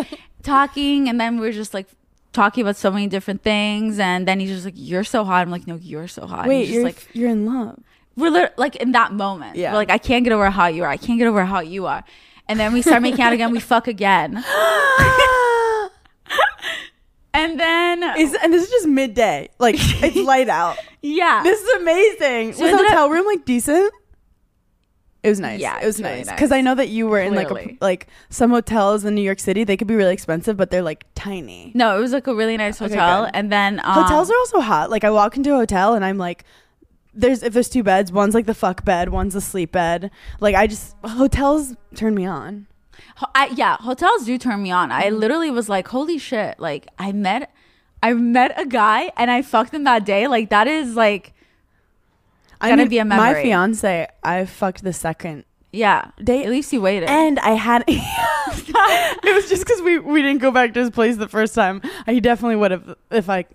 talking, 0.44 1.10
and 1.10 1.20
then 1.20 1.40
we 1.40 1.48
are 1.48 1.52
just 1.52 1.74
like 1.74 1.88
talking 2.34 2.62
about 2.62 2.76
so 2.76 2.92
many 2.92 3.08
different 3.08 3.42
things. 3.44 3.98
And 4.00 4.28
then 4.28 4.40
he's 4.40 4.50
just 4.52 4.66
like, 4.66 4.76
You're 4.78 5.04
so 5.04 5.24
hot. 5.24 5.42
I'm 5.42 5.52
like, 5.52 5.68
No, 5.68 5.76
you're 5.76 6.08
so 6.08 6.26
hot. 6.28 6.48
Wait, 6.48 6.70
you're 6.70 6.84
like 6.84 7.08
you're 7.14 7.30
in 7.30 7.46
love. 7.46 7.80
We're 8.18 8.52
like 8.58 8.76
in 8.76 8.92
that 8.92 9.14
moment. 9.14 9.56
Yeah. 9.56 9.72
We're 9.72 9.78
like, 9.78 9.92
I 9.92 9.98
can't 9.98 10.24
get 10.26 10.34
over 10.34 10.50
how 10.50 10.68
you 10.68 10.84
are. 10.84 10.90
I 10.90 10.98
can't 10.98 11.18
get 11.20 11.28
over 11.28 11.46
how 11.46 11.62
you 11.62 11.86
are. 11.86 12.04
And 12.50 12.60
then 12.60 12.74
we 12.74 12.82
start 12.82 13.02
making 13.02 13.22
out 13.22 13.32
again. 13.34 13.52
We 13.52 13.60
fuck 13.74 13.88
again. 13.88 14.44
And 17.34 17.60
then 17.60 18.02
Is 18.18 18.36
and 18.42 18.52
this 18.52 18.64
is 18.64 18.70
just 18.72 18.88
midday. 18.88 19.50
Like 19.60 19.76
it's 19.78 20.16
light 20.28 20.50
out. 20.50 20.76
yeah. 21.04 21.44
This 21.44 21.62
is 21.62 21.82
amazing. 21.82 22.54
So 22.54 22.64
was 22.64 22.72
the 22.72 22.78
ended 22.78 22.80
up- 22.88 22.88
hotel 22.90 23.10
room 23.12 23.26
like 23.28 23.46
decent? 23.46 23.94
It 25.24 25.30
was 25.30 25.40
nice. 25.40 25.60
Yeah, 25.60 25.80
it 25.82 25.86
was 25.86 26.00
nice 26.00 26.26
nice. 26.28 26.36
because 26.36 26.52
I 26.52 26.62
know 26.62 26.74
that 26.76 26.88
you 26.90 27.06
were 27.08 27.20
in 27.20 27.36
like 27.36 27.52
a, 27.52 27.78
like 27.82 28.08
some 28.30 28.50
hotels 28.52 29.04
in 29.04 29.14
New 29.14 29.22
York 29.22 29.40
City. 29.40 29.64
They 29.66 29.76
could 29.76 29.88
be 29.88 29.96
really 29.96 30.14
expensive, 30.14 30.56
but 30.58 30.72
they're 30.72 30.82
like 30.82 31.06
tiny. 31.16 31.72
no, 31.76 31.98
it 31.98 32.00
was 32.02 32.14
like 32.14 32.28
a 32.28 32.34
really 32.34 32.56
nice 32.56 32.80
hotel. 32.80 33.26
good. 33.26 33.32
and 33.34 33.52
then 33.52 33.82
um, 33.84 34.04
hotels 34.04 34.32
are 34.32 34.38
also 34.38 34.60
hot. 34.62 34.90
Like 34.90 35.04
I 35.04 35.10
walk 35.12 35.36
into 35.38 35.54
a 35.54 35.58
hotel 35.58 35.94
and 35.96 36.06
I'm 36.06 36.18
like, 36.18 36.44
there's 37.18 37.44
if 37.44 37.54
there's 37.54 37.70
two 37.70 37.84
beds, 37.84 38.12
one's 38.12 38.34
like 38.34 38.46
the 38.46 38.54
fuck 38.54 38.86
bed, 38.86 39.10
one's 39.10 39.34
the 39.34 39.42
sleep 39.42 39.72
bed. 39.72 40.12
Like 40.40 40.56
I 40.56 40.68
just 40.68 40.96
hotels 41.04 41.76
turn 41.96 42.16
me 42.16 42.26
on. 42.26 42.68
Ho- 43.18 43.32
I, 43.36 43.48
yeah, 43.48 43.78
hotels 43.78 44.26
do 44.26 44.38
turn 44.38 44.62
me 44.64 44.72
on. 44.72 44.90
Mm-hmm. 44.90 45.02
I 45.02 45.10
literally 45.10 45.52
was 45.52 45.68
like, 45.70 45.88
holy 45.90 46.18
shit! 46.18 46.60
Like 46.60 46.88
I 46.98 47.12
met, 47.12 47.52
I 48.02 48.14
met 48.14 48.60
a 48.60 48.66
guy 48.66 49.12
and 49.18 49.30
I 49.32 49.42
fucked 49.42 49.74
him 49.74 49.84
that 49.86 50.06
day. 50.06 50.28
Like 50.28 50.50
that 50.50 50.68
is 50.68 50.96
like, 50.96 51.34
I'm 52.62 52.70
Gonna 52.78 52.90
be 52.90 52.98
a 53.00 53.06
My 53.06 53.18
memory. 53.18 53.44
fiance, 53.44 54.08
I 54.24 54.46
fucked 54.46 54.84
the 54.84 54.94
second 54.94 55.44
yeah. 55.74 56.12
They- 56.20 56.44
At 56.44 56.50
least 56.50 56.72
you 56.74 56.82
waited. 56.82 57.10
And 57.10 57.40
I 57.40 57.52
had 57.52 57.84
it 57.88 59.36
was 59.36 59.50
just 59.50 59.66
because 59.66 59.82
we 59.82 60.00
we 60.00 60.22
didn't 60.22 60.42
go 60.42 60.50
back 60.50 60.74
to 60.74 60.80
his 60.80 60.90
place 60.90 61.18
the 61.18 61.28
first 61.28 61.54
time. 61.54 61.82
He 62.06 62.20
definitely 62.20 62.56
would 62.56 62.72
have 62.72 62.96
if 63.12 63.30
I 63.30 63.46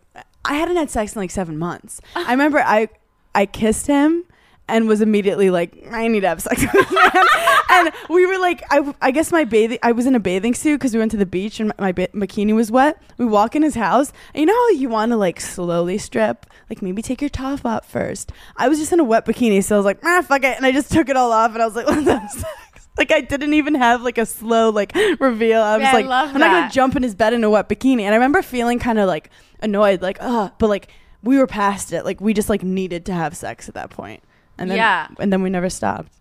I 0.45 0.55
hadn't 0.55 0.77
had 0.77 0.91
sex 0.91 1.15
in 1.17 1.21
like 1.23 1.31
seven 1.31 1.59
months. 1.59 2.01
I 2.15 2.31
remember 2.33 2.59
I 2.61 2.89
I 3.35 3.47
kissed 3.47 3.87
him 3.87 4.25
and 4.69 4.87
was 4.89 5.01
immediately 5.01 5.51
like 5.51 5.77
I 5.91 6.07
need 6.09 6.21
to 6.21 6.29
have 6.29 6.41
sex 6.41 6.63
with 6.63 6.93
man. 6.93 7.27
and 7.71 7.93
we 8.09 8.25
were 8.27 8.39
like 8.39 8.63
I, 8.71 8.95
I 9.03 9.11
guess 9.11 9.33
my 9.33 9.45
bathing 9.45 9.79
I 9.83 9.93
was 9.93 10.07
in 10.07 10.15
a 10.15 10.21
bathing 10.21 10.55
suit 10.55 10.79
because 10.79 10.93
we 10.95 11.01
went 11.01 11.11
to 11.11 11.17
the 11.17 11.27
beach 11.27 11.59
and 11.61 11.69
my, 11.79 11.87
my 11.87 11.93
ba- 11.93 12.09
bikini 12.09 12.55
was 12.55 12.71
wet. 12.71 13.03
We 13.19 13.25
walk 13.27 13.57
in 13.57 13.63
his 13.63 13.75
house 13.75 14.13
and 14.35 14.41
you 14.41 14.47
know 14.47 14.55
how 14.55 14.69
you 14.71 14.89
want 14.89 15.11
to 15.11 15.17
like 15.17 15.41
slowly 15.41 15.99
strip 15.99 16.47
like 16.71 16.81
maybe 16.81 17.03
take 17.03 17.21
your 17.21 17.31
top 17.31 17.65
off 17.67 17.89
first. 17.91 18.33
I 18.57 18.69
was 18.69 18.79
just 18.79 18.93
in 18.93 19.01
a 19.01 19.05
wet 19.05 19.27
bikini 19.27 19.63
so 19.65 19.75
I 19.77 19.79
was 19.79 19.85
like 19.87 19.99
ah 20.05 20.23
fuck 20.23 20.45
it 20.45 20.57
and 20.57 20.65
I 20.65 20.73
just 20.73 20.93
took 20.93 21.09
it 21.09 21.17
all 21.17 21.33
off 21.33 21.53
and 21.55 21.63
I 21.63 21.67
was 21.67 21.75
like 21.77 21.87
let's 21.89 22.07
have 22.07 22.31
sex. 22.31 22.89
Like 22.97 23.11
I 23.11 23.21
didn't 23.21 23.55
even 23.55 23.75
have 23.75 24.03
like 24.03 24.19
a 24.19 24.27
slow 24.27 24.71
like 24.71 24.95
reveal. 25.19 25.61
I 25.61 25.77
was 25.77 25.83
Yeah, 25.83 25.91
I 25.91 25.95
like, 25.95 26.07
love 26.07 26.35
I'm 26.35 26.41
not 26.41 26.51
gonna 26.53 26.71
jump 26.71 26.95
in 26.95 27.03
his 27.03 27.15
bed 27.15 27.33
in 27.33 27.43
a 27.43 27.51
wet 27.51 27.69
bikini. 27.69 28.03
And 28.03 28.15
I 28.15 28.17
remember 28.17 28.43
feeling 28.43 28.79
kind 28.79 28.99
of 28.99 29.09
like 29.09 29.31
annoyed, 29.61 30.03
like, 30.03 30.19
uh, 30.21 30.51
but 30.59 30.69
like 30.69 30.89
we 31.23 31.39
were 31.39 31.47
past 31.47 31.93
it. 31.93 32.05
Like 32.05 32.21
we 32.21 32.35
just 32.35 32.49
like 32.49 32.63
needed 32.63 33.05
to 33.07 33.13
have 33.13 33.37
sex 33.37 33.69
at 33.69 33.75
that 33.75 33.91
point. 33.91 34.23
And 34.59 34.71
then 34.71 34.77
Yeah. 34.79 35.09
and 35.19 35.33
then 35.33 35.43
we 35.43 35.51
never 35.51 35.71
stopped. 35.71 36.13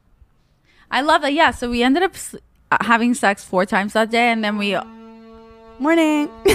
I 0.89 1.01
love 1.01 1.21
that. 1.21 1.33
Yeah. 1.33 1.51
So 1.51 1.69
we 1.69 1.83
ended 1.83 2.03
up 2.03 2.13
uh, 2.71 2.77
having 2.81 3.13
sex 3.13 3.43
four 3.43 3.65
times 3.65 3.93
that 3.93 4.09
day, 4.11 4.29
and 4.31 4.43
then 4.43 4.57
we 4.57 4.77
Morning. 5.79 6.29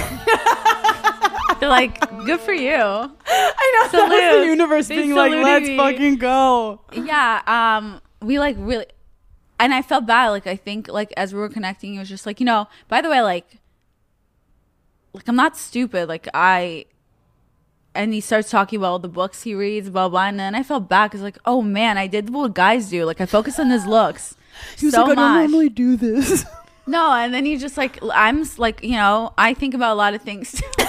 they're 1.59 1.69
like, 1.69 1.99
good 2.25 2.39
for 2.39 2.53
you. 2.53 2.71
I 3.27 3.89
know 3.91 3.91
that 3.91 4.09
was 4.09 4.41
the 4.41 4.45
universe 4.45 4.87
They 4.87 4.95
being 4.97 5.13
like, 5.15 5.31
let's 5.31 5.67
me. 5.67 5.77
fucking 5.77 6.15
go. 6.17 6.79
yeah 6.93 7.41
um 7.47 7.99
we 8.21 8.39
like 8.39 8.55
really 8.59 8.85
and 9.59 9.73
i 9.73 9.81
felt 9.81 10.05
bad 10.07 10.29
like 10.29 10.47
i 10.47 10.55
think 10.55 10.87
like 10.87 11.13
as 11.17 11.33
we 11.33 11.39
were 11.39 11.49
connecting 11.49 11.95
it 11.95 11.99
was 11.99 12.09
just 12.09 12.25
like 12.25 12.39
you 12.39 12.45
know 12.45 12.67
by 12.87 12.99
the 13.01 13.09
way 13.09 13.21
like 13.21 13.59
like 15.13 15.27
i'm 15.27 15.35
not 15.35 15.55
stupid 15.57 16.07
like 16.07 16.27
i 16.33 16.85
and 17.97 18.13
he 18.13 18.21
starts 18.21 18.49
talking 18.49 18.77
about 18.77 18.87
all 18.91 18.99
the 18.99 19.07
books 19.07 19.43
he 19.43 19.53
reads 19.53 19.89
blah 19.89 20.07
blah 20.07 20.27
and 20.27 20.39
then 20.39 20.55
i 20.55 20.63
felt 20.63 20.87
bad 20.87 21.07
because 21.07 21.21
like 21.21 21.37
oh 21.45 21.61
man 21.61 21.97
i 21.97 22.07
did 22.07 22.29
what 22.29 22.53
guys 22.53 22.89
do 22.89 23.05
like 23.05 23.19
i 23.19 23.25
focused 23.25 23.59
on 23.59 23.69
his 23.69 23.85
looks 23.85 24.35
He 24.77 24.85
was 24.85 24.95
so 24.95 25.03
like, 25.03 25.11
I 25.11 25.15
don't 25.15 25.33
much 25.33 25.49
normally 25.49 25.69
do 25.69 25.97
this. 25.97 26.45
no 26.87 27.11
and 27.11 27.33
then 27.33 27.45
he 27.45 27.57
just 27.57 27.75
like 27.75 27.99
i'm 28.13 28.45
like 28.57 28.81
you 28.83 28.95
know 28.95 29.33
i 29.37 29.53
think 29.53 29.73
about 29.73 29.93
a 29.93 29.95
lot 29.95 30.13
of 30.13 30.21
things 30.21 30.51
too. 30.51 30.65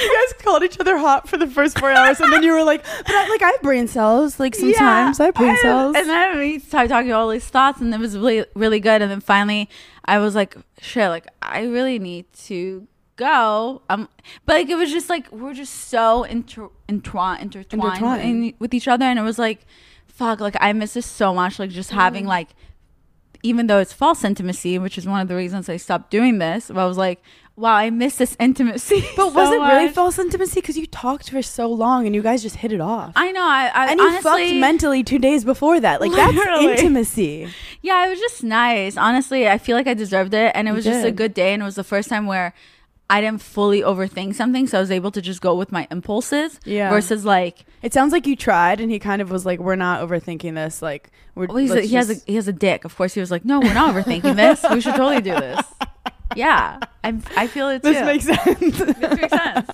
you 0.00 0.26
guys 0.28 0.42
called 0.42 0.62
each 0.62 0.78
other 0.78 0.96
hot 0.96 1.28
for 1.28 1.36
the 1.36 1.46
first 1.46 1.78
four 1.78 1.90
hours, 1.90 2.20
and 2.20 2.32
then 2.32 2.42
you 2.42 2.52
were 2.52 2.62
like, 2.62 2.84
but 2.84 3.10
I, 3.10 3.28
like 3.28 3.42
I 3.42 3.50
have 3.50 3.62
brain 3.62 3.88
cells. 3.88 4.38
Like 4.38 4.54
sometimes 4.54 5.20
I 5.20 5.26
have 5.26 5.34
brain 5.34 5.50
and, 5.50 5.58
cells. 5.58 5.96
And 5.96 6.08
then 6.08 6.38
we 6.38 6.58
started 6.58 6.88
talking 6.88 7.10
about 7.10 7.22
all 7.22 7.28
these 7.28 7.48
thoughts, 7.48 7.80
and 7.80 7.92
it 7.92 8.00
was 8.00 8.16
really, 8.16 8.44
really 8.54 8.80
good. 8.80 9.02
And 9.02 9.10
then 9.10 9.20
finally, 9.20 9.68
I 10.04 10.18
was 10.18 10.34
like, 10.34 10.56
shit, 10.80 11.08
like 11.08 11.26
I 11.42 11.62
really 11.64 11.98
need 11.98 12.32
to 12.44 12.86
go. 13.18 13.82
Um, 13.90 14.08
but 14.46 14.54
like 14.54 14.70
it 14.70 14.76
was 14.76 14.90
just 14.90 15.10
like 15.10 15.30
we're 15.30 15.52
just 15.52 15.74
so 15.90 16.22
inter- 16.22 16.70
entwined, 16.88 17.42
intertwined, 17.42 17.96
Intertwined. 17.96 18.22
in- 18.22 18.54
with 18.58 18.72
each 18.72 18.88
other, 18.88 19.04
and 19.04 19.18
it 19.18 19.22
was 19.22 19.38
like, 19.38 19.66
fuck, 20.06 20.40
like 20.40 20.56
I 20.60 20.72
miss 20.72 20.94
this 20.94 21.04
so 21.06 21.34
much. 21.34 21.58
Like 21.58 21.68
just 21.70 21.90
having 21.90 22.24
Mm. 22.24 22.28
like, 22.28 22.48
even 23.42 23.66
though 23.66 23.78
it's 23.78 23.92
false 23.92 24.24
intimacy, 24.24 24.78
which 24.78 24.96
is 24.96 25.06
one 25.06 25.20
of 25.20 25.28
the 25.28 25.36
reasons 25.36 25.68
I 25.68 25.76
stopped 25.76 26.10
doing 26.10 26.38
this. 26.38 26.68
But 26.68 26.78
I 26.80 26.86
was 26.86 26.96
like, 26.98 27.20
wow, 27.54 27.74
I 27.74 27.90
miss 27.90 28.16
this 28.16 28.36
intimacy. 28.40 29.04
but 29.16 29.34
was 29.34 29.48
so 29.48 29.62
it 29.62 29.66
really 29.68 29.88
false 29.90 30.18
intimacy? 30.18 30.60
Because 30.60 30.76
you 30.78 30.86
talked 30.86 31.30
for 31.30 31.42
so 31.42 31.68
long, 31.68 32.06
and 32.06 32.14
you 32.14 32.22
guys 32.22 32.40
just 32.42 32.56
hit 32.56 32.72
it 32.72 32.80
off. 32.80 33.12
I 33.16 33.30
know. 33.32 33.42
I, 33.42 33.70
I 33.74 33.90
and 33.90 34.00
you 34.00 34.06
honestly, 34.06 34.48
fucked 34.48 34.60
mentally 34.60 35.02
two 35.04 35.18
days 35.18 35.44
before 35.44 35.78
that. 35.80 36.00
Like 36.00 36.12
that's 36.12 36.36
intimacy. 36.62 37.48
Yeah, 37.82 38.06
it 38.06 38.10
was 38.10 38.18
just 38.20 38.42
nice. 38.42 38.96
Honestly, 38.96 39.48
I 39.48 39.58
feel 39.58 39.76
like 39.76 39.86
I 39.86 39.94
deserved 39.94 40.34
it. 40.34 40.50
And 40.54 40.66
it 40.68 40.70
You 40.72 40.74
was 40.76 40.84
just 40.84 41.04
a 41.06 41.12
good 41.12 41.34
day. 41.34 41.52
And 41.52 41.62
it 41.62 41.64
was 41.64 41.76
the 41.76 41.84
first 41.84 42.08
time 42.08 42.26
where 42.26 42.54
I 43.10 43.20
didn't 43.20 43.40
fully 43.40 43.80
overthink 43.80 44.34
something. 44.34 44.66
So 44.66 44.78
I 44.78 44.80
was 44.80 44.90
able 44.90 45.10
to 45.12 45.22
just 45.22 45.40
go 45.40 45.54
with 45.54 45.72
my 45.72 45.88
impulses. 45.90 46.60
Yeah. 46.64 46.90
Versus 46.90 47.24
like, 47.24 47.64
It 47.82 47.94
sounds 47.94 48.12
like 48.12 48.26
you 48.26 48.36
tried, 48.36 48.80
and 48.80 48.90
he 48.90 48.98
kind 48.98 49.22
of 49.22 49.30
was 49.30 49.46
like, 49.46 49.60
"We're 49.60 49.76
not 49.76 50.06
overthinking 50.06 50.54
this. 50.54 50.82
Like, 50.82 51.10
we're." 51.34 51.46
well, 51.46 51.56
he's 51.56 51.70
a, 51.70 51.80
he 51.80 51.94
has 51.94 52.10
a 52.10 52.14
he 52.26 52.34
has 52.34 52.48
a 52.48 52.52
dick. 52.52 52.84
Of 52.84 52.96
course, 52.96 53.14
he 53.14 53.20
was 53.20 53.30
like, 53.30 53.44
no, 53.44 53.60
we're 53.60 53.74
not 53.74 53.94
overthinking 53.94 54.36
this. 54.36 54.64
We 54.70 54.80
should 54.80 54.94
totally 54.94 55.20
do 55.22 55.32
this. 55.34 55.60
Yeah, 56.36 56.78
I 57.02 57.18
I 57.38 57.46
feel 57.46 57.70
it 57.70 57.82
too. 57.82 57.94
This 57.94 58.04
makes 58.04 58.24
sense. 58.24 58.78
this 58.78 59.18
makes 59.18 59.32
sense. 59.32 59.70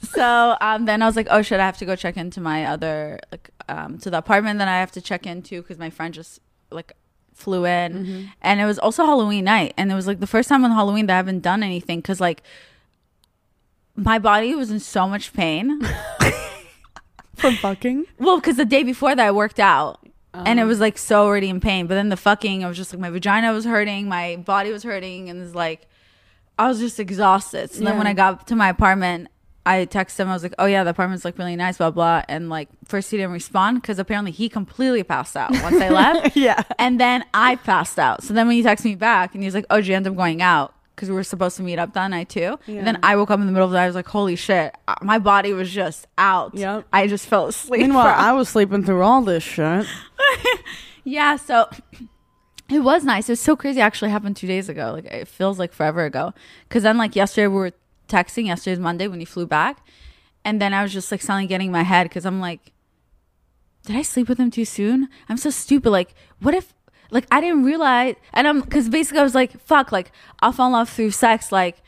So 0.00 0.56
um, 0.60 0.84
then 0.84 1.02
I 1.02 1.06
was 1.06 1.16
like, 1.16 1.26
oh 1.28 1.42
shit, 1.42 1.58
I 1.58 1.66
have 1.66 1.78
to 1.78 1.84
go 1.84 1.96
check 1.96 2.16
into 2.16 2.40
my 2.40 2.66
other 2.66 3.18
like 3.32 3.50
um, 3.68 3.98
to 3.98 4.08
the 4.10 4.18
apartment 4.18 4.60
that 4.60 4.68
I 4.68 4.78
have 4.78 4.92
to 4.92 5.00
check 5.00 5.26
into 5.26 5.60
because 5.60 5.78
my 5.78 5.90
friend 5.90 6.14
just 6.14 6.38
like 6.70 6.92
flew 7.34 7.64
in, 7.64 7.92
Mm-hmm. 7.92 8.22
and 8.42 8.60
it 8.60 8.64
was 8.66 8.78
also 8.78 9.04
Halloween 9.04 9.44
night, 9.44 9.74
and 9.76 9.90
it 9.90 9.94
was 9.94 10.06
like 10.06 10.20
the 10.20 10.26
first 10.26 10.48
time 10.48 10.64
on 10.64 10.70
Halloween 10.70 11.06
that 11.06 11.14
I 11.14 11.16
haven't 11.16 11.40
done 11.40 11.62
anything 11.62 11.98
because 12.00 12.20
like 12.20 12.42
my 13.96 14.18
body 14.18 14.54
was 14.54 14.70
in 14.70 14.80
so 14.80 15.08
much 15.08 15.32
pain. 15.32 15.80
From 17.36 17.56
fucking. 17.56 18.04
well, 18.18 18.36
because 18.38 18.56
the 18.56 18.64
day 18.64 18.82
before 18.82 19.14
that 19.16 19.26
I 19.26 19.30
worked 19.32 19.58
out. 19.58 19.98
And 20.34 20.58
Oh. 20.58 20.62
it 20.62 20.66
was 20.66 20.80
like 20.80 20.96
so 20.96 21.24
already 21.26 21.50
in 21.50 21.60
pain, 21.60 21.86
but 21.86 21.94
then 21.94 22.08
the 22.08 22.16
fucking, 22.16 22.64
I 22.64 22.68
was 22.68 22.76
just 22.78 22.92
like 22.92 23.00
my 23.00 23.10
vagina 23.10 23.52
was 23.52 23.66
hurting, 23.66 24.08
my 24.08 24.36
body 24.36 24.70
was 24.72 24.82
hurting, 24.82 25.28
and 25.28 25.42
it's 25.42 25.54
like 25.54 25.86
I 26.58 26.68
was 26.68 26.78
just 26.78 26.98
exhausted. 26.98 27.70
So 27.70 27.84
then 27.84 27.98
when 27.98 28.06
I 28.06 28.14
got 28.14 28.46
to 28.48 28.56
my 28.56 28.68
apartment, 28.70 29.28
I 29.64 29.86
texted 29.86 30.18
him. 30.20 30.28
I 30.28 30.32
was 30.32 30.42
like, 30.42 30.54
"Oh 30.58 30.66
yeah, 30.66 30.82
the 30.84 30.90
apartment's 30.90 31.24
like 31.24 31.38
really 31.38 31.54
nice, 31.56 31.78
blah 31.78 31.90
blah." 31.90 32.22
And 32.28 32.48
like, 32.48 32.68
first 32.84 33.10
he 33.10 33.16
didn't 33.16 33.32
respond 33.32 33.80
because 33.80 33.98
apparently 33.98 34.32
he 34.32 34.48
completely 34.48 35.02
passed 35.04 35.36
out 35.36 35.50
once 35.52 35.80
I 35.80 35.88
left. 35.88 36.36
Yeah. 36.36 36.62
And 36.78 36.98
then 36.98 37.24
I 37.32 37.56
passed 37.56 37.98
out. 37.98 38.22
So 38.24 38.34
then 38.34 38.48
when 38.48 38.56
he 38.56 38.62
texted 38.62 38.86
me 38.86 38.94
back 38.96 39.34
and 39.34 39.42
he 39.42 39.46
was 39.46 39.54
like, 39.54 39.66
"Oh, 39.70 39.76
did 39.76 39.86
you 39.86 39.94
end 39.94 40.06
up 40.06 40.16
going 40.16 40.42
out?" 40.42 40.74
Because 40.96 41.08
we 41.08 41.14
were 41.14 41.24
supposed 41.24 41.56
to 41.56 41.62
meet 41.62 41.78
up 41.78 41.94
that 41.94 42.08
night 42.08 42.28
too. 42.28 42.58
And 42.66 42.86
then 42.86 42.98
I 43.02 43.16
woke 43.16 43.30
up 43.30 43.40
in 43.40 43.46
the 43.46 43.52
middle 43.52 43.64
of 43.66 43.70
the 43.72 43.78
night. 43.78 43.84
I 43.84 43.86
was 43.86 43.94
like, 43.96 44.08
"Holy 44.08 44.36
shit!" 44.36 44.74
Uh, 44.88 44.94
My 45.00 45.18
body 45.18 45.52
was 45.52 45.70
just 45.70 46.06
out. 46.18 46.54
Yep. 46.54 46.86
I 46.92 47.06
just 47.06 47.26
fell 47.26 47.46
asleep. 47.46 47.80
Meanwhile, 47.82 48.12
from- 48.14 48.24
I 48.28 48.32
was 48.32 48.48
sleeping 48.48 48.84
through 48.84 49.02
all 49.02 49.22
this 49.22 49.42
shit. 49.44 49.86
yeah. 51.04 51.36
So 51.36 51.68
it 52.70 52.80
was 52.80 53.04
nice. 53.04 53.28
It 53.28 53.32
was 53.32 53.40
so 53.40 53.56
crazy. 53.56 53.80
It 53.80 53.84
actually 53.84 54.10
happened 54.10 54.36
two 54.36 54.46
days 54.46 54.68
ago. 54.68 54.92
Like 54.92 55.04
it 55.06 55.28
feels 55.28 55.58
like 55.58 55.72
forever 55.72 56.04
ago. 56.04 56.34
Because 56.68 56.82
then 56.82 56.98
like 56.98 57.14
yesterday 57.16 57.46
we 57.46 57.54
were 57.56 57.72
texting. 58.16 58.46
Yesterday's 58.46 58.78
Monday 58.88 59.06
when 59.08 59.20
he 59.20 59.24
flew 59.34 59.46
back, 59.46 59.74
and 60.44 60.60
then 60.60 60.72
I 60.74 60.82
was 60.82 60.92
just 60.92 61.10
like 61.12 61.22
suddenly 61.22 61.46
getting 61.52 61.68
in 61.68 61.72
my 61.80 61.82
head 61.92 62.04
because 62.04 62.26
I'm 62.26 62.40
like, 62.48 62.72
did 63.86 63.96
I 63.96 64.02
sleep 64.02 64.28
with 64.28 64.38
him 64.38 64.50
too 64.50 64.64
soon? 64.64 65.08
I'm 65.28 65.36
so 65.36 65.50
stupid. 65.50 65.90
Like, 65.90 66.14
what 66.40 66.54
if? 66.54 66.72
Like 67.10 67.26
I 67.30 67.40
didn't 67.40 67.64
realize, 67.64 68.14
and 68.32 68.46
I'm 68.48 68.60
because 68.60 68.88
basically 68.88 69.20
I 69.20 69.22
was 69.24 69.34
like, 69.34 69.60
fuck. 69.60 69.92
Like 69.92 70.12
I'll 70.40 70.52
fall 70.52 70.68
in 70.68 70.72
love 70.72 70.88
through 70.90 71.10
sex. 71.12 71.50
Like. 71.52 71.78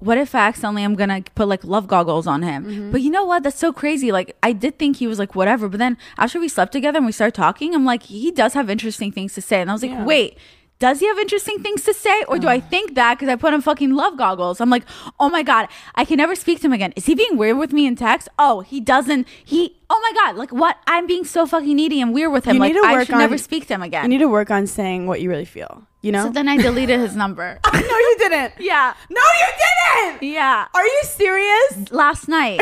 What 0.00 0.18
if 0.18 0.34
I 0.34 0.40
accidentally 0.48 0.82
I'm 0.84 0.96
gonna 0.96 1.22
put 1.34 1.48
like 1.48 1.64
love 1.64 1.86
goggles 1.86 2.26
on 2.26 2.42
him? 2.42 2.64
Mm-hmm. 2.66 2.90
But 2.90 3.00
you 3.00 3.10
know 3.10 3.24
what? 3.24 3.42
That's 3.42 3.58
so 3.58 3.72
crazy. 3.72 4.12
Like 4.12 4.36
I 4.42 4.52
did 4.52 4.78
think 4.78 4.96
he 4.96 5.06
was 5.06 5.18
like 5.18 5.34
whatever, 5.34 5.66
but 5.66 5.78
then 5.78 5.96
after 6.18 6.38
we 6.38 6.48
slept 6.48 6.72
together 6.72 6.98
and 6.98 7.06
we 7.06 7.12
started 7.12 7.34
talking, 7.34 7.74
I'm 7.74 7.86
like, 7.86 8.02
he 8.02 8.30
does 8.30 8.52
have 8.52 8.68
interesting 8.68 9.12
things 9.12 9.32
to 9.34 9.40
say. 9.40 9.62
And 9.62 9.70
I 9.70 9.72
was 9.72 9.80
like, 9.82 9.92
Yeah. 9.92 10.04
wait, 10.04 10.36
does 10.84 11.00
he 11.00 11.06
have 11.06 11.18
interesting 11.18 11.60
things 11.60 11.82
to 11.84 11.94
say? 11.94 12.24
Or 12.28 12.38
do 12.38 12.46
I 12.46 12.60
mm. 12.60 12.68
think 12.68 12.94
that 12.94 13.14
because 13.14 13.30
I 13.32 13.36
put 13.36 13.54
on 13.54 13.62
fucking 13.62 13.94
love 13.94 14.18
goggles? 14.18 14.60
I'm 14.60 14.68
like, 14.68 14.84
oh 15.18 15.30
my 15.30 15.42
God, 15.42 15.68
I 15.94 16.04
can 16.04 16.18
never 16.18 16.34
speak 16.34 16.60
to 16.60 16.66
him 16.66 16.74
again. 16.74 16.92
Is 16.94 17.06
he 17.06 17.14
being 17.14 17.38
weird 17.38 17.56
with 17.56 17.72
me 17.72 17.86
in 17.86 17.96
text? 17.96 18.28
Oh, 18.38 18.60
he 18.60 18.82
doesn't. 18.82 19.26
He, 19.42 19.80
oh 19.88 19.98
my 20.02 20.12
God, 20.12 20.36
like 20.36 20.52
what? 20.52 20.76
I'm 20.86 21.06
being 21.06 21.24
so 21.24 21.46
fucking 21.46 21.74
needy 21.74 22.02
and 22.02 22.12
weird 22.12 22.32
with 22.32 22.44
him. 22.44 22.56
You 22.56 22.60
like, 22.60 22.76
I 22.76 22.92
work 22.92 23.06
should 23.06 23.16
never 23.16 23.38
speak 23.38 23.66
to 23.68 23.74
him 23.74 23.82
again. 23.82 24.02
You 24.02 24.10
need 24.10 24.18
to 24.18 24.28
work 24.28 24.50
on 24.50 24.66
saying 24.66 25.06
what 25.06 25.22
you 25.22 25.30
really 25.30 25.46
feel. 25.46 25.86
You 26.02 26.12
know? 26.12 26.24
so 26.24 26.32
then 26.32 26.48
I 26.50 26.58
deleted 26.58 27.00
his 27.00 27.16
number. 27.16 27.58
no, 27.72 27.80
you 27.80 28.16
didn't. 28.18 28.52
yeah. 28.58 28.92
No, 29.08 29.22
you 29.22 30.10
didn't. 30.10 30.22
Yeah. 30.22 30.66
Are 30.74 30.86
you 30.86 31.00
serious? 31.04 31.92
Last 31.92 32.28
night. 32.28 32.60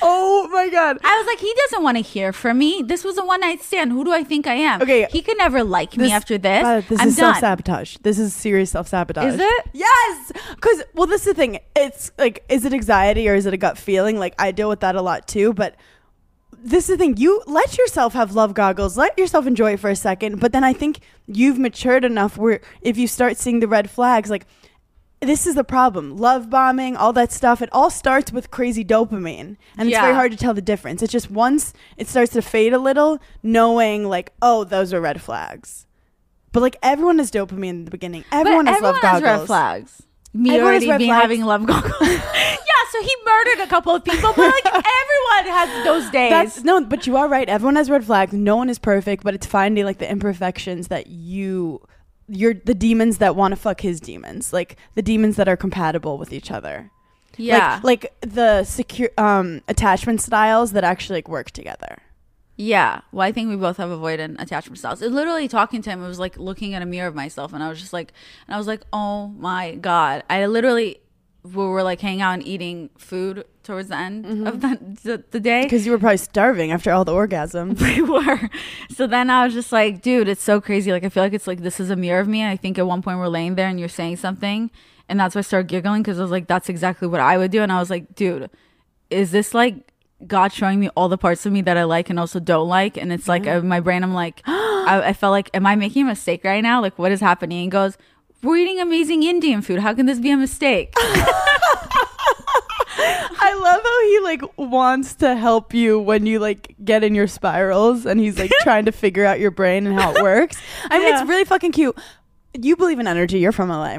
Oh 0.02 0.48
my 0.52 0.68
god. 0.68 0.98
I 1.02 1.18
was 1.18 1.26
like, 1.26 1.38
he 1.38 1.52
doesn't 1.64 1.82
want 1.82 1.96
to 1.96 2.02
hear 2.02 2.32
from 2.32 2.58
me. 2.58 2.82
This 2.84 3.04
was 3.04 3.18
a 3.18 3.24
one 3.24 3.40
night 3.40 3.62
stand. 3.62 3.92
Who 3.92 4.04
do 4.04 4.12
I 4.12 4.24
think 4.24 4.46
I 4.46 4.54
am? 4.54 4.82
Okay. 4.82 5.06
He 5.10 5.22
could 5.22 5.38
never 5.38 5.64
like 5.64 5.96
me 5.96 6.12
after 6.12 6.38
this. 6.38 6.62
God, 6.62 6.84
this 6.88 7.00
I'm 7.00 7.08
is 7.08 7.16
self 7.16 7.38
sabotage. 7.38 7.96
This 8.02 8.18
is 8.18 8.34
serious 8.34 8.70
self 8.70 8.88
sabotage. 8.88 9.34
Is 9.34 9.40
it? 9.40 9.66
Yes. 9.72 10.32
Because 10.54 10.82
well, 10.94 11.06
this 11.06 11.22
is 11.22 11.28
the 11.28 11.34
thing. 11.34 11.58
It's 11.74 12.12
like, 12.18 12.44
is 12.48 12.64
it 12.64 12.72
anxiety 12.72 13.28
or 13.28 13.34
is 13.34 13.46
it 13.46 13.54
a 13.54 13.56
gut 13.56 13.78
feeling? 13.78 14.18
Like 14.18 14.34
I 14.38 14.52
deal 14.52 14.68
with 14.68 14.80
that 14.80 14.96
a 14.96 15.02
lot 15.02 15.26
too. 15.26 15.52
But 15.52 15.76
this 16.58 16.88
is 16.88 16.96
the 16.96 16.98
thing. 16.98 17.16
You 17.16 17.42
let 17.46 17.78
yourself 17.78 18.12
have 18.14 18.34
love 18.34 18.54
goggles. 18.54 18.96
Let 18.96 19.16
yourself 19.18 19.46
enjoy 19.46 19.74
it 19.74 19.80
for 19.80 19.90
a 19.90 19.96
second. 19.96 20.40
But 20.40 20.52
then 20.52 20.64
I 20.64 20.72
think 20.72 21.00
you've 21.26 21.58
matured 21.58 22.04
enough 22.04 22.36
where 22.36 22.60
if 22.80 22.96
you 22.96 23.06
start 23.06 23.36
seeing 23.36 23.60
the 23.60 23.68
red 23.68 23.90
flags, 23.90 24.30
like 24.30 24.46
this 25.20 25.46
is 25.46 25.54
the 25.54 25.64
problem. 25.64 26.16
Love 26.16 26.50
bombing, 26.50 26.96
all 26.96 27.12
that 27.14 27.32
stuff. 27.32 27.62
It 27.62 27.68
all 27.72 27.90
starts 27.90 28.32
with 28.32 28.50
crazy 28.50 28.84
dopamine. 28.84 29.56
And 29.76 29.88
it's 29.88 29.98
very 29.98 30.14
hard 30.14 30.32
to 30.32 30.38
tell 30.38 30.54
the 30.54 30.62
difference. 30.62 31.02
It's 31.02 31.12
just 31.12 31.30
once 31.30 31.72
it 31.96 32.08
starts 32.08 32.32
to 32.32 32.42
fade 32.42 32.72
a 32.72 32.78
little, 32.78 33.18
knowing 33.42 34.04
like, 34.04 34.32
oh, 34.42 34.64
those 34.64 34.92
are 34.92 35.00
red 35.00 35.22
flags. 35.22 35.86
But 36.52 36.60
like 36.60 36.76
everyone 36.82 37.18
has 37.18 37.30
dopamine 37.30 37.70
in 37.70 37.84
the 37.84 37.90
beginning. 37.90 38.24
Everyone 38.32 38.64
but 38.64 38.72
has 38.72 38.76
everyone 38.78 38.94
love 38.94 39.02
has 39.02 39.20
goggles. 39.20 39.40
red 39.40 39.46
flags. 39.46 40.02
Me 40.32 40.50
Everyone 40.50 40.74
has 40.74 40.84
already 40.84 40.98
being 41.04 41.10
flags. 41.10 41.22
having 41.22 41.44
love 41.44 41.66
goggles. 41.66 41.92
yeah, 42.00 42.82
so 42.90 43.02
he 43.02 43.16
murdered 43.24 43.60
a 43.60 43.66
couple 43.66 43.94
of 43.94 44.04
people, 44.04 44.32
but 44.36 44.52
like 44.52 44.66
everyone 44.66 45.54
has 45.54 45.84
those 45.84 46.10
days. 46.10 46.30
That's 46.30 46.62
no, 46.64 46.82
but 46.84 47.06
you 47.06 47.16
are 47.16 47.28
right. 47.28 47.48
Everyone 47.48 47.76
has 47.76 47.88
red 47.90 48.04
flags. 48.04 48.32
No 48.32 48.56
one 48.56 48.68
is 48.68 48.78
perfect, 48.78 49.22
but 49.22 49.34
it's 49.34 49.46
finding 49.46 49.84
like 49.84 49.98
the 49.98 50.10
imperfections 50.10 50.88
that 50.88 51.06
you 51.06 51.80
you're 52.28 52.54
the 52.54 52.74
demons 52.74 53.18
that 53.18 53.36
want 53.36 53.52
to 53.52 53.56
fuck 53.56 53.80
his 53.80 54.00
demons. 54.00 54.52
Like 54.52 54.76
the 54.94 55.02
demons 55.02 55.36
that 55.36 55.48
are 55.48 55.56
compatible 55.56 56.18
with 56.18 56.32
each 56.32 56.50
other. 56.50 56.90
yeah, 57.36 57.80
Like, 57.82 58.02
like 58.02 58.32
the 58.32 58.64
secure 58.64 59.10
um 59.18 59.60
attachment 59.68 60.20
styles 60.20 60.72
that 60.72 60.84
actually 60.84 61.18
like 61.18 61.28
work 61.28 61.50
together. 61.50 61.98
yeah. 62.56 63.02
Well, 63.12 63.26
I 63.28 63.32
think 63.32 63.50
we 63.50 63.56
both 63.56 63.76
have 63.76 63.90
avoidant 63.90 64.40
attachment 64.40 64.78
styles. 64.78 65.02
It 65.02 65.12
literally 65.12 65.46
talking 65.48 65.82
to 65.82 65.90
him, 65.90 66.02
it 66.02 66.08
was 66.08 66.18
like 66.18 66.38
looking 66.38 66.72
at 66.74 66.82
a 66.82 66.86
mirror 66.86 67.08
of 67.08 67.14
myself, 67.14 67.52
and 67.52 67.62
I 67.62 67.68
was 67.68 67.78
just 67.80 67.92
like, 67.92 68.12
and 68.46 68.54
I 68.54 68.58
was 68.58 68.66
like, 68.66 68.82
oh 68.92 69.28
my 69.28 69.74
god. 69.74 70.24
I 70.30 70.46
literally 70.46 71.00
we 71.54 71.64
were 71.66 71.82
like 71.82 72.00
hanging 72.00 72.22
out 72.22 72.32
and 72.34 72.46
eating 72.46 72.90
food 72.98 73.44
towards 73.62 73.88
the 73.88 73.96
end 73.96 74.24
Mm-hmm. 74.24 74.46
of 74.46 74.60
the, 74.60 74.78
the, 75.02 75.24
the 75.32 75.40
day. 75.40 75.62
Because 75.62 75.84
you 75.86 75.92
were 75.92 75.98
probably 75.98 76.16
starving 76.18 76.70
after 76.72 76.90
all 76.92 77.04
the 77.04 77.12
orgasms. 77.12 77.80
we 77.96 78.02
were. 78.02 78.48
So 78.94 79.06
then 79.06 79.28
I 79.30 79.44
was 79.44 79.54
just 79.54 79.72
like, 79.72 80.02
dude, 80.02 80.28
it's 80.28 80.42
so 80.42 80.60
crazy. 80.60 80.92
Like 80.92 81.04
I 81.04 81.08
feel 81.08 81.22
like 81.22 81.32
it's 81.32 81.46
like 81.46 81.60
this 81.60 81.80
is 81.80 81.90
a 81.90 81.96
mirror 81.96 82.20
of 82.20 82.28
me. 82.28 82.44
I 82.44 82.56
think 82.56 82.78
at 82.78 82.86
one 82.86 83.02
point 83.02 83.18
we're 83.18 83.28
laying 83.28 83.54
there 83.54 83.68
and 83.68 83.78
you're 83.78 83.88
saying 83.88 84.16
something, 84.16 84.70
and 85.08 85.18
that's 85.20 85.34
why 85.34 85.40
I 85.40 85.42
started 85.42 85.68
giggling 85.68 86.02
because 86.02 86.18
I 86.18 86.22
was 86.22 86.30
like, 86.30 86.46
that's 86.46 86.68
exactly 86.68 87.08
what 87.08 87.20
I 87.20 87.38
would 87.38 87.50
do. 87.50 87.62
And 87.62 87.70
I 87.72 87.78
was 87.80 87.90
like, 87.90 88.14
dude, 88.14 88.50
is 89.10 89.30
this 89.30 89.52
like 89.54 89.92
God 90.26 90.52
showing 90.52 90.80
me 90.80 90.88
all 90.96 91.08
the 91.08 91.18
parts 91.18 91.44
of 91.46 91.52
me 91.52 91.60
that 91.62 91.76
I 91.76 91.84
like 91.84 92.08
and 92.10 92.18
also 92.18 92.40
don't 92.40 92.68
like? 92.68 92.96
And 92.96 93.12
it's 93.12 93.28
like 93.28 93.46
uh, 93.46 93.60
my 93.60 93.80
brain, 93.80 94.02
I'm 94.02 94.14
like, 94.14 94.42
I, 94.46 95.02
I 95.06 95.12
felt 95.12 95.32
like, 95.32 95.50
am 95.54 95.66
I 95.66 95.76
making 95.76 96.02
a 96.02 96.06
mistake 96.06 96.42
right 96.44 96.62
now? 96.62 96.80
Like 96.80 96.98
what 96.98 97.12
is 97.12 97.20
happening? 97.20 97.64
And 97.64 97.70
goes. 97.72 97.98
We're 98.46 98.56
eating 98.58 98.80
amazing 98.80 99.22
Indian 99.24 99.60
food. 99.60 99.80
How 99.80 99.92
can 99.92 100.06
this 100.06 100.18
be 100.20 100.30
a 100.30 100.36
mistake? 100.36 100.92
I 102.98 103.54
love 103.60 103.82
how 103.82 104.02
he 104.02 104.20
like 104.20 104.58
wants 104.58 105.14
to 105.16 105.34
help 105.36 105.74
you 105.74 105.98
when 106.00 106.26
you 106.26 106.38
like 106.38 106.74
get 106.84 107.04
in 107.04 107.14
your 107.14 107.26
spirals 107.26 108.06
and 108.06 108.18
he's 108.20 108.38
like 108.38 108.50
trying 108.60 108.84
to 108.86 108.92
figure 108.92 109.24
out 109.26 109.40
your 109.40 109.50
brain 109.50 109.86
and 109.86 109.98
how 109.98 110.12
it 110.14 110.22
works. 110.22 110.56
I 110.90 110.98
mean, 110.98 111.08
Yeah. 111.08 111.20
it's 111.20 111.28
really 111.28 111.44
fucking 111.44 111.72
cute. 111.72 111.96
You 112.54 112.76
believe 112.76 112.98
in 112.98 113.06
energy. 113.06 113.38
You're 113.38 113.52
from 113.52 113.68
LA. 113.68 113.98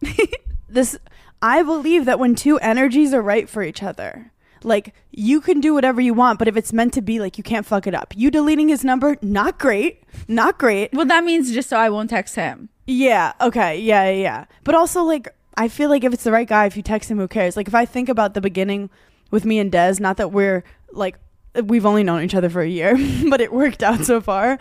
this 0.68 0.96
I 1.42 1.62
believe 1.62 2.04
that 2.06 2.18
when 2.18 2.34
two 2.34 2.58
energies 2.60 3.12
are 3.12 3.22
right 3.22 3.48
for 3.48 3.62
each 3.62 3.82
other, 3.82 4.32
like 4.62 4.94
you 5.10 5.40
can 5.40 5.60
do 5.60 5.74
whatever 5.74 6.00
you 6.00 6.14
want, 6.14 6.38
but 6.38 6.48
if 6.48 6.56
it's 6.56 6.72
meant 6.72 6.94
to 6.94 7.02
be, 7.02 7.20
like 7.20 7.36
you 7.36 7.44
can't 7.44 7.66
fuck 7.66 7.86
it 7.86 7.94
up. 7.94 8.14
You 8.16 8.30
deleting 8.30 8.68
his 8.68 8.84
number, 8.84 9.16
not 9.22 9.58
great. 9.58 10.02
Not 10.26 10.58
great. 10.58 10.92
well, 10.92 11.06
that 11.06 11.24
means 11.24 11.52
just 11.52 11.68
so 11.68 11.76
I 11.76 11.90
won't 11.90 12.10
text 12.10 12.34
him. 12.36 12.70
Yeah. 12.88 13.34
Okay. 13.40 13.78
Yeah. 13.80 14.08
Yeah. 14.10 14.16
yeah. 14.22 14.44
But 14.64 14.74
also, 14.74 15.02
like, 15.02 15.28
I 15.56 15.68
feel 15.68 15.90
like 15.90 16.04
if 16.04 16.12
it's 16.14 16.24
the 16.24 16.32
right 16.32 16.48
guy, 16.48 16.64
if 16.66 16.76
you 16.76 16.82
text 16.82 17.10
him, 17.10 17.18
who 17.18 17.28
cares? 17.28 17.56
Like, 17.56 17.68
if 17.68 17.74
I 17.74 17.84
think 17.84 18.08
about 18.08 18.32
the 18.34 18.40
beginning 18.40 18.88
with 19.30 19.44
me 19.44 19.58
and 19.58 19.70
Des, 19.70 19.96
not 20.00 20.16
that 20.16 20.32
we're 20.32 20.64
like 20.92 21.18
we've 21.64 21.84
only 21.84 22.02
known 22.02 22.22
each 22.22 22.34
other 22.34 22.48
for 22.48 22.62
a 22.62 22.68
year, 22.68 22.96
but 23.30 23.40
it 23.40 23.52
worked 23.52 23.82
out 23.82 24.04
so 24.04 24.20
far. 24.20 24.58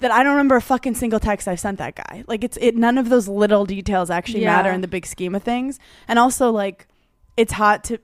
That 0.00 0.10
I 0.10 0.22
don't 0.22 0.32
remember 0.32 0.56
a 0.56 0.60
fucking 0.60 0.94
single 0.94 1.18
text 1.18 1.48
I've 1.48 1.58
sent 1.58 1.78
that 1.78 1.94
guy. 1.96 2.22
Like, 2.28 2.44
it's 2.44 2.58
it. 2.60 2.76
None 2.76 2.98
of 2.98 3.08
those 3.08 3.26
little 3.28 3.64
details 3.64 4.10
actually 4.10 4.42
Yeah. 4.42 4.54
matter 4.54 4.70
in 4.70 4.82
the 4.82 4.88
big 4.88 5.06
scheme 5.06 5.34
of 5.34 5.42
things. 5.42 5.78
And 6.06 6.18
also, 6.18 6.50
like, 6.52 6.86
it's 7.36 7.54
hot 7.54 7.82
to. 7.84 7.98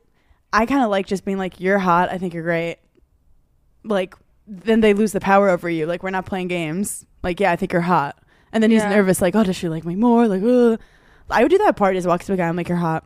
I 0.55 0.67
kind 0.67 0.83
of 0.83 0.91
like 0.91 1.07
just 1.07 1.25
being 1.25 1.39
like, 1.39 1.61
"You're 1.61 1.79
hot. 1.79 2.11
I 2.11 2.17
think 2.19 2.33
you're 2.35 2.43
great." 2.43 2.79
Like, 3.85 4.15
then 4.47 4.81
they 4.81 4.95
lose 4.95 5.13
the 5.13 5.21
power 5.21 5.51
over 5.51 5.69
you. 5.69 5.87
Like, 5.87 6.03
we're 6.03 6.11
not 6.11 6.27
playing 6.27 6.49
games. 6.49 7.05
Like, 7.23 7.39
yeah, 7.41 7.53
I 7.53 7.57
think 7.57 7.73
you're 7.73 7.83
hot. 7.83 8.19
And 8.53 8.63
then 8.63 8.71
he's 8.71 8.83
Yeah. 8.83 8.91
nervous, 8.91 9.23
like, 9.23 9.35
oh, 9.35 9.45
does 9.45 9.57
she 9.57 9.69
like 9.69 9.85
me 9.85 9.95
more? 9.97 10.29
Like, 10.29 10.43
uh. 10.43 10.77
I 11.31 11.43
would 11.43 11.51
do 11.51 11.57
that 11.59 11.65
part 11.77 11.77
parties, 11.79 12.07
walk 12.07 12.23
to 12.25 12.33
a 12.35 12.37
guy, 12.37 12.47
I'm 12.49 12.57
like, 12.57 12.69
you're 12.69 12.77
hot. 12.79 13.05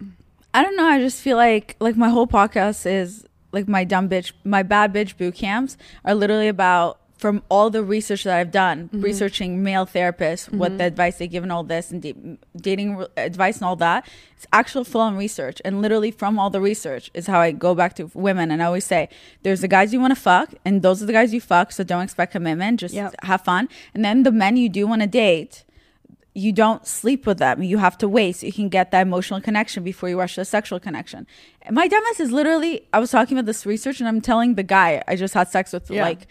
I 0.52 0.62
don't 0.62 0.76
know. 0.76 0.84
I 0.86 0.98
just 0.98 1.20
feel 1.20 1.36
like 1.36 1.76
like 1.80 1.96
my 1.96 2.08
whole 2.08 2.26
podcast 2.26 2.86
is 2.90 3.24
like 3.52 3.68
my 3.68 3.84
dumb 3.84 4.08
bitch, 4.08 4.32
my 4.42 4.62
bad 4.62 4.92
bitch 4.92 5.16
boot 5.16 5.34
camps 5.34 5.76
are 6.04 6.14
literally 6.14 6.48
about 6.48 6.98
from 7.16 7.42
all 7.48 7.70
the 7.70 7.82
research 7.82 8.24
that 8.24 8.36
I've 8.36 8.50
done, 8.50 8.88
mm-hmm. 8.88 9.00
researching 9.00 9.62
male 9.62 9.86
therapists, 9.86 10.52
what 10.52 10.70
mm-hmm. 10.70 10.78
the 10.78 10.84
advice 10.84 11.16
they 11.18 11.26
give 11.26 11.42
and 11.42 11.50
all 11.50 11.64
this, 11.64 11.90
and 11.90 12.02
da- 12.02 12.14
dating 12.56 12.96
re- 12.96 13.06
advice 13.16 13.56
and 13.56 13.64
all 13.64 13.76
that. 13.76 14.06
It's 14.36 14.46
actual 14.52 14.84
full 14.84 15.00
on 15.00 15.16
research, 15.16 15.62
and 15.64 15.80
literally 15.80 16.10
from 16.10 16.38
all 16.38 16.50
the 16.50 16.60
research 16.60 17.10
is 17.14 17.26
how 17.26 17.40
I 17.40 17.52
go 17.52 17.74
back 17.74 17.94
to 17.96 18.10
women. 18.12 18.50
And 18.50 18.62
I 18.62 18.66
always 18.66 18.84
say, 18.84 19.08
there's 19.42 19.62
the 19.62 19.68
guys 19.68 19.94
you 19.94 20.00
want 20.00 20.14
to 20.14 20.20
fuck, 20.20 20.52
and 20.64 20.82
those 20.82 21.02
are 21.02 21.06
the 21.06 21.12
guys 21.12 21.32
you 21.32 21.40
fuck. 21.40 21.72
So 21.72 21.84
don't 21.84 22.02
expect 22.02 22.32
commitment. 22.32 22.80
Just 22.80 22.94
Yep. 22.94 23.14
have 23.22 23.42
fun. 23.42 23.68
And 23.94 24.04
then 24.04 24.22
the 24.22 24.32
men 24.32 24.56
you 24.56 24.68
do 24.68 24.86
want 24.86 25.00
to 25.02 25.08
date 25.08 25.64
you 26.36 26.52
don't 26.52 26.86
sleep 26.86 27.24
with 27.26 27.38
them. 27.38 27.62
You 27.62 27.78
have 27.78 27.96
to 27.96 28.06
wait 28.06 28.36
so 28.36 28.46
you 28.46 28.52
can 28.52 28.68
get 28.68 28.90
that 28.90 29.00
emotional 29.00 29.40
connection 29.40 29.82
before 29.82 30.10
you 30.10 30.18
rush 30.18 30.36
the 30.36 30.44
sexual 30.44 30.78
connection. 30.78 31.26
My 31.70 31.88
dumbass 31.88 32.20
is 32.20 32.30
literally, 32.30 32.86
I 32.92 32.98
was 32.98 33.10
talking 33.10 33.38
about 33.38 33.46
this 33.46 33.64
research 33.64 34.00
and 34.00 34.08
I'm 34.08 34.20
telling 34.20 34.54
the 34.54 34.62
guy 34.62 35.02
I 35.08 35.16
just 35.16 35.32
had 35.32 35.48
sex 35.48 35.72
with, 35.72 35.90
Yeah. 35.90 36.02
like, 36.02 36.26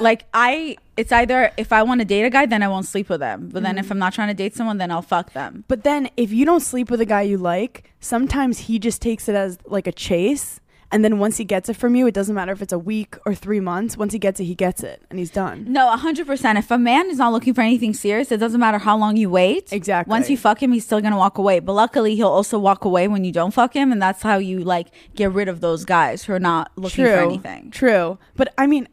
like 0.00 0.24
I, 0.34 0.76
it's 0.96 1.12
either 1.12 1.52
if 1.56 1.72
I 1.72 1.82
want 1.82 2.00
to 2.00 2.04
date 2.04 2.24
a 2.24 2.30
guy, 2.30 2.46
then 2.46 2.62
I 2.62 2.68
won't 2.68 2.86
sleep 2.86 3.08
with 3.08 3.20
them. 3.20 3.48
But 3.52 3.62
then 3.62 3.78
if 3.78 3.86
mm-hmm. 3.86 3.92
I'm 3.92 3.98
not 3.98 4.12
trying 4.12 4.28
to 4.28 4.34
date 4.34 4.54
someone, 4.54 4.78
then 4.78 4.90
I'll 4.90 5.02
fuck 5.02 5.32
them. 5.32 5.64
But 5.68 5.84
then 5.84 6.10
if 6.16 6.32
you 6.32 6.44
don't 6.44 6.60
sleep 6.60 6.90
with 6.90 7.00
a 7.00 7.06
guy 7.06 7.22
you 7.22 7.38
like, 7.38 7.90
sometimes 8.00 8.60
he 8.60 8.78
just 8.78 9.00
takes 9.00 9.28
it 9.28 9.34
as 9.34 9.58
like 9.66 9.86
a 9.86 9.92
chase. 9.92 10.60
And 10.92 11.04
then 11.04 11.18
once 11.18 11.38
he 11.38 11.44
gets 11.44 11.68
it 11.68 11.74
from 11.74 11.96
you, 11.96 12.06
it 12.06 12.14
doesn't 12.14 12.36
matter 12.36 12.52
if 12.52 12.62
it's 12.62 12.72
a 12.72 12.78
week 12.78 13.16
or 13.26 13.34
three 13.34 13.58
months. 13.58 13.96
Once 13.96 14.12
he 14.12 14.18
gets 14.20 14.38
it, 14.38 14.44
he 14.44 14.54
gets 14.54 14.84
it, 14.84 15.02
and 15.10 15.18
he's 15.18 15.30
done. 15.30 15.64
No, 15.66 15.88
hundred 15.90 16.24
percent. 16.24 16.56
If 16.56 16.70
a 16.70 16.78
man 16.78 17.10
is 17.10 17.18
not 17.18 17.32
looking 17.32 17.52
for 17.52 17.62
anything 17.62 17.94
serious, 17.94 18.30
it 18.30 18.36
doesn't 18.36 18.60
matter 18.60 18.78
how 18.78 18.96
long 18.96 19.16
you 19.16 19.28
wait. 19.28 19.72
Exactly. 19.72 20.08
Once 20.08 20.30
you 20.30 20.36
fuck 20.36 20.62
him, 20.62 20.70
he's 20.70 20.84
still 20.84 21.00
gonna 21.00 21.16
walk 21.16 21.36
away. 21.36 21.58
But 21.58 21.72
luckily, 21.72 22.14
he'll 22.14 22.28
also 22.28 22.60
walk 22.60 22.84
away 22.84 23.08
when 23.08 23.24
you 23.24 23.32
don't 23.32 23.50
fuck 23.50 23.74
him, 23.74 23.90
and 23.90 24.00
that's 24.00 24.22
how 24.22 24.36
you 24.36 24.60
like 24.60 24.88
get 25.16 25.32
rid 25.32 25.48
of 25.48 25.60
those 25.60 25.84
guys 25.84 26.22
who 26.22 26.32
are 26.32 26.38
not 26.38 26.70
looking 26.76 27.06
for 27.06 27.10
anything. 27.10 27.72
True. 27.72 28.18
But 28.36 28.54
I 28.56 28.68
mean, 28.68 28.86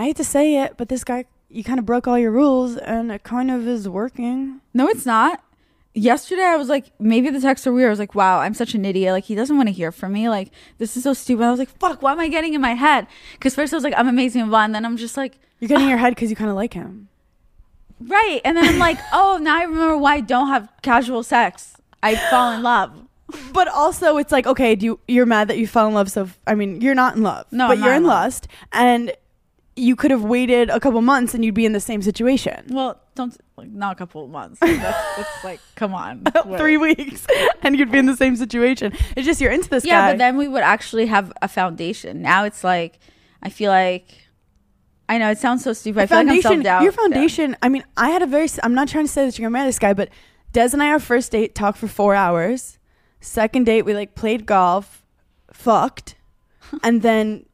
I 0.00 0.04
hate 0.04 0.16
to 0.16 0.24
say 0.24 0.62
it, 0.62 0.78
but 0.78 0.88
this 0.88 1.04
guy, 1.04 1.26
you 1.50 1.62
kind 1.62 1.78
of 1.78 1.84
broke 1.84 2.08
all 2.08 2.18
your 2.18 2.30
rules, 2.30 2.78
and 2.78 3.12
it 3.12 3.22
kind 3.22 3.50
of 3.50 3.68
is 3.68 3.86
working. 3.86 4.62
No, 4.72 4.88
it's 4.88 5.04
not. 5.04 5.42
Yesterday, 5.92 6.40
I 6.42 6.56
was 6.56 6.70
like, 6.70 6.86
maybe 6.98 7.28
the 7.28 7.38
texts 7.38 7.66
are 7.66 7.72
weird. 7.74 7.88
I 7.88 7.90
was 7.90 7.98
like, 7.98 8.14
wow, 8.14 8.38
I'm 8.38 8.54
such 8.54 8.74
an 8.74 8.86
idiot. 8.86 9.12
Like, 9.12 9.24
he 9.24 9.34
doesn't 9.34 9.54
want 9.54 9.68
to 9.68 9.74
hear 9.74 9.92
from 9.92 10.12
me. 10.12 10.30
Like, 10.30 10.52
this 10.78 10.96
is 10.96 11.02
so 11.02 11.12
stupid. 11.12 11.44
I 11.44 11.50
was 11.50 11.58
like, 11.58 11.68
fuck, 11.78 12.00
why 12.00 12.12
am 12.12 12.20
I 12.20 12.28
getting 12.28 12.54
in 12.54 12.62
my 12.62 12.72
head? 12.72 13.08
Because 13.34 13.54
first 13.54 13.74
I 13.74 13.76
was 13.76 13.84
like, 13.84 13.92
I'm 13.94 14.08
amazing 14.08 14.40
and 14.40 14.50
blah, 14.50 14.64
and 14.64 14.74
then 14.74 14.86
I'm 14.86 14.96
just 14.96 15.18
like, 15.18 15.38
You're 15.58 15.68
getting 15.68 15.84
in 15.84 15.90
your 15.90 15.98
ah. 15.98 16.00
head 16.00 16.14
because 16.14 16.30
you 16.30 16.36
kind 16.36 16.48
of 16.48 16.56
like 16.56 16.72
him. 16.72 17.08
right. 18.00 18.40
And 18.42 18.56
then 18.56 18.64
I'm 18.64 18.78
like, 18.78 18.98
oh, 19.12 19.38
now 19.42 19.58
I 19.58 19.64
remember 19.64 19.98
why 19.98 20.14
I 20.14 20.20
don't 20.22 20.48
have 20.48 20.66
casual 20.80 21.22
sex. 21.22 21.76
I 22.02 22.16
fall 22.30 22.52
in 22.52 22.62
love. 22.62 22.92
But 23.52 23.68
also, 23.68 24.16
it's 24.16 24.32
like, 24.32 24.46
okay, 24.46 24.74
do 24.76 24.86
you, 24.86 25.00
you're 25.06 25.26
mad 25.26 25.48
that 25.48 25.58
you 25.58 25.66
fell 25.66 25.86
in 25.88 25.92
love? 25.92 26.10
So, 26.10 26.30
I 26.46 26.54
mean, 26.54 26.80
you're 26.80 26.94
not 26.94 27.16
in 27.16 27.22
love, 27.22 27.44
No, 27.52 27.68
but 27.68 27.76
I'm 27.76 27.84
you're 27.84 27.92
not 27.92 27.96
in 27.98 28.02
in 28.04 28.08
love. 28.08 28.24
lust, 28.24 28.48
and 28.72 29.12
you 29.80 29.96
could 29.96 30.10
have 30.10 30.22
waited 30.24 30.68
a 30.70 30.78
couple 30.78 31.00
months, 31.00 31.34
and 31.34 31.44
you'd 31.44 31.54
be 31.54 31.64
in 31.66 31.72
the 31.72 31.80
same 31.80 32.02
situation. 32.02 32.66
Well, 32.68 33.00
don't 33.14 33.36
like 33.56 33.68
not 33.70 33.92
a 33.92 33.94
couple 33.96 34.24
of 34.24 34.30
months. 34.30 34.58
That's, 34.62 35.16
that's 35.16 35.44
like, 35.44 35.60
come 35.74 35.94
on, 35.94 36.24
Three 36.56 36.76
weeks, 36.76 37.26
and 37.62 37.78
you'd 37.78 37.90
be 37.90 37.98
in 37.98 38.06
the 38.06 38.16
same 38.16 38.36
situation. 38.36 38.92
It's 39.16 39.26
just 39.26 39.40
you're 39.40 39.50
into 39.52 39.68
this 39.68 39.84
Yeah, 39.84 39.92
guy. 39.94 40.06
Yeah, 40.06 40.12
but 40.12 40.18
then 40.18 40.36
we 40.36 40.48
would 40.48 40.62
actually 40.62 41.06
have 41.06 41.32
a 41.42 41.48
foundation. 41.48 42.22
Now 42.22 42.44
it's 42.44 42.62
like, 42.62 42.98
I 43.42 43.48
feel 43.50 43.70
like, 43.70 44.06
I 45.08 45.18
know 45.18 45.30
it 45.30 45.38
sounds 45.38 45.64
so 45.64 45.72
stupid. 45.72 46.02
I 46.02 46.06
feel 46.06 46.18
like 46.18 46.28
I'm 46.28 46.42
self 46.42 46.62
doubt. 46.62 46.82
your 46.82 46.92
foundation. 46.92 47.56
I 47.62 47.68
mean, 47.68 47.84
I 47.96 48.10
had 48.10 48.22
a 48.22 48.26
very. 48.26 48.48
I'm 48.62 48.74
not 48.74 48.88
trying 48.88 49.06
to 49.06 49.12
say 49.12 49.24
that 49.26 49.38
you're 49.38 49.46
gonna 49.46 49.52
marry 49.52 49.66
this 49.68 49.78
guy, 49.78 49.92
but 49.92 50.08
Des 50.52 50.70
and 50.72 50.82
I, 50.82 50.90
our 50.90 51.00
first 51.00 51.32
date, 51.32 51.54
talked 51.54 51.78
for 51.78 51.88
four 51.88 52.14
hours. 52.14 52.78
Second 53.20 53.64
date, 53.66 53.82
we 53.82 53.92
like 53.94 54.14
played 54.14 54.46
golf, 54.46 55.04
fucked, 55.52 56.14
and 56.82 57.02
then 57.02 57.44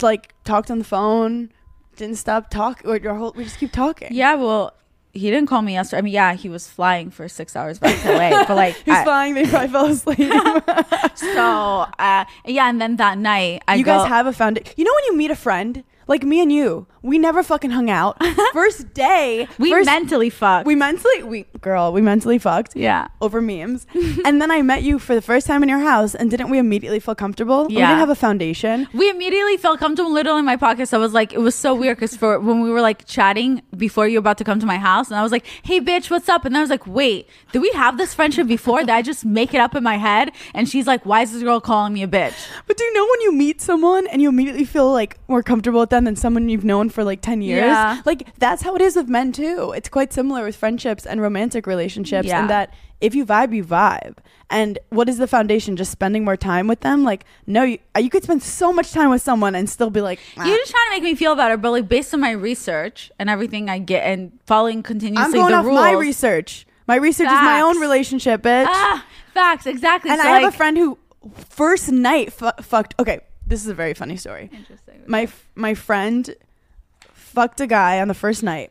like 0.00 0.34
talked 0.44 0.70
on 0.70 0.78
the 0.78 0.84
phone. 0.84 1.50
Didn't 1.96 2.16
stop 2.16 2.50
talk 2.50 2.82
or 2.84 2.96
your 2.96 3.14
whole. 3.14 3.32
We 3.36 3.44
just 3.44 3.58
keep 3.58 3.72
talking. 3.72 4.08
Yeah, 4.12 4.34
well, 4.36 4.72
he 5.12 5.30
didn't 5.30 5.48
call 5.48 5.60
me 5.60 5.72
yesterday. 5.74 5.98
I 5.98 6.02
mean, 6.02 6.12
yeah, 6.14 6.34
he 6.34 6.48
was 6.48 6.68
flying 6.68 7.10
for 7.10 7.28
six 7.28 7.54
hours 7.56 7.78
back 7.78 8.00
to 8.02 8.12
LA, 8.12 8.44
but 8.46 8.56
like, 8.56 8.74
He's 8.84 8.94
I- 8.94 9.04
flying. 9.04 9.34
They 9.34 9.44
probably 9.46 9.68
fell 9.68 9.86
asleep. 9.86 10.18
so 11.14 11.86
uh, 11.98 12.24
yeah, 12.46 12.68
and 12.70 12.80
then 12.80 12.96
that 12.96 13.18
night, 13.18 13.62
I 13.68 13.74
you 13.76 13.84
go, 13.84 13.98
guys 13.98 14.08
have 14.08 14.26
a 14.26 14.32
foundation. 14.32 14.72
You 14.76 14.84
know 14.84 14.92
when 14.94 15.04
you 15.06 15.16
meet 15.16 15.30
a 15.30 15.36
friend, 15.36 15.84
like 16.10 16.24
me 16.24 16.40
and 16.42 16.52
you, 16.52 16.86
we 17.02 17.18
never 17.18 17.42
fucking 17.42 17.70
hung 17.70 17.88
out. 17.88 18.18
First 18.52 18.92
day, 18.92 19.46
we 19.58 19.70
first, 19.70 19.86
mentally 19.86 20.28
fucked. 20.28 20.66
we 20.66 20.74
mentally, 20.74 21.22
we 21.22 21.44
girl, 21.60 21.92
we 21.92 22.02
mentally 22.02 22.36
fucked. 22.38 22.74
yeah. 22.76 23.06
over 23.22 23.40
memes. 23.40 23.86
and 24.26 24.42
then 24.42 24.50
I 24.50 24.60
met 24.60 24.82
you 24.82 24.98
for 24.98 25.14
the 25.14 25.22
first 25.22 25.46
time 25.46 25.62
in 25.62 25.68
your 25.68 25.78
house, 25.78 26.14
and 26.14 26.30
didn't 26.30 26.50
we 26.50 26.58
immediately 26.58 26.98
feel 27.00 27.14
comfortable? 27.14 27.68
We 27.68 27.76
Yeah. 27.76 27.86
didn't 27.88 28.00
have 28.00 28.10
a 28.10 28.14
foundation. 28.16 28.88
We 28.92 29.08
immediately 29.08 29.56
felt 29.56 29.78
comfortable 29.78 30.12
literally 30.12 30.40
in 30.40 30.44
my 30.44 30.56
pocket. 30.56 30.88
So 30.88 30.98
I 30.98 31.00
was 31.00 31.14
like, 31.14 31.32
it 31.32 31.38
was 31.38 31.54
so 31.54 31.74
weird 31.74 31.96
because 31.96 32.16
for 32.16 32.38
when 32.40 32.60
we 32.60 32.70
were 32.70 32.80
like 32.82 33.06
chatting 33.06 33.62
before 33.76 34.08
you 34.08 34.16
were 34.18 34.24
about 34.26 34.38
to 34.38 34.44
come 34.44 34.58
to 34.60 34.66
my 34.66 34.78
house, 34.78 35.08
and 35.10 35.16
I 35.16 35.22
was 35.22 35.32
like, 35.32 35.46
hey, 35.62 35.80
bitch, 35.80 36.10
what's 36.10 36.28
up? 36.28 36.44
And 36.44 36.54
then 36.54 36.60
I 36.60 36.64
was 36.64 36.70
like, 36.70 36.86
wait, 36.86 37.28
did 37.52 37.62
we 37.62 37.70
have 37.70 37.96
this 37.98 38.12
friendship 38.14 38.46
before? 38.48 38.80
Did 38.80 38.90
I 38.90 39.02
just 39.02 39.24
make 39.24 39.54
it 39.54 39.60
up 39.60 39.74
in 39.76 39.82
my 39.84 39.96
head? 39.96 40.32
And 40.54 40.68
she's 40.68 40.86
like, 40.88 41.06
why 41.06 41.22
is 41.22 41.32
this 41.32 41.42
girl 41.42 41.60
calling 41.60 41.92
me 41.94 42.02
a 42.02 42.08
bitch? 42.08 42.34
But 42.66 42.76
do 42.76 42.84
you 42.84 42.92
know 42.94 43.04
when 43.04 43.20
you 43.22 43.32
meet 43.32 43.60
someone 43.60 44.06
and 44.08 44.20
you 44.20 44.28
immediately 44.28 44.64
feel 44.64 44.90
like 44.92 45.16
more 45.28 45.42
comfortable 45.42 45.80
with 45.80 45.90
them 45.90 45.99
than 46.04 46.16
someone 46.16 46.48
you've 46.48 46.64
known 46.64 46.90
for 46.90 47.04
like 47.04 47.20
10 47.22 47.42
years? 47.42 47.64
Yeah. 47.66 48.00
Like 48.04 48.28
that's 48.38 48.62
how 48.62 48.74
it 48.76 48.82
is 48.82 48.96
with 48.96 49.08
men 49.08 49.32
too. 49.32 49.72
It's 49.76 49.88
quite 49.88 50.12
similar 50.12 50.44
with 50.44 50.56
friendships 50.56 51.06
and 51.06 51.20
romantic 51.20 51.66
relationships 51.66 52.28
Yeah. 52.28 52.40
in 52.42 52.46
that 52.48 52.72
if 53.00 53.14
you 53.14 53.24
vibe, 53.24 53.54
you 53.54 53.64
vibe. 53.64 54.18
And 54.50 54.78
what 54.90 55.08
is 55.08 55.16
the 55.18 55.26
foundation? 55.28 55.76
Just 55.76 55.90
spending 55.92 56.24
more 56.24 56.36
time 56.36 56.66
with 56.66 56.80
them? 56.80 57.04
Like, 57.04 57.24
no, 57.46 57.62
you, 57.62 57.78
you 57.98 58.10
could 58.10 58.24
spend 58.24 58.42
so 58.42 58.72
much 58.72 58.90
time 58.92 59.08
with 59.08 59.22
someone 59.22 59.54
and 59.54 59.70
still 59.70 59.90
be 59.90 60.00
like, 60.00 60.18
"Ah, 60.36 60.44
You're 60.44 60.56
just 60.58 60.72
trying 60.72 60.86
to 60.88 60.90
make 60.96 61.02
me 61.04 61.14
feel 61.14 61.34
better, 61.36 61.56
but 61.56 61.70
like 61.70 61.88
based 61.88 62.12
on 62.12 62.20
my 62.20 62.32
research 62.32 63.10
and 63.18 63.30
everything 63.30 63.70
I 63.70 63.78
get 63.78 64.04
and 64.04 64.32
following 64.46 64.82
continuously 64.82 65.24
I'm 65.24 65.32
going 65.32 65.52
the 65.52 65.58
off 65.58 65.64
rules. 65.64 65.80
my 65.80 65.92
research. 65.92 66.66
My 66.88 66.96
research 66.96 67.28
is 67.28 67.32
my 67.32 67.60
own 67.60 67.78
relationship, 67.80 68.42
bitch. 68.42 68.66
Ah, 68.68 69.06
facts, 69.32 69.66
exactly. 69.66 70.10
and 70.10 70.20
So, 70.20 70.28
I 70.28 70.40
have 70.40 70.52
a 70.52 70.56
friend 70.56 70.76
who 70.76 70.98
first 71.48 71.90
night 71.92 72.32
fu- 72.32 72.50
fucked. 72.60 72.94
Okay, 72.98 73.20
this 73.50 73.62
is 73.62 73.68
a 73.68 73.74
very 73.74 73.92
funny 73.92 74.16
story. 74.16 74.48
Interesting. 74.52 75.02
My 75.06 75.22
f- 75.24 75.48
my 75.54 75.74
friend 75.74 76.34
fucked 77.12 77.60
a 77.60 77.66
guy 77.66 78.00
on 78.00 78.08
the 78.08 78.14
first 78.14 78.42
night, 78.42 78.70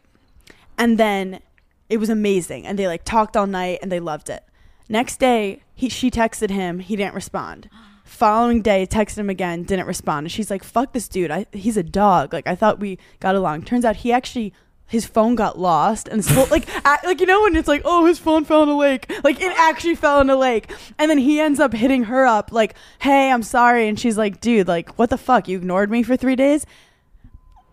and 0.77 0.97
then 0.97 1.41
it 1.89 1.97
was 1.97 2.09
amazing, 2.09 2.65
and 2.65 2.80
they 2.80 2.88
like 2.88 3.03
talked 3.03 3.38
all 3.38 3.45
night, 3.45 3.80
and 3.82 3.91
they 3.91 3.99
loved 3.99 4.30
it. 4.30 4.43
Next 4.88 5.19
day, 5.19 5.61
he 5.75 5.89
she 5.89 6.09
texted 6.09 6.49
him, 6.49 6.80
he 6.80 6.95
didn't 6.95 7.13
respond. 7.13 7.69
Following 8.05 8.63
day, 8.63 8.88
texted 8.88 9.19
him 9.19 9.30
again, 9.30 9.63
didn't 9.63 9.86
respond. 9.86 10.25
And 10.25 10.32
she's 10.32 10.49
like, 10.49 10.63
"Fuck 10.63 10.93
this 10.93 11.07
dude. 11.07 11.30
I, 11.30 11.45
he's 11.51 11.77
a 11.77 11.84
dog. 11.84 12.34
Like 12.34 12.47
I 12.47 12.55
thought 12.55 12.80
we 12.80 12.97
got 13.19 13.36
along. 13.36 13.63
Turns 13.63 13.86
out 13.86 13.97
he 13.97 14.11
actually." 14.11 14.53
His 14.90 15.06
phone 15.06 15.36
got 15.36 15.58
lost, 15.60 16.08
and 16.08 16.26
phone, 16.26 16.50
like, 16.50 16.68
a- 16.86 16.98
like 17.06 17.20
you 17.22 17.28
know 17.28 17.42
when 17.44 17.56
it's 17.56 17.68
like, 17.68 17.84
oh, 17.86 18.06
his 18.08 18.18
phone 18.20 18.44
fell 18.44 18.64
in 18.64 18.70
a 18.70 18.76
lake. 18.78 19.10
Like 19.24 19.40
it 19.40 19.54
actually 19.58 19.96
fell 19.96 20.20
in 20.20 20.30
a 20.30 20.36
lake, 20.36 20.72
and 20.98 21.10
then 21.10 21.20
he 21.20 21.40
ends 21.40 21.60
up 21.60 21.74
hitting 21.74 22.06
her 22.06 22.26
up, 22.26 22.52
like, 22.52 22.74
"Hey, 23.00 23.32
I'm 23.32 23.44
sorry," 23.44 23.88
and 23.88 24.00
she's 24.00 24.18
like, 24.18 24.42
"Dude, 24.42 24.68
like, 24.68 24.98
what 24.98 25.10
the 25.12 25.18
fuck? 25.18 25.48
You 25.48 25.58
ignored 25.58 25.92
me 25.92 26.02
for 26.04 26.18
three 26.18 26.36
days." 26.36 26.66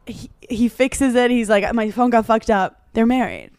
He, 0.06 0.30
he 0.48 0.68
fixes 0.68 1.14
it. 1.14 1.30
He's 1.30 1.48
like, 1.48 1.72
"My 1.74 1.90
phone 1.90 2.10
got 2.10 2.26
fucked 2.26 2.50
up." 2.50 2.82
They're 2.92 3.06
married. 3.06 3.50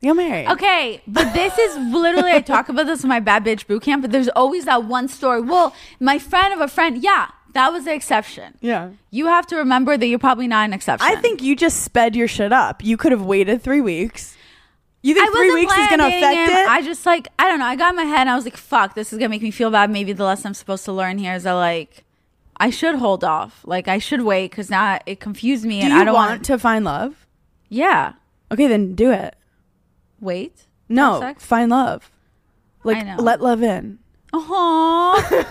You're 0.00 0.14
married. 0.14 0.48
Okay, 0.48 1.02
but 1.06 1.34
this 1.34 1.58
is 1.58 1.76
literally 1.92 2.32
I 2.32 2.40
talk 2.40 2.70
about 2.70 2.86
this 2.86 3.02
in 3.02 3.08
my 3.10 3.20
bad 3.20 3.44
bitch 3.44 3.66
boot 3.66 3.82
camp, 3.82 4.00
but 4.02 4.10
there's 4.12 4.30
always 4.30 4.64
that 4.64 4.84
one 4.84 5.08
story. 5.08 5.42
Well, 5.42 5.74
my 5.98 6.18
friend 6.18 6.54
of 6.54 6.60
a 6.60 6.68
friend, 6.68 7.02
yeah, 7.02 7.28
that 7.54 7.72
was 7.72 7.84
the 7.84 7.94
exception. 7.94 8.56
Yeah. 8.60 8.90
You 9.10 9.26
have 9.26 9.46
to 9.48 9.56
remember 9.56 9.96
that 9.96 10.06
you're 10.06 10.18
probably 10.18 10.48
not 10.48 10.64
an 10.64 10.72
exception. 10.72 11.06
I 11.10 11.20
think 11.20 11.42
you 11.42 11.54
just 11.56 11.82
sped 11.82 12.14
your 12.16 12.28
shit 12.28 12.52
up. 12.52 12.82
You 12.84 12.96
could 12.96 13.12
have 13.12 13.22
waited 13.22 13.62
three 13.62 13.80
weeks. 13.80 14.36
You 15.02 15.14
think 15.14 15.28
I 15.28 15.32
three 15.32 15.52
weeks 15.54 15.72
is 15.76 15.88
gonna 15.88 16.06
affect 16.08 16.50
him. 16.50 16.56
it? 16.58 16.68
I 16.68 16.82
just 16.82 17.06
like 17.06 17.28
I 17.38 17.48
don't 17.48 17.58
know. 17.58 17.64
I 17.64 17.76
got 17.76 17.90
in 17.90 17.96
my 17.96 18.02
head 18.04 18.20
and 18.20 18.30
I 18.30 18.34
was 18.34 18.44
like, 18.44 18.56
"Fuck, 18.56 18.94
this 18.94 19.12
is 19.12 19.18
gonna 19.18 19.30
make 19.30 19.40
me 19.42 19.50
feel 19.50 19.70
bad." 19.70 19.90
Maybe 19.90 20.12
the 20.12 20.24
lesson 20.24 20.48
I'm 20.48 20.54
supposed 20.54 20.84
to 20.84 20.92
learn 20.92 21.16
here 21.18 21.34
is 21.34 21.44
that 21.44 21.52
like 21.54 22.04
I 22.58 22.68
should 22.68 22.96
hold 22.96 23.24
off. 23.24 23.62
Like 23.64 23.88
I 23.88 23.98
should 23.98 24.20
wait 24.22 24.50
because 24.50 24.68
now 24.68 24.98
it 25.06 25.18
confused 25.18 25.64
me 25.64 25.80
Do 25.80 25.86
and 25.86 25.94
you 25.94 26.00
I 26.00 26.04
don't 26.04 26.14
want 26.14 26.30
want 26.32 26.44
to 26.44 26.58
find 26.58 26.84
love? 26.84 27.26
Yeah, 27.70 28.12
Okay, 28.52 28.66
then 28.66 28.94
do 28.94 29.10
it. 29.10 29.36
wait. 30.20 30.66
No, 30.88 31.34
find 31.38 31.70
love. 31.70 32.10
Like 32.84 33.18
let 33.18 33.40
love 33.40 33.62
in. 33.62 34.00
Aww. 34.32 35.46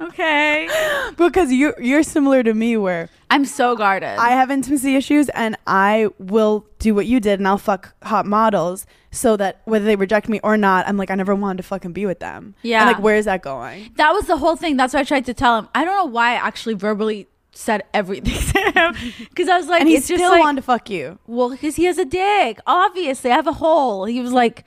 okay. 0.02 0.68
Because 1.16 1.52
you 1.52 1.74
you're 1.80 2.02
similar 2.02 2.42
to 2.42 2.54
me 2.54 2.76
where 2.76 3.08
I'm 3.30 3.44
so 3.44 3.76
guarded. 3.76 4.18
I 4.18 4.30
have 4.30 4.50
intimacy 4.50 4.94
issues 4.96 5.28
and 5.30 5.56
I 5.66 6.08
will 6.18 6.66
do 6.78 6.94
what 6.94 7.06
you 7.06 7.18
did 7.20 7.40
and 7.40 7.48
I'll 7.48 7.58
fuck 7.58 7.94
hot 8.02 8.26
models 8.26 8.86
so 9.10 9.36
that 9.38 9.62
whether 9.64 9.84
they 9.84 9.96
reject 9.96 10.28
me 10.28 10.40
or 10.44 10.56
not, 10.56 10.86
I'm 10.86 10.96
like 10.96 11.10
I 11.10 11.14
never 11.14 11.34
wanted 11.34 11.58
to 11.58 11.62
fucking 11.62 11.92
be 11.92 12.06
with 12.06 12.20
them. 12.20 12.54
Yeah. 12.62 12.82
And 12.82 12.88
like 12.92 13.02
where 13.02 13.16
is 13.16 13.24
that 13.24 13.42
going? 13.42 13.90
that 13.96 14.12
was 14.12 14.26
the 14.26 14.36
whole 14.36 14.56
thing. 14.56 14.76
That's 14.76 14.92
what 14.94 15.00
I 15.00 15.04
tried 15.04 15.24
to 15.26 15.34
tell 15.34 15.58
him. 15.58 15.68
I 15.74 15.84
don't 15.84 15.96
know 15.96 16.04
why 16.12 16.32
I 16.32 16.34
actually 16.34 16.74
verbally 16.74 17.28
said 17.52 17.82
everything 17.94 18.34
to 18.52 18.70
him 18.78 18.94
because 19.30 19.48
I 19.48 19.56
was 19.56 19.66
like, 19.66 19.80
And 19.80 19.88
he 19.88 19.98
still 20.00 20.18
just 20.18 20.30
like, 20.30 20.40
wanted 20.42 20.60
to 20.60 20.66
fuck 20.66 20.90
you. 20.90 21.18
well, 21.26 21.48
because 21.50 21.76
he 21.76 21.84
has 21.84 21.96
a 21.96 22.04
dick. 22.04 22.58
Obviously, 22.66 23.30
I 23.30 23.34
have 23.36 23.46
a 23.46 23.54
hole. 23.54 24.04
He 24.04 24.20
was 24.20 24.30
like, 24.32 24.64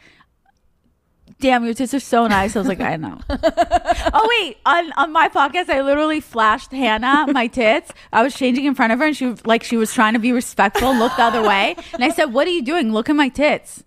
"Damn, 1.40 1.66
your 1.66 1.74
tits 1.74 1.94
are 1.94 2.00
so 2.00 2.28
nice." 2.28 2.56
I 2.56 2.60
was 2.60 2.68
like, 2.68 2.82
"I 2.82 2.96
know." 2.96 3.20
oh 3.30 4.28
wait, 4.42 4.58
on 4.66 4.92
on 4.94 5.12
my 5.12 5.30
podcast, 5.30 5.70
I 5.70 5.82
literally 5.82 6.20
flashed 6.20 6.72
Hannah 6.72 7.32
my 7.32 7.48
tits. 7.48 7.92
I 8.12 8.24
was 8.24 8.36
changing 8.36 8.66
in 8.66 8.76
front 8.76 8.94
of 8.94 9.00
her, 9.00 9.06
and 9.06 9.18
she 9.18 9.26
was 9.26 9.46
like, 9.46 9.64
she 9.64 9.78
was 9.78 9.94
trying 9.94 10.14
to 10.14 10.20
be 10.20 10.32
respectful, 10.32 10.96
look 10.96 11.16
the 11.16 11.24
other 11.24 11.42
way, 11.42 11.76
and 11.94 12.04
I 12.04 12.10
said, 12.10 12.34
"What 12.34 12.48
are 12.48 12.52
you 12.52 12.64
doing? 12.64 12.92
Look 12.94 13.10
at 13.10 13.16
my 13.16 13.30
tits." 13.30 13.84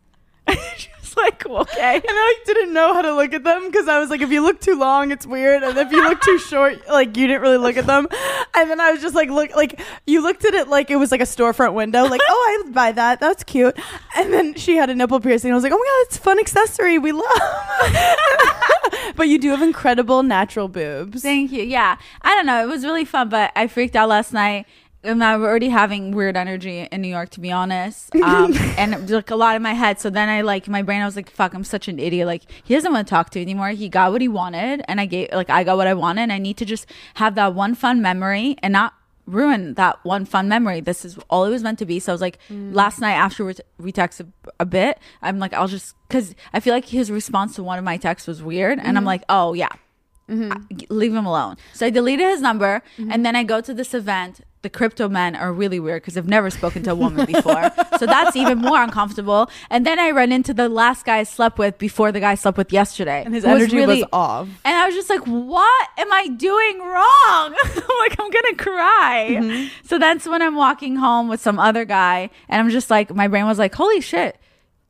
was 1.15 1.25
like, 1.25 1.47
"Okay." 1.47 1.95
And 1.95 2.05
I 2.07 2.35
like, 2.39 2.47
didn't 2.47 2.73
know 2.73 2.95
how 2.95 3.03
to 3.03 3.15
look 3.15 3.33
at 3.33 3.45
them 3.45 3.67
because 3.67 3.89
I 3.89 3.99
was 3.99 4.11
like, 4.11 4.21
if 4.21 4.31
you 4.31 4.43
look 4.43 4.61
too 4.61 4.79
long, 4.79 5.11
it's 5.11 5.27
weird, 5.27 5.63
and 5.63 5.77
if 5.77 5.91
you 5.93 6.03
look 6.03 6.21
too 6.21 6.39
short, 6.51 6.89
like 6.89 7.17
you 7.17 7.27
didn't 7.27 7.43
really 7.43 7.59
look 7.59 7.77
at 7.77 7.87
them. 7.87 8.09
And 8.55 8.71
then 8.71 8.81
I 8.81 8.93
was 8.93 9.01
just 9.01 9.15
like, 9.15 9.31
look, 9.31 9.55
like 9.55 9.81
you 10.07 10.23
looked 10.23 10.45
at 10.45 10.55
it 10.55 10.69
like 10.69 10.91
it 10.91 10.97
was 10.97 11.11
like 11.11 11.21
a 11.21 11.25
storefront 11.25 11.75
window, 11.75 12.05
like 12.05 12.21
oh, 12.27 12.47
I 12.51 12.63
would 12.65 12.75
buy 12.75 12.93
that, 12.93 13.21
that's 13.21 13.45
cute. 13.45 13.79
And 14.17 14.33
then 14.33 14.55
she 14.55 14.77
had 14.77 14.91
a 14.91 14.95
nipple 14.95 15.21
piercing. 15.21 15.49
And 15.49 15.55
I 15.55 15.57
was 15.57 15.65
like, 15.65 15.73
oh 15.73 15.79
my 15.79 15.85
god, 15.85 16.07
it's 16.07 16.17
fun 16.19 16.39
accessory, 16.39 16.99
we 16.99 17.13
love. 17.13 17.25
but 19.17 19.29
you 19.29 19.39
do 19.39 19.51
have 19.51 19.63
incredible 19.63 20.23
natural 20.23 20.69
boobs. 20.69 21.23
Thank 21.23 21.53
you. 21.53 21.63
Yeah. 21.63 21.97
I 22.23 22.35
don't 22.35 22.47
know. 22.47 22.63
It 22.63 22.69
was 22.69 22.85
really 22.85 23.05
fun, 23.05 23.29
but 23.29 23.53
I 23.57 23.67
freaked 23.67 23.97
out 23.97 24.09
last 24.09 24.33
night. 24.33 24.67
I'm 25.05 25.43
already 25.43 25.69
having 25.69 26.13
weird 26.13 26.37
energy 26.37 26.87
in 26.91 27.03
New 27.03 27.09
York, 27.09 27.31
to 27.31 27.41
be 27.41 27.51
honest. 27.51 28.15
Um, 28.17 28.55
and 28.79 29.11
like 29.11 29.31
a 29.31 29.37
lot 29.37 29.57
in 29.57 29.63
my 29.63 29.73
head. 29.73 30.01
So 30.01 30.11
then 30.11 30.29
I 30.29 30.43
like 30.43 30.69
my 30.69 30.83
brain. 30.83 31.03
I 31.03 31.07
was 31.07 31.17
like, 31.17 31.31
"Fuck, 31.31 31.55
I'm 31.55 31.65
such 31.65 31.89
an 31.89 31.99
idiot. 31.99 32.27
Like 32.27 32.43
he 32.63 32.75
doesn't 32.75 32.93
want 32.93 33.07
to 33.07 33.11
talk 33.11 33.31
to 33.31 33.39
me 33.39 33.43
anymore. 33.43 33.71
He 33.71 33.89
got 33.89 34.13
what 34.13 34.21
he 34.21 34.29
wanted, 34.29 34.83
and 34.87 35.01
I 35.01 35.07
gave 35.07 35.31
like 35.33 35.51
I 35.51 35.65
got 35.65 35.77
what 35.77 35.87
I 35.87 35.95
wanted. 35.95 36.23
And 36.23 36.33
I 36.33 36.39
need 36.39 36.57
to 36.59 36.65
just 36.65 36.87
have 37.15 37.35
that 37.35 37.55
one 37.55 37.75
fun 37.75 38.01
memory 38.01 38.57
and 38.63 38.73
not 38.73 38.95
ruin 39.27 39.75
that 39.75 39.99
one 40.05 40.25
fun 40.25 40.49
memory. 40.49 40.81
This 40.81 41.05
is 41.05 41.19
all 41.31 41.45
it 41.45 41.51
was 41.51 41.63
meant 41.63 41.79
to 41.81 41.87
be. 41.87 41.99
So 41.99 42.13
I 42.13 42.15
was 42.15 42.21
like, 42.21 42.39
mm. 42.49 42.75
last 42.75 43.01
night 43.01 43.15
after 43.15 43.45
we, 43.45 43.55
we 43.79 43.93
texted 43.93 44.33
a 44.59 44.67
bit, 44.67 44.99
I'm 45.21 45.39
like, 45.39 45.53
I'll 45.53 45.69
just 45.69 45.95
because 46.09 46.35
I 46.53 46.61
feel 46.61 46.75
like 46.75 46.87
his 46.87 47.11
response 47.11 47.57
to 47.57 47.63
one 47.63 47.79
of 47.79 47.85
my 47.85 47.97
texts 47.97 48.29
was 48.29 48.43
weird, 48.43 48.79
and 48.79 48.89
I'm 48.89 48.97
mm-hmm. 48.97 49.07
like, 49.07 49.25
oh 49.29 49.55
yeah, 49.55 49.71
mm-hmm. 50.29 50.53
I- 50.53 50.87
leave 50.91 51.15
him 51.15 51.27
alone. 51.27 51.57
So 51.73 51.87
I 51.87 51.91
deleted 51.91 52.27
his 52.27 52.41
number, 52.41 52.83
mm-hmm. 52.97 53.11
and 53.11 53.27
then 53.27 53.37
I 53.37 53.43
go 53.43 53.61
to 53.61 53.75
this 53.75 53.95
event. 53.95 54.43
The 54.63 54.71
crypto 54.71 55.09
men 55.09 55.35
are 55.35 55.53
really 55.53 55.81
weird 55.81 56.03
because 56.03 56.17
I've 56.17 56.29
never 56.29 56.49
spoken 56.49 56.85
to 56.85 56.93
a 56.93 56.95
woman 56.95 57.27
before, 57.27 57.73
so 57.99 58.07
that's 58.07 58.37
even 58.37 58.59
more 58.59 58.81
uncomfortable. 58.81 59.51
And 59.71 59.85
then 59.85 59.99
I 59.99 60.13
run 60.13 60.31
into 60.31 60.55
the 60.55 60.69
last 60.69 61.05
guy 61.05 61.19
I 61.19 61.23
slept 61.25 61.59
with 61.59 61.79
before 61.79 62.13
the 62.13 62.21
guy 62.21 62.31
I 62.31 62.35
slept 62.37 62.57
with 62.57 62.73
yesterday, 62.73 63.25
And 63.25 63.35
his 63.35 63.45
energy 63.45 63.65
was 63.65 63.75
really 63.75 64.05
off. 64.13 64.49
and 64.65 64.77
I 64.77 64.87
was 64.87 64.95
just 64.95 65.11
like, 65.11 65.23
what 65.25 65.89
am 65.99 66.13
I 66.13 66.29
doing 66.29 66.79
wrong? 66.79 67.53
like, 67.99 68.21
I'm 68.21 68.31
going 68.31 68.45
to 68.51 68.55
cry. 68.57 69.27
Mm-hmm. 69.31 69.69
So 69.85 69.99
that's 69.99 70.27
when 70.29 70.41
I'm 70.41 70.55
walking 70.55 70.95
home 70.95 71.27
with 71.29 71.41
some 71.41 71.59
other 71.59 71.85
guy. 71.85 72.31
And 72.49 72.61
I'm 72.61 72.71
just 72.71 72.89
like, 72.89 73.13
my 73.13 73.27
brain 73.27 73.47
was 73.47 73.59
like, 73.59 73.75
holy 73.75 74.01
shit. 74.01 74.39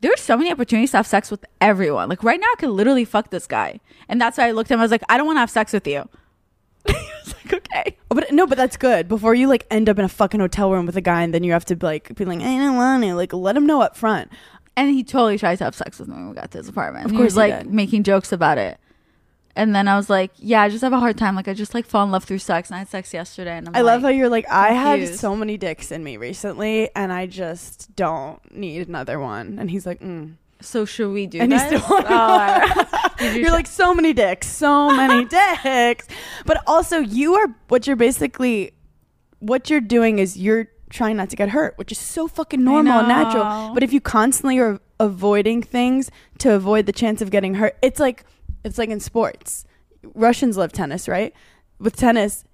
There's 0.02 0.20
so 0.20 0.36
many 0.36 0.50
opportunities 0.52 0.90
to 0.90 0.98
have 0.98 1.06
sex 1.06 1.30
with 1.30 1.44
everyone. 1.62 2.10
Like, 2.10 2.22
right 2.22 2.38
now, 2.38 2.46
I 2.46 2.56
could 2.58 2.70
literally 2.70 3.04
fuck 3.06 3.30
this 3.30 3.46
guy. 3.46 3.80
And 4.08 4.20
that's 4.20 4.36
why 4.36 4.48
I 4.48 4.50
looked 4.50 4.70
at 4.70 4.74
him. 4.74 4.80
I 4.80 4.82
was 4.84 4.90
like, 4.90 5.04
I 5.08 5.16
don't 5.16 5.26
want 5.26 5.36
to 5.36 5.40
have 5.40 5.50
sex 5.50 5.72
with 5.72 5.86
you. 5.86 6.08
he 6.86 6.92
was 6.92 7.34
like, 7.44 7.54
okay. 7.54 7.96
Oh, 8.12 8.14
But 8.14 8.30
no, 8.32 8.46
but 8.46 8.56
that's 8.58 8.76
good. 8.76 9.08
Before 9.08 9.34
you 9.34 9.48
like 9.48 9.66
end 9.70 9.88
up 9.88 9.98
in 9.98 10.04
a 10.04 10.08
fucking 10.08 10.40
hotel 10.40 10.70
room 10.70 10.86
with 10.86 10.96
a 10.96 11.00
guy 11.00 11.22
and 11.22 11.32
then 11.34 11.42
you 11.44 11.52
have 11.52 11.64
to 11.66 11.76
like 11.80 12.14
be 12.14 12.24
like, 12.24 12.40
I 12.40 12.58
don't 12.58 12.76
want 12.76 13.02
to. 13.04 13.14
Like, 13.14 13.32
let 13.32 13.56
him 13.56 13.66
know 13.66 13.80
up 13.82 13.96
front. 13.96 14.30
And 14.76 14.90
he 14.90 15.02
totally 15.04 15.38
tries 15.38 15.58
to 15.58 15.64
have 15.64 15.74
sex 15.74 15.98
with 15.98 16.08
me 16.08 16.14
when 16.14 16.28
we 16.30 16.34
got 16.34 16.50
to 16.52 16.58
his 16.58 16.68
apartment. 16.68 17.04
Of 17.06 17.10
he 17.10 17.16
course 17.16 17.34
was 17.34 17.44
he 17.44 17.50
like 17.50 17.58
did. 17.64 17.72
making 17.72 18.02
jokes 18.04 18.32
about 18.32 18.58
it. 18.58 18.78
And 19.54 19.74
then 19.74 19.86
I 19.86 19.96
was 19.96 20.08
like, 20.08 20.30
yeah, 20.38 20.62
I 20.62 20.70
just 20.70 20.80
have 20.82 20.94
a 20.94 20.98
hard 20.98 21.18
time. 21.18 21.36
Like, 21.36 21.46
I 21.46 21.52
just 21.52 21.74
like 21.74 21.84
fall 21.84 22.04
in 22.04 22.10
love 22.10 22.24
through 22.24 22.38
sex. 22.38 22.70
And 22.70 22.76
I 22.76 22.78
had 22.78 22.88
sex 22.88 23.12
yesterday. 23.12 23.58
And 23.58 23.68
I'm 23.68 23.76
I 23.76 23.82
love 23.82 24.00
how 24.00 24.08
you're 24.08 24.30
like, 24.30 24.46
I 24.50 24.72
had 24.72 25.00
confused. 25.00 25.20
so 25.20 25.36
many 25.36 25.58
dicks 25.58 25.92
in 25.92 26.02
me 26.02 26.16
recently 26.16 26.88
and 26.96 27.12
I 27.12 27.26
just 27.26 27.94
don't 27.96 28.40
need 28.56 28.88
another 28.88 29.20
one. 29.20 29.58
And 29.58 29.70
he's 29.70 29.84
like, 29.84 30.00
mm. 30.00 30.36
so 30.62 30.86
should 30.86 31.12
we 31.12 31.26
do 31.26 31.38
And 31.40 31.52
he's 31.52 31.62
still- 31.66 31.80
right. 31.98 32.86
Did 33.22 33.36
you 33.36 33.42
You're 33.42 33.52
like, 33.52 33.66
so 33.66 33.94
many 33.94 34.12
dicks, 34.12 34.48
so 34.48 34.90
many 34.96 35.24
dicks. 35.24 36.06
But 36.44 36.62
also, 36.66 36.98
you 36.98 37.34
are 37.34 37.54
what 37.68 37.86
you're 37.86 37.96
basically, 37.96 38.72
what 39.38 39.70
you're 39.70 39.80
doing 39.80 40.18
is 40.18 40.36
you're 40.36 40.68
trying 40.90 41.16
not 41.16 41.30
to 41.30 41.36
get 41.36 41.48
hurt, 41.50 41.76
which 41.78 41.90
is 41.90 41.98
so 41.98 42.28
fucking 42.28 42.62
normal 42.62 43.00
and 43.00 43.08
natural. 43.08 43.74
But 43.74 43.82
if 43.82 43.92
you 43.92 44.00
constantly 44.00 44.58
are 44.58 44.78
avoiding 45.00 45.62
things 45.62 46.10
to 46.38 46.52
avoid 46.52 46.86
the 46.86 46.92
chance 46.92 47.22
of 47.22 47.30
getting 47.30 47.54
hurt, 47.54 47.76
it's 47.82 47.98
like, 47.98 48.24
it's 48.64 48.78
like 48.78 48.90
in 48.90 49.00
sports. 49.00 49.64
Russians 50.14 50.56
love 50.56 50.72
tennis, 50.72 51.08
right? 51.08 51.32
With 51.78 51.96
tennis, 51.96 52.44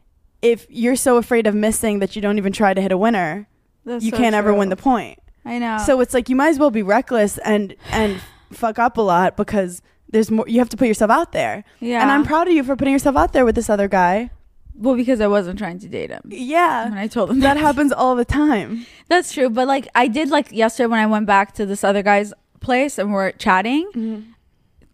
if 0.43 0.67
you're 0.71 0.97
so 0.97 1.17
afraid 1.17 1.47
of 1.47 1.55
missing 1.55 1.99
that 1.99 2.15
you 2.15 2.23
don't 2.23 2.39
even 2.39 2.53
try 2.53 2.75
to 2.75 2.81
hit 2.81 2.93
a 2.93 2.99
winner, 2.99 3.49
That's 3.85 4.05
you 4.05 4.11
so 4.11 4.17
can't 4.17 4.35
ever 4.35 4.55
win 4.55 4.69
the 4.69 4.77
point. 4.77 5.19
I 5.45 5.59
know. 5.59 5.79
So 5.79 6.01
it's 6.01 6.15
like 6.15 6.29
you 6.29 6.37
might 6.37 6.51
as 6.51 6.59
well 6.59 6.71
be 6.71 6.83
reckless 6.83 7.39
and 7.39 7.75
and 7.91 8.21
fuck 8.53 8.79
up 8.79 8.99
a 8.99 9.01
lot 9.01 9.37
because 9.37 9.83
there's 10.11 10.31
more. 10.31 10.49
You 10.49 10.59
have 10.59 10.69
to 10.71 10.77
put 10.77 10.89
yourself 10.89 11.11
out 11.11 11.33
there. 11.33 11.65
yeah, 11.81 12.03
And 12.03 12.11
I'm 12.11 12.25
proud 12.25 12.49
of 12.49 12.55
you 12.55 12.65
for 12.65 12.77
putting 12.77 12.93
yourself 12.93 13.17
out 13.17 13.33
there 13.33 13.45
with 13.45 13.55
this 13.55 13.69
other 13.69 13.89
guy. 13.89 14.31
well 14.75 14.95
because 14.95 15.21
I 15.21 15.27
wasn't 15.27 15.59
trying 15.59 15.79
to 15.81 15.89
date 15.89 16.11
him. 16.11 16.23
Yeah. 16.29 16.87
And 16.87 16.99
I 16.99 17.07
told 17.07 17.31
him 17.31 17.41
That 17.41 17.57
happens 17.57 17.93
all 17.93 18.17
the 18.17 18.25
time. 18.25 18.87
That's 19.09 19.33
true. 19.33 19.51
But 19.51 19.69
like 19.69 19.89
I 19.95 20.09
did 20.09 20.31
like 20.31 20.53
yesterday 20.53 20.87
when 20.87 21.01
I 21.01 21.07
went 21.07 21.27
back 21.27 21.53
to 21.55 21.67
this 21.67 21.85
other 21.85 22.03
guy's 22.03 22.33
place 22.61 22.99
and 22.99 23.13
we're 23.13 23.33
chatting. 23.33 23.89
Mm-hmm. 23.89 24.21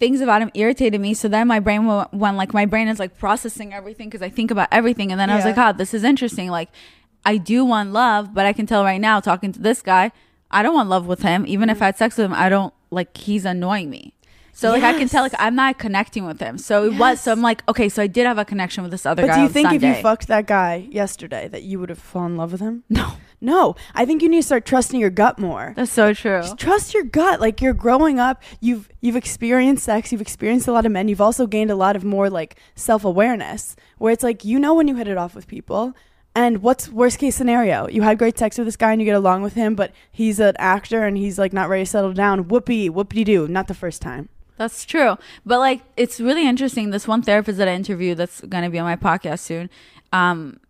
Things 0.00 0.20
about 0.20 0.42
him 0.42 0.50
irritated 0.54 1.00
me. 1.00 1.14
So 1.14 1.28
then 1.28 1.46
my 1.46 1.60
brain 1.60 1.86
went, 1.86 2.12
went 2.12 2.36
like 2.36 2.52
my 2.52 2.66
brain 2.66 2.88
is 2.88 2.98
like 2.98 3.16
processing 3.16 3.72
everything 3.72 4.08
because 4.08 4.22
I 4.22 4.28
think 4.28 4.50
about 4.50 4.68
everything. 4.72 5.12
And 5.12 5.20
then 5.20 5.30
I 5.30 5.36
was 5.36 5.44
like, 5.44 5.56
oh, 5.56 5.72
this 5.72 5.94
is 5.94 6.02
interesting. 6.02 6.50
Like 6.50 6.70
I 7.24 7.36
do 7.36 7.64
want 7.64 7.92
love, 7.92 8.34
but 8.34 8.44
I 8.44 8.52
can 8.52 8.66
tell 8.66 8.84
right 8.84 9.00
now 9.00 9.20
talking 9.20 9.52
to 9.52 9.60
this 9.60 9.82
guy, 9.82 10.10
I 10.50 10.62
don't 10.62 10.74
want 10.74 10.88
love 10.88 11.06
with 11.06 11.22
him. 11.22 11.46
Even 11.46 11.70
if 11.70 11.76
mm-hmm. 11.76 11.84
I 11.84 11.86
had 11.86 11.98
sex 11.98 12.16
with 12.18 12.26
him, 12.26 12.34
I 12.34 12.48
don't 12.48 12.74
like 12.90 13.16
he's 13.16 13.44
annoying 13.44 13.90
me. 13.90 14.13
So 14.54 14.70
like 14.70 14.84
I 14.84 14.96
can 14.96 15.08
tell 15.08 15.22
like 15.22 15.34
I'm 15.38 15.56
not 15.56 15.78
connecting 15.78 16.24
with 16.24 16.40
him. 16.40 16.58
So 16.58 16.84
it 16.84 16.94
was 16.94 17.20
so 17.20 17.32
I'm 17.32 17.42
like, 17.42 17.62
okay, 17.68 17.88
so 17.88 18.02
I 18.02 18.06
did 18.06 18.24
have 18.24 18.38
a 18.38 18.44
connection 18.44 18.82
with 18.82 18.92
this 18.92 19.04
other 19.04 19.22
But 19.22 19.28
guy. 19.28 19.34
But 19.34 19.36
do 19.36 19.42
you 19.42 19.48
think 19.48 19.72
if 19.72 19.82
you 19.82 20.00
fucked 20.00 20.28
that 20.28 20.46
guy 20.46 20.86
yesterday 20.90 21.48
that 21.48 21.64
you 21.64 21.80
would 21.80 21.88
have 21.88 21.98
fallen 21.98 22.32
in 22.32 22.38
love 22.38 22.52
with 22.52 22.60
him? 22.60 22.84
No. 22.88 23.14
No. 23.40 23.74
I 23.94 24.06
think 24.06 24.22
you 24.22 24.28
need 24.28 24.38
to 24.38 24.46
start 24.46 24.64
trusting 24.64 24.98
your 24.98 25.10
gut 25.10 25.38
more. 25.38 25.74
That's 25.76 25.90
so 25.92 26.14
true. 26.14 26.40
Just 26.40 26.56
trust 26.56 26.94
your 26.94 27.02
gut. 27.02 27.40
Like 27.40 27.60
you're 27.60 27.74
growing 27.74 28.18
up, 28.20 28.42
you've 28.60 28.88
you've 29.00 29.16
experienced 29.16 29.84
sex, 29.84 30.12
you've 30.12 30.20
experienced 30.20 30.68
a 30.68 30.72
lot 30.72 30.86
of 30.86 30.92
men, 30.92 31.08
you've 31.08 31.20
also 31.20 31.46
gained 31.46 31.70
a 31.70 31.76
lot 31.76 31.96
of 31.96 32.04
more 32.04 32.30
like 32.30 32.56
self-awareness 32.76 33.76
where 33.98 34.12
it's 34.12 34.22
like 34.22 34.44
you 34.44 34.58
know 34.60 34.74
when 34.74 34.86
you 34.88 34.94
hit 34.94 35.08
it 35.08 35.18
off 35.18 35.34
with 35.34 35.48
people. 35.48 35.94
And 36.36 36.62
what's 36.62 36.88
worst 36.88 37.18
case 37.18 37.36
scenario? 37.36 37.86
You 37.88 38.02
had 38.02 38.18
great 38.18 38.38
sex 38.38 38.58
with 38.58 38.66
this 38.66 38.76
guy 38.76 38.90
and 38.92 39.00
you 39.00 39.04
get 39.04 39.14
along 39.14 39.42
with 39.42 39.54
him, 39.54 39.76
but 39.76 39.92
he's 40.10 40.40
an 40.40 40.56
actor 40.58 41.04
and 41.04 41.16
he's 41.16 41.38
like 41.38 41.52
not 41.52 41.68
ready 41.68 41.84
to 41.84 41.90
settle 41.90 42.12
down. 42.12 42.48
Whoopee, 42.48 42.90
whoopity 42.90 43.24
doo. 43.24 43.46
Not 43.46 43.68
the 43.68 43.74
first 43.74 44.02
time. 44.02 44.28
That's 44.56 44.84
true. 44.84 45.16
But 45.44 45.58
like 45.58 45.82
it's 45.96 46.20
really 46.20 46.46
interesting. 46.46 46.90
This 46.90 47.08
one 47.08 47.22
therapist 47.22 47.58
that 47.58 47.68
I 47.68 47.74
interviewed 47.74 48.18
that's 48.18 48.40
gonna 48.42 48.70
be 48.70 48.78
on 48.78 48.84
my 48.84 48.96
podcast 48.96 49.40
soon, 49.40 49.70
um, 50.12 50.60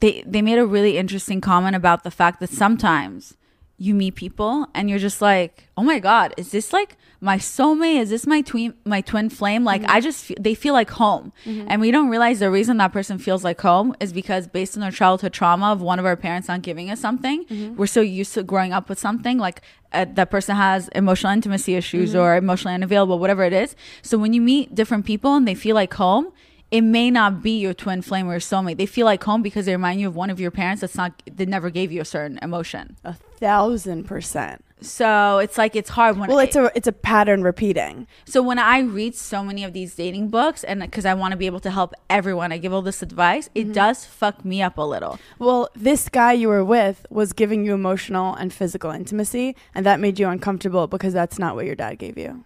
they 0.00 0.22
they 0.26 0.42
made 0.42 0.58
a 0.58 0.66
really 0.66 0.98
interesting 0.98 1.40
comment 1.40 1.74
about 1.76 2.04
the 2.04 2.10
fact 2.10 2.40
that 2.40 2.50
sometimes 2.50 3.36
you 3.78 3.94
meet 3.94 4.16
people 4.16 4.66
and 4.74 4.90
you're 4.90 4.98
just 4.98 5.22
like, 5.22 5.68
oh 5.76 5.82
my 5.82 6.00
god, 6.00 6.34
is 6.36 6.50
this 6.50 6.72
like 6.72 6.96
my 7.20 7.38
soulmate? 7.38 8.00
Is 8.00 8.10
this 8.10 8.26
my 8.26 8.40
twin 8.42 8.74
my 8.84 9.00
twin 9.00 9.30
flame? 9.30 9.64
Like 9.64 9.82
mm-hmm. 9.82 9.90
I 9.92 10.00
just 10.00 10.24
fe- 10.24 10.34
they 10.38 10.54
feel 10.54 10.74
like 10.74 10.90
home, 10.90 11.32
mm-hmm. 11.46 11.66
and 11.68 11.80
we 11.80 11.92
don't 11.92 12.08
realize 12.08 12.40
the 12.40 12.50
reason 12.50 12.76
that 12.78 12.92
person 12.92 13.18
feels 13.18 13.44
like 13.44 13.60
home 13.60 13.94
is 14.00 14.12
because 14.12 14.48
based 14.48 14.76
on 14.76 14.82
our 14.82 14.90
childhood 14.90 15.32
trauma 15.32 15.72
of 15.72 15.80
one 15.80 16.00
of 16.00 16.04
our 16.04 16.16
parents 16.16 16.48
not 16.48 16.62
giving 16.62 16.90
us 16.90 17.00
something, 17.00 17.44
mm-hmm. 17.44 17.76
we're 17.76 17.86
so 17.86 18.00
used 18.00 18.34
to 18.34 18.42
growing 18.42 18.72
up 18.72 18.88
with 18.88 18.98
something 18.98 19.38
like 19.38 19.62
uh, 19.92 20.06
that 20.14 20.30
person 20.30 20.56
has 20.56 20.88
emotional 20.88 21.32
intimacy 21.32 21.76
issues 21.76 22.14
or 22.14 22.36
emotionally 22.36 22.74
unavailable, 22.74 23.18
whatever 23.20 23.44
it 23.44 23.52
is. 23.52 23.76
So 24.02 24.18
when 24.18 24.32
you 24.32 24.40
meet 24.40 24.74
different 24.74 25.06
people 25.06 25.36
and 25.36 25.46
they 25.46 25.54
feel 25.54 25.76
like 25.76 25.94
home, 25.94 26.32
it 26.70 26.82
may 26.82 27.10
not 27.10 27.42
be 27.42 27.58
your 27.58 27.74
twin 27.74 28.02
flame 28.02 28.28
or 28.28 28.32
your 28.32 28.40
soulmate. 28.40 28.76
They 28.76 28.86
feel 28.86 29.06
like 29.06 29.22
home 29.24 29.42
because 29.42 29.66
they 29.66 29.72
remind 29.72 30.00
you 30.00 30.08
of 30.08 30.16
one 30.16 30.30
of 30.30 30.38
your 30.38 30.50
parents 30.50 30.82
that's 30.82 30.96
not 30.96 31.22
that 31.26 31.48
never 31.48 31.70
gave 31.70 31.90
you 31.90 32.00
a 32.00 32.04
certain 32.04 32.38
emotion. 32.42 32.96
A 33.04 33.14
thousand 33.14 34.04
percent. 34.04 34.64
So 34.80 35.38
it's 35.38 35.58
like 35.58 35.74
it's 35.74 35.90
hard 35.90 36.18
when 36.18 36.28
Well, 36.28 36.38
it's 36.38 36.54
a 36.54 36.70
it's 36.74 36.86
a 36.86 36.92
pattern 36.92 37.42
repeating. 37.42 38.06
so 38.24 38.42
when 38.42 38.58
I 38.58 38.80
read 38.80 39.14
so 39.16 39.42
many 39.42 39.64
of 39.64 39.72
these 39.72 39.94
dating 39.94 40.28
books 40.28 40.62
and 40.62 40.80
because 40.80 41.04
I 41.04 41.14
want 41.14 41.32
to 41.32 41.36
be 41.36 41.46
able 41.46 41.60
to 41.60 41.70
help 41.70 41.94
everyone, 42.08 42.52
I 42.52 42.58
give 42.58 42.72
all 42.72 42.82
this 42.82 43.02
advice. 43.02 43.48
It 43.54 43.64
mm-hmm. 43.64 43.72
does 43.72 44.04
fuck 44.04 44.44
me 44.44 44.62
up 44.62 44.78
a 44.78 44.82
little. 44.82 45.18
Well, 45.38 45.68
this 45.74 46.08
guy 46.08 46.32
you 46.32 46.48
were 46.48 46.64
with 46.64 47.06
was 47.10 47.32
giving 47.32 47.64
you 47.64 47.74
emotional 47.74 48.34
and 48.34 48.52
physical 48.52 48.90
intimacy, 48.90 49.56
and 49.74 49.84
that 49.86 50.00
made 50.00 50.18
you 50.18 50.28
uncomfortable 50.28 50.86
because 50.86 51.12
that's 51.12 51.38
not 51.38 51.56
what 51.56 51.66
your 51.66 51.74
dad 51.74 51.98
gave 51.98 52.16
you. 52.18 52.44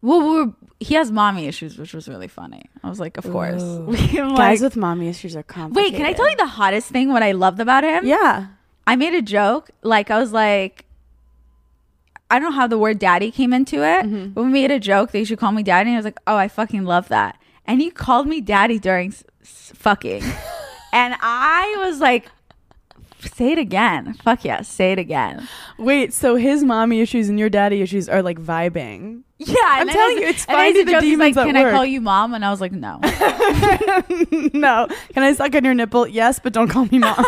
Well, 0.00 0.20
we 0.20 0.44
were, 0.44 0.52
he 0.78 0.94
has 0.94 1.10
mommy 1.10 1.46
issues, 1.48 1.76
which 1.76 1.92
was 1.92 2.08
really 2.08 2.28
funny. 2.28 2.62
I 2.84 2.88
was 2.88 3.00
like, 3.00 3.16
of 3.16 3.24
course. 3.30 3.62
I'm 3.62 4.34
Guys 4.36 4.60
with 4.60 4.76
mommy 4.76 5.08
issues 5.08 5.34
are 5.34 5.42
complicated. 5.42 5.92
wait, 5.92 5.96
can 5.98 6.06
I 6.06 6.12
tell 6.12 6.30
you 6.30 6.36
the 6.36 6.46
hottest 6.46 6.88
thing? 6.90 7.12
What 7.12 7.22
I 7.24 7.32
loved 7.32 7.58
about 7.60 7.82
him? 7.84 8.06
Yeah. 8.06 8.46
I 8.86 8.94
made 8.96 9.14
a 9.14 9.22
joke. 9.22 9.70
Like 9.82 10.10
I 10.10 10.18
was 10.18 10.32
like, 10.32 10.84
I 12.30 12.38
don't 12.38 12.50
know 12.50 12.56
how 12.56 12.66
the 12.66 12.78
word 12.78 12.98
daddy 12.98 13.30
came 13.30 13.52
into 13.52 13.76
it, 13.82 14.04
Mm-hmm. 14.06 14.28
but 14.34 14.44
we 14.44 14.50
made 14.50 14.70
a 14.70 14.78
joke. 14.78 15.10
They 15.12 15.24
should 15.24 15.38
call 15.38 15.50
me 15.52 15.62
daddy. 15.62 15.90
And 15.90 15.96
I 15.96 15.98
was 15.98 16.04
like, 16.04 16.20
oh, 16.26 16.36
I 16.36 16.46
fucking 16.48 16.84
love 16.84 17.08
that. 17.08 17.38
And 17.66 17.80
he 17.80 17.90
called 17.90 18.26
me 18.26 18.40
daddy 18.40 18.78
during 18.78 19.08
s- 19.12 19.24
s- 19.42 19.72
fucking, 19.74 20.22
and 20.92 21.16
I 21.20 21.74
was 21.78 22.00
like, 22.00 22.30
say 23.20 23.52
it 23.52 23.58
again. 23.58 24.14
Fuck 24.22 24.44
yes, 24.44 24.68
say 24.68 24.92
it 24.92 24.98
again. 24.98 25.48
Wait, 25.78 26.14
so 26.14 26.36
his 26.36 26.62
mommy 26.64 27.00
issues 27.00 27.28
and 27.28 27.38
your 27.38 27.50
daddy 27.50 27.82
issues 27.82 28.08
are 28.08 28.22
like 28.22 28.38
vibing. 28.38 29.22
Yeah, 29.46 29.54
I'm 29.62 29.88
telling 29.88 30.16
I- 30.18 30.20
you, 30.20 30.26
it's 30.26 30.44
finding 30.44 30.84
the 30.84 30.92
joke, 30.92 31.00
demons 31.00 31.36
like, 31.36 31.46
Can 31.46 31.56
I 31.56 31.70
call 31.70 31.84
you 31.86 32.00
mom? 32.00 32.34
And 32.34 32.44
I 32.44 32.50
was 32.50 32.60
like, 32.60 32.72
no. 32.72 32.98
no. 34.52 34.88
Can 35.14 35.22
I 35.22 35.32
suck 35.32 35.54
on 35.54 35.64
your 35.64 35.74
nipple? 35.74 36.08
Yes, 36.08 36.40
but 36.40 36.52
don't 36.52 36.68
call 36.68 36.86
me 36.86 36.98
mom. 36.98 37.14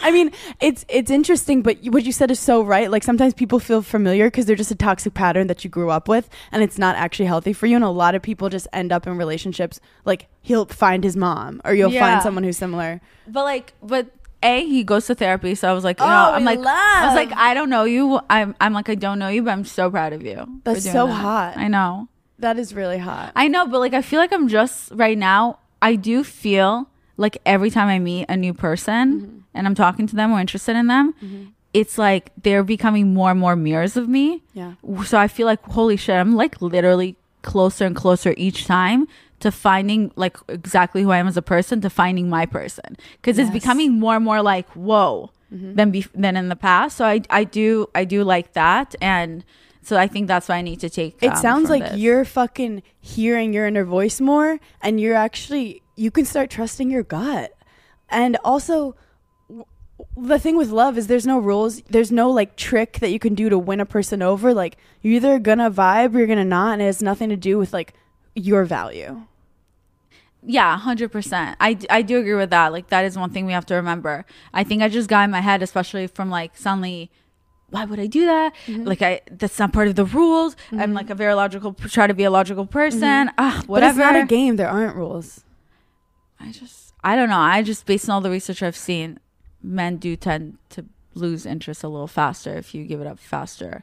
I 0.00 0.10
mean, 0.12 0.30
it's 0.60 0.84
it's 0.88 1.10
interesting, 1.10 1.62
but 1.62 1.78
what 1.84 2.04
you 2.04 2.12
said 2.12 2.30
is 2.30 2.38
so 2.40 2.62
right. 2.62 2.90
Like 2.90 3.02
sometimes 3.02 3.34
people 3.34 3.58
feel 3.58 3.82
familiar 3.82 4.28
because 4.28 4.46
they're 4.46 4.56
just 4.56 4.70
a 4.70 4.74
toxic 4.76 5.12
pattern 5.14 5.48
that 5.48 5.64
you 5.64 5.70
grew 5.70 5.90
up 5.90 6.08
with, 6.08 6.28
and 6.52 6.62
it's 6.62 6.78
not 6.78 6.96
actually 6.96 7.26
healthy 7.26 7.52
for 7.52 7.66
you. 7.66 7.74
And 7.76 7.84
a 7.84 7.90
lot 7.90 8.14
of 8.14 8.22
people 8.22 8.48
just 8.48 8.66
end 8.72 8.92
up 8.92 9.06
in 9.06 9.18
relationships 9.18 9.80
like 10.04 10.28
he'll 10.40 10.64
find 10.66 11.04
his 11.04 11.16
mom, 11.16 11.60
or 11.64 11.74
you'll 11.74 11.90
Yeah. 11.92 12.08
find 12.08 12.22
someone 12.22 12.44
who's 12.44 12.56
similar. 12.56 13.00
But 13.26 13.44
like, 13.44 13.74
but 13.82 14.06
a 14.42 14.64
he 14.64 14.84
goes 14.84 15.06
to 15.06 15.14
therapy, 15.14 15.54
so 15.54 15.68
I 15.68 15.72
was 15.72 15.84
like, 15.84 15.98
you 15.98 16.06
Oh, 16.06 16.08
I'm 16.08 16.44
like, 16.44 16.58
I 16.58 17.06
was 17.06 17.14
like. 17.14 17.32
I 17.32 17.54
don't 17.54 17.70
know 17.70 17.84
you. 17.84 18.20
I'm, 18.30 18.54
I'm 18.60 18.72
like, 18.72 18.88
I 18.88 18.94
don't 18.94 19.18
know 19.18 19.28
you, 19.28 19.42
but 19.42 19.50
I'm 19.50 19.64
so 19.64 19.90
proud 19.90 20.12
of 20.12 20.22
you. 20.22 20.60
That's 20.64 20.84
so 20.84 21.06
that. 21.06 21.12
hot. 21.12 21.56
I 21.56 21.68
know, 21.68 22.08
That 22.38 22.58
is 22.58 22.74
really 22.74 22.98
hot. 22.98 23.32
I 23.34 23.48
know, 23.48 23.66
but 23.66 23.80
like, 23.80 23.94
I 23.94 24.02
feel 24.02 24.20
like 24.20 24.32
I'm 24.32 24.48
just 24.48 24.90
right 24.92 25.18
now. 25.18 25.58
I 25.80 25.94
do 25.94 26.24
feel 26.24 26.88
like 27.16 27.38
every 27.46 27.70
time 27.70 27.88
I 27.88 27.98
meet 27.98 28.26
a 28.28 28.36
new 28.36 28.54
person 28.54 29.20
mm-hmm. 29.20 29.38
and 29.54 29.66
I'm 29.66 29.74
talking 29.74 30.06
to 30.08 30.16
them 30.16 30.32
or 30.32 30.40
interested 30.40 30.76
in 30.76 30.86
them, 30.86 31.14
mm-hmm. 31.22 31.44
it's 31.72 31.98
like 31.98 32.32
they're 32.42 32.64
becoming 32.64 33.14
more 33.14 33.30
and 33.30 33.38
more 33.38 33.56
mirrors 33.56 33.96
of 33.96 34.08
me. 34.08 34.42
Yeah. 34.54 34.74
So 35.04 35.18
I 35.18 35.28
feel 35.28 35.46
like 35.46 35.62
holy 35.64 35.96
shit, 35.96 36.16
I'm 36.16 36.34
like 36.34 36.60
literally 36.62 37.16
closer 37.42 37.86
and 37.86 37.94
closer 37.94 38.34
each 38.36 38.66
time 38.66 39.06
to 39.40 39.52
finding 39.52 40.10
like 40.16 40.36
exactly 40.48 41.02
who 41.02 41.10
I 41.10 41.18
am 41.18 41.28
as 41.28 41.36
a 41.36 41.42
person 41.42 41.80
to 41.82 41.90
finding 41.90 42.28
my 42.28 42.46
person 42.46 42.96
because 43.20 43.38
it's 43.38 43.50
becoming 43.50 43.98
more 43.98 44.16
and 44.16 44.24
more 44.24 44.42
like 44.42 44.68
whoa 44.70 45.30
than 45.50 45.90
be- 45.90 46.06
than 46.14 46.36
in 46.36 46.48
the 46.48 46.56
past. 46.56 46.96
So 46.96 47.04
I 47.04 47.22
I 47.30 47.44
do 47.44 47.88
I 47.94 48.04
do 48.04 48.24
like 48.24 48.52
that 48.54 48.94
and 49.00 49.44
so 49.82 49.96
I 49.96 50.06
think 50.06 50.26
that's 50.26 50.48
what 50.48 50.56
I 50.56 50.62
need 50.62 50.80
to 50.80 50.90
take. 50.90 51.16
It 51.22 51.28
um, 51.28 51.36
sounds 51.36 51.70
like 51.70 51.82
this. 51.82 51.96
you're 51.96 52.24
fucking 52.24 52.82
hearing 53.00 53.54
your 53.54 53.66
inner 53.66 53.84
voice 53.84 54.20
more 54.20 54.60
and 54.82 55.00
you're 55.00 55.14
actually 55.14 55.82
you 55.96 56.10
can 56.10 56.24
start 56.24 56.50
trusting 56.50 56.90
your 56.90 57.02
gut. 57.02 57.52
And 58.10 58.36
also 58.44 58.96
w- 59.48 59.64
the 60.16 60.38
thing 60.38 60.56
with 60.56 60.70
love 60.70 60.98
is 60.98 61.06
there's 61.06 61.26
no 61.26 61.38
rules. 61.38 61.80
There's 61.82 62.12
no 62.12 62.30
like 62.30 62.56
trick 62.56 62.98
that 63.00 63.10
you 63.10 63.18
can 63.18 63.34
do 63.34 63.48
to 63.48 63.58
win 63.58 63.80
a 63.80 63.86
person 63.86 64.20
over. 64.20 64.52
Like 64.52 64.76
you're 65.00 65.14
either 65.14 65.38
gonna 65.38 65.70
vibe 65.70 66.14
or 66.14 66.18
you're 66.18 66.26
gonna 66.26 66.44
not 66.44 66.74
and 66.74 66.82
it 66.82 66.86
has 66.86 67.00
nothing 67.00 67.30
to 67.30 67.36
do 67.36 67.56
with 67.56 67.72
like 67.72 67.94
your 68.38 68.64
value. 68.64 69.22
Yeah, 70.42 70.76
hundred 70.78 71.10
percent. 71.10 71.56
I 71.60 71.74
d- 71.74 71.86
I 71.90 72.02
do 72.02 72.18
agree 72.18 72.34
with 72.34 72.50
that. 72.50 72.72
Like 72.72 72.88
that 72.88 73.04
is 73.04 73.18
one 73.18 73.30
thing 73.30 73.44
we 73.44 73.52
have 73.52 73.66
to 73.66 73.74
remember. 73.74 74.24
I 74.54 74.64
think 74.64 74.82
I 74.82 74.88
just 74.88 75.08
got 75.08 75.24
in 75.24 75.30
my 75.30 75.40
head, 75.40 75.62
especially 75.62 76.06
from 76.06 76.30
like 76.30 76.56
suddenly, 76.56 77.10
why 77.70 77.84
would 77.84 77.98
I 77.98 78.06
do 78.06 78.24
that? 78.26 78.54
Mm-hmm. 78.66 78.84
Like 78.84 79.02
I 79.02 79.20
that's 79.30 79.58
not 79.58 79.72
part 79.72 79.88
of 79.88 79.96
the 79.96 80.04
rules. 80.04 80.54
I'm 80.72 80.94
like 80.94 81.10
a 81.10 81.14
very 81.14 81.34
logical, 81.34 81.74
try 81.74 82.06
to 82.06 82.14
be 82.14 82.24
a 82.24 82.30
logical 82.30 82.66
person. 82.66 83.30
Ah, 83.36 83.62
whatever. 83.66 83.66
Mm-hmm. 83.66 83.72
But 83.72 83.82
it's 83.84 83.98
not 83.98 84.16
a 84.16 84.26
game. 84.26 84.56
There 84.56 84.68
aren't 84.68 84.94
rules. 84.96 85.44
I 86.38 86.52
just 86.52 86.94
I 87.02 87.16
don't 87.16 87.28
know. 87.28 87.38
I 87.38 87.62
just 87.62 87.84
based 87.84 88.08
on 88.08 88.14
all 88.14 88.20
the 88.20 88.30
research 88.30 88.62
I've 88.62 88.76
seen, 88.76 89.18
men 89.62 89.96
do 89.96 90.14
tend 90.14 90.58
to 90.70 90.84
lose 91.14 91.46
interest 91.46 91.82
a 91.82 91.88
little 91.88 92.06
faster 92.06 92.56
if 92.56 92.74
you 92.74 92.84
give 92.84 93.00
it 93.00 93.06
up 93.08 93.18
faster. 93.18 93.82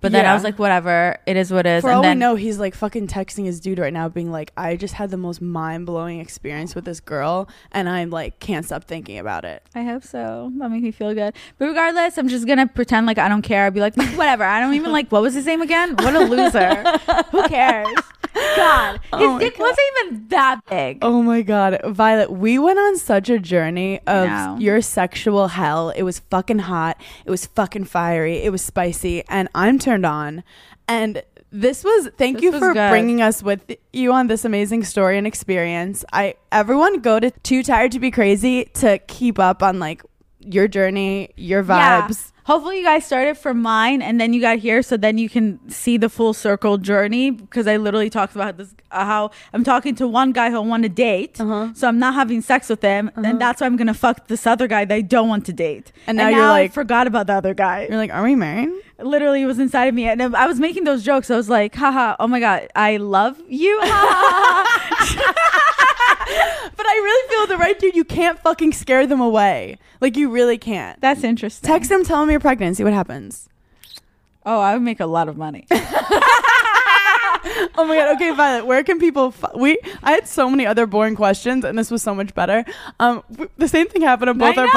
But 0.00 0.12
then 0.12 0.26
I 0.26 0.34
was 0.34 0.44
like, 0.44 0.58
whatever, 0.58 1.18
it 1.26 1.36
is 1.36 1.50
what 1.50 1.66
it 1.66 1.78
is. 1.78 1.82
For 1.82 1.88
and 1.88 1.96
all 1.96 2.02
then 2.02 2.18
we 2.18 2.20
know, 2.20 2.34
he's 2.36 2.58
like 2.58 2.74
fucking 2.74 3.08
texting 3.08 3.44
his 3.44 3.60
dude 3.60 3.78
right 3.78 3.92
now, 3.92 4.08
being 4.08 4.30
like, 4.30 4.52
"I 4.56 4.76
just 4.76 4.94
had 4.94 5.10
the 5.10 5.16
most 5.16 5.40
mind 5.40 5.86
blowing 5.86 6.20
experience 6.20 6.74
with 6.74 6.84
this 6.84 7.00
girl, 7.00 7.48
and 7.72 7.88
I'm 7.88 8.10
like 8.10 8.38
can't 8.38 8.64
stop 8.64 8.84
thinking 8.84 9.18
about 9.18 9.44
it." 9.44 9.62
I 9.74 9.82
hope 9.82 10.04
so. 10.04 10.52
That 10.58 10.70
makes 10.70 10.82
me 10.82 10.90
feel 10.92 11.14
good. 11.14 11.34
But 11.58 11.66
regardless, 11.66 12.18
I'm 12.18 12.28
just 12.28 12.46
gonna 12.46 12.66
pretend 12.66 13.06
like 13.06 13.18
I 13.18 13.28
don't 13.28 13.42
care. 13.42 13.66
I'd 13.66 13.74
be 13.74 13.80
like, 13.80 13.96
whatever. 13.96 14.44
I 14.44 14.60
don't 14.60 14.74
even 14.74 14.92
like. 14.92 15.10
What 15.10 15.22
was 15.22 15.34
his 15.34 15.46
name 15.46 15.62
again? 15.62 15.96
What 15.96 16.14
a 16.14 16.20
loser. 16.20 16.82
Who 17.30 17.48
cares? 17.48 17.88
God, 18.56 18.92
his 19.02 19.02
Oh 19.12 19.38
dick 19.38 19.54
God. 19.56 19.60
wasn't 19.62 19.78
even 20.02 20.28
that 20.28 20.60
big. 20.68 20.98
Oh 21.02 21.22
my 21.22 21.42
god, 21.42 21.80
Violet, 21.84 22.30
we 22.30 22.58
went 22.58 22.78
on 22.78 22.96
such 22.98 23.28
a 23.30 23.38
journey 23.38 24.00
of 24.06 24.28
know. 24.28 24.56
your 24.60 24.80
sexual 24.82 25.48
hell. 25.48 25.90
It 25.90 26.02
was 26.02 26.18
fucking 26.18 26.60
hot. 26.60 27.00
It 27.24 27.30
was 27.30 27.46
fucking 27.46 27.84
fiery. 27.86 28.38
It 28.38 28.50
was 28.52 28.62
spicy, 28.62 29.24
and 29.28 29.48
I'm 29.54 29.78
turned 29.78 30.06
on. 30.06 30.44
And 30.88 31.22
this 31.50 31.82
was 31.84 32.10
thank 32.16 32.36
This 32.36 32.44
you 32.44 32.50
was 32.52 32.60
for 32.60 32.74
good. 32.74 32.90
bringing 32.90 33.22
us 33.22 33.42
with 33.42 33.60
you 33.92 34.12
on 34.12 34.26
this 34.26 34.44
amazing 34.44 34.84
story 34.84 35.16
and 35.18 35.26
experience. 35.26 36.04
I 36.12 36.34
everyone 36.52 37.00
go 37.00 37.18
to 37.18 37.30
Too 37.30 37.62
Tired 37.62 37.92
to 37.92 38.00
Be 38.00 38.10
Crazy 38.10 38.66
to 38.74 38.98
keep 38.98 39.38
up 39.38 39.62
on 39.62 39.78
like 39.78 40.02
your 40.40 40.68
journey, 40.68 41.30
your 41.36 41.62
Yeah. 41.62 42.06
Hopefully, 42.46 42.78
you 42.78 42.84
guys 42.84 43.04
started 43.04 43.36
from 43.36 43.60
mine 43.60 44.00
and 44.02 44.20
then 44.20 44.32
you 44.32 44.40
got 44.40 44.58
here, 44.58 44.80
so 44.82 44.96
then 44.96 45.18
you 45.18 45.28
can 45.28 45.58
see 45.68 45.96
the 45.96 46.08
full 46.08 46.32
circle 46.32 46.78
journey. 46.78 47.30
Because 47.32 47.66
I 47.66 47.76
literally 47.76 48.08
talked 48.08 48.34
about 48.36 48.56
this 48.56 48.72
uh, 48.92 49.04
how 49.04 49.30
I'm 49.52 49.64
talking 49.64 49.94
to 49.96 50.06
one 50.06 50.30
guy 50.32 50.50
who 50.50 50.56
I 50.56 50.60
want 50.60 50.84
to 50.84 50.88
date, 50.88 51.40
Uh-huh. 51.40 51.70
so 51.74 51.88
I'm 51.88 51.98
not 51.98 52.14
having 52.14 52.40
sex 52.42 52.68
with 52.68 52.82
him, 52.82 53.10
and 53.16 53.40
that's 53.40 53.60
why 53.60 53.66
I'm 53.66 53.76
gonna 53.76 53.94
fuck 53.94 54.28
this 54.28 54.46
other 54.46 54.68
guy 54.68 54.84
that 54.84 54.94
I 54.94 55.00
don't 55.00 55.28
want 55.28 55.44
to 55.46 55.52
date. 55.52 55.90
And 56.06 56.16
now 56.18 56.28
you're 56.28 56.42
I 56.44 56.48
like- 56.62 56.72
forgot 56.72 57.06
about 57.08 57.26
the 57.26 57.34
other 57.34 57.52
guy. 57.52 57.86
You're 57.88 57.98
like, 57.98 58.12
are 58.14 58.22
we 58.22 58.34
married? 58.36 58.70
literally 58.98 59.44
was 59.44 59.58
inside 59.58 59.84
of 59.88 59.94
me 59.94 60.08
and 60.08 60.22
I 60.34 60.46
was 60.46 60.58
making 60.58 60.84
those 60.84 61.02
jokes. 61.04 61.30
I 61.30 61.36
was 61.36 61.50
like, 61.50 61.74
haha, 61.74 62.16
oh 62.18 62.26
my 62.26 62.40
god, 62.40 62.68
I 62.74 62.96
love 62.96 63.36
you. 63.46 63.78
But 66.76 66.84
I 66.86 66.94
really 66.94 67.28
feel 67.30 67.46
the 67.46 67.56
right 67.58 67.78
dude. 67.78 67.94
You 67.96 68.04
can't 68.04 68.38
fucking 68.40 68.72
scare 68.72 69.06
them 69.06 69.20
away. 69.20 69.78
Like 70.00 70.16
you 70.16 70.28
really 70.30 70.58
can't. 70.58 71.00
That's 71.00 71.24
interesting. 71.24 71.66
Text 71.66 71.88
them, 71.88 72.04
tell 72.04 72.20
them 72.20 72.30
you're 72.30 72.40
pregnant, 72.40 72.76
see 72.76 72.84
what 72.84 72.92
happens. 72.92 73.48
Oh, 74.44 74.60
I 74.60 74.74
would 74.74 74.82
make 74.82 75.00
a 75.00 75.06
lot 75.06 75.28
of 75.28 75.36
money. 75.36 75.66
Oh 77.78 77.84
my 77.86 77.94
god. 77.96 78.16
Okay, 78.16 78.34
Violet. 78.34 78.66
Where 78.66 78.82
can 78.82 78.98
people? 78.98 79.28
F- 79.28 79.54
we 79.54 79.78
I 80.02 80.12
had 80.12 80.26
so 80.26 80.50
many 80.50 80.66
other 80.66 80.84
boring 80.86 81.14
questions, 81.14 81.64
and 81.64 81.78
this 81.78 81.90
was 81.90 82.02
so 82.02 82.12
much 82.14 82.34
better. 82.34 82.64
Um, 82.98 83.22
w- 83.30 83.48
the 83.56 83.68
same 83.68 83.86
thing 83.86 84.02
happened 84.02 84.30
on 84.30 84.38
both 84.38 84.56
I 84.58 84.62
our 84.62 84.66
know. 84.66 84.72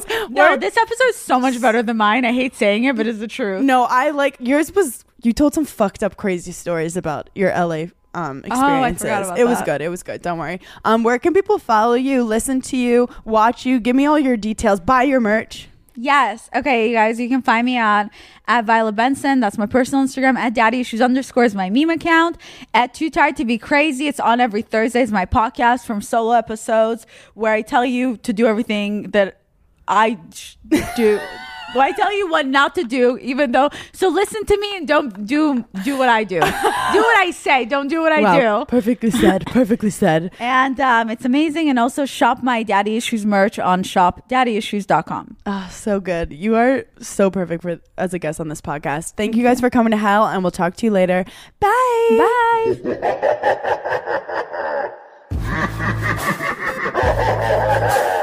podcasts. 0.00 0.28
No, 0.30 0.42
Where- 0.42 0.58
this 0.58 0.76
episode 0.76 1.04
is 1.08 1.16
so 1.16 1.38
much 1.40 1.60
better 1.60 1.82
than 1.82 1.96
mine. 1.96 2.24
I 2.26 2.32
hate 2.32 2.54
saying 2.54 2.84
it, 2.84 2.96
but 2.96 3.06
it's 3.06 3.18
the 3.18 3.28
truth. 3.28 3.62
no, 3.62 3.84
I 3.84 4.10
like 4.10 4.36
yours. 4.40 4.74
Was 4.74 5.04
you 5.22 5.32
told 5.32 5.54
some 5.54 5.64
fucked 5.64 6.02
up, 6.02 6.16
crazy 6.16 6.52
stories 6.52 6.96
about 6.96 7.30
your 7.34 7.50
LA 7.50 7.86
um 8.14 8.42
Oh, 8.44 8.48
experiences? 8.84 9.04
about 9.04 9.38
it 9.38 9.44
was 9.46 9.58
that. 9.58 9.64
good. 9.66 9.80
It 9.82 9.88
was 9.88 10.02
good. 10.02 10.22
Don't 10.22 10.38
worry. 10.38 10.60
Um, 10.84 11.02
where 11.02 11.18
can 11.18 11.32
people 11.34 11.58
follow 11.58 11.94
you, 11.94 12.22
listen 12.24 12.60
to 12.62 12.76
you, 12.76 13.08
watch 13.24 13.64
you? 13.66 13.80
Give 13.80 13.96
me 13.96 14.06
all 14.06 14.18
your 14.18 14.36
details. 14.36 14.80
Buy 14.80 15.02
your 15.04 15.20
merch. 15.20 15.68
Yes. 15.94 16.48
Okay, 16.56 16.88
you 16.88 16.94
guys, 16.94 17.20
you 17.20 17.28
can 17.28 17.42
find 17.42 17.66
me 17.66 17.78
on 17.78 18.10
at 18.48 18.64
Violet 18.64 18.92
Benson. 18.92 19.40
That's 19.40 19.58
my 19.58 19.66
personal 19.66 20.02
Instagram. 20.06 20.36
At 20.38 20.54
Daddy 20.54 20.80
Issues 20.80 21.02
underscores 21.02 21.54
my 21.54 21.68
meme 21.68 21.90
account. 21.90 22.38
At 22.72 22.94
Too 22.94 23.10
Tired 23.10 23.36
to 23.36 23.44
Be 23.44 23.58
Crazy. 23.58 24.08
It's 24.08 24.18
on 24.18 24.40
every 24.40 24.62
Thursday. 24.62 25.02
It's 25.02 25.12
my 25.12 25.26
podcast 25.26 25.84
from 25.84 26.00
solo 26.00 26.32
episodes 26.32 27.06
where 27.34 27.52
I 27.52 27.60
tell 27.60 27.84
you 27.84 28.16
to 28.18 28.32
do 28.32 28.46
everything 28.46 29.10
that 29.10 29.42
I 29.86 30.18
do. 30.96 31.20
Well, 31.74 31.82
I 31.82 31.92
tell 31.92 32.12
you 32.12 32.30
what 32.30 32.46
not 32.46 32.74
to 32.74 32.84
do, 32.84 33.16
even 33.18 33.52
though. 33.52 33.70
So 33.92 34.08
listen 34.08 34.44
to 34.44 34.58
me 34.58 34.76
and 34.76 34.86
don't 34.86 35.26
do 35.26 35.64
do 35.84 35.96
what 35.96 36.08
I 36.08 36.24
do. 36.24 36.40
do 36.40 36.44
what 36.44 37.18
I 37.18 37.32
say. 37.34 37.64
Don't 37.64 37.88
do 37.88 38.02
what 38.02 38.12
I 38.12 38.20
wow, 38.20 38.60
do. 38.60 38.64
Perfectly 38.66 39.10
said. 39.10 39.46
Perfectly 39.52 39.90
said. 39.90 40.32
and 40.38 40.78
um, 40.80 41.10
it's 41.10 41.24
amazing. 41.24 41.68
And 41.68 41.78
also 41.78 42.04
shop 42.04 42.42
my 42.42 42.62
Daddy 42.62 42.96
Issues 42.96 43.24
merch 43.24 43.58
on 43.58 43.82
shopdaddyissues.com. 43.82 45.36
Oh, 45.46 45.50
ah, 45.50 45.68
so 45.70 46.00
good. 46.00 46.32
You 46.32 46.56
are 46.56 46.84
so 47.00 47.30
perfect 47.30 47.62
for 47.62 47.80
as 47.96 48.14
a 48.14 48.18
guest 48.18 48.40
on 48.40 48.48
this 48.48 48.60
podcast. 48.60 49.12
Thank 49.12 49.36
you 49.36 49.42
guys 49.42 49.60
for 49.60 49.70
coming 49.70 49.92
to 49.92 49.96
Hell, 49.96 50.26
and 50.26 50.42
we'll 50.42 50.50
talk 50.50 50.76
to 50.76 50.86
you 50.86 50.92
later. 50.92 51.24
Bye. 51.60 52.18
Bye. 52.18 52.78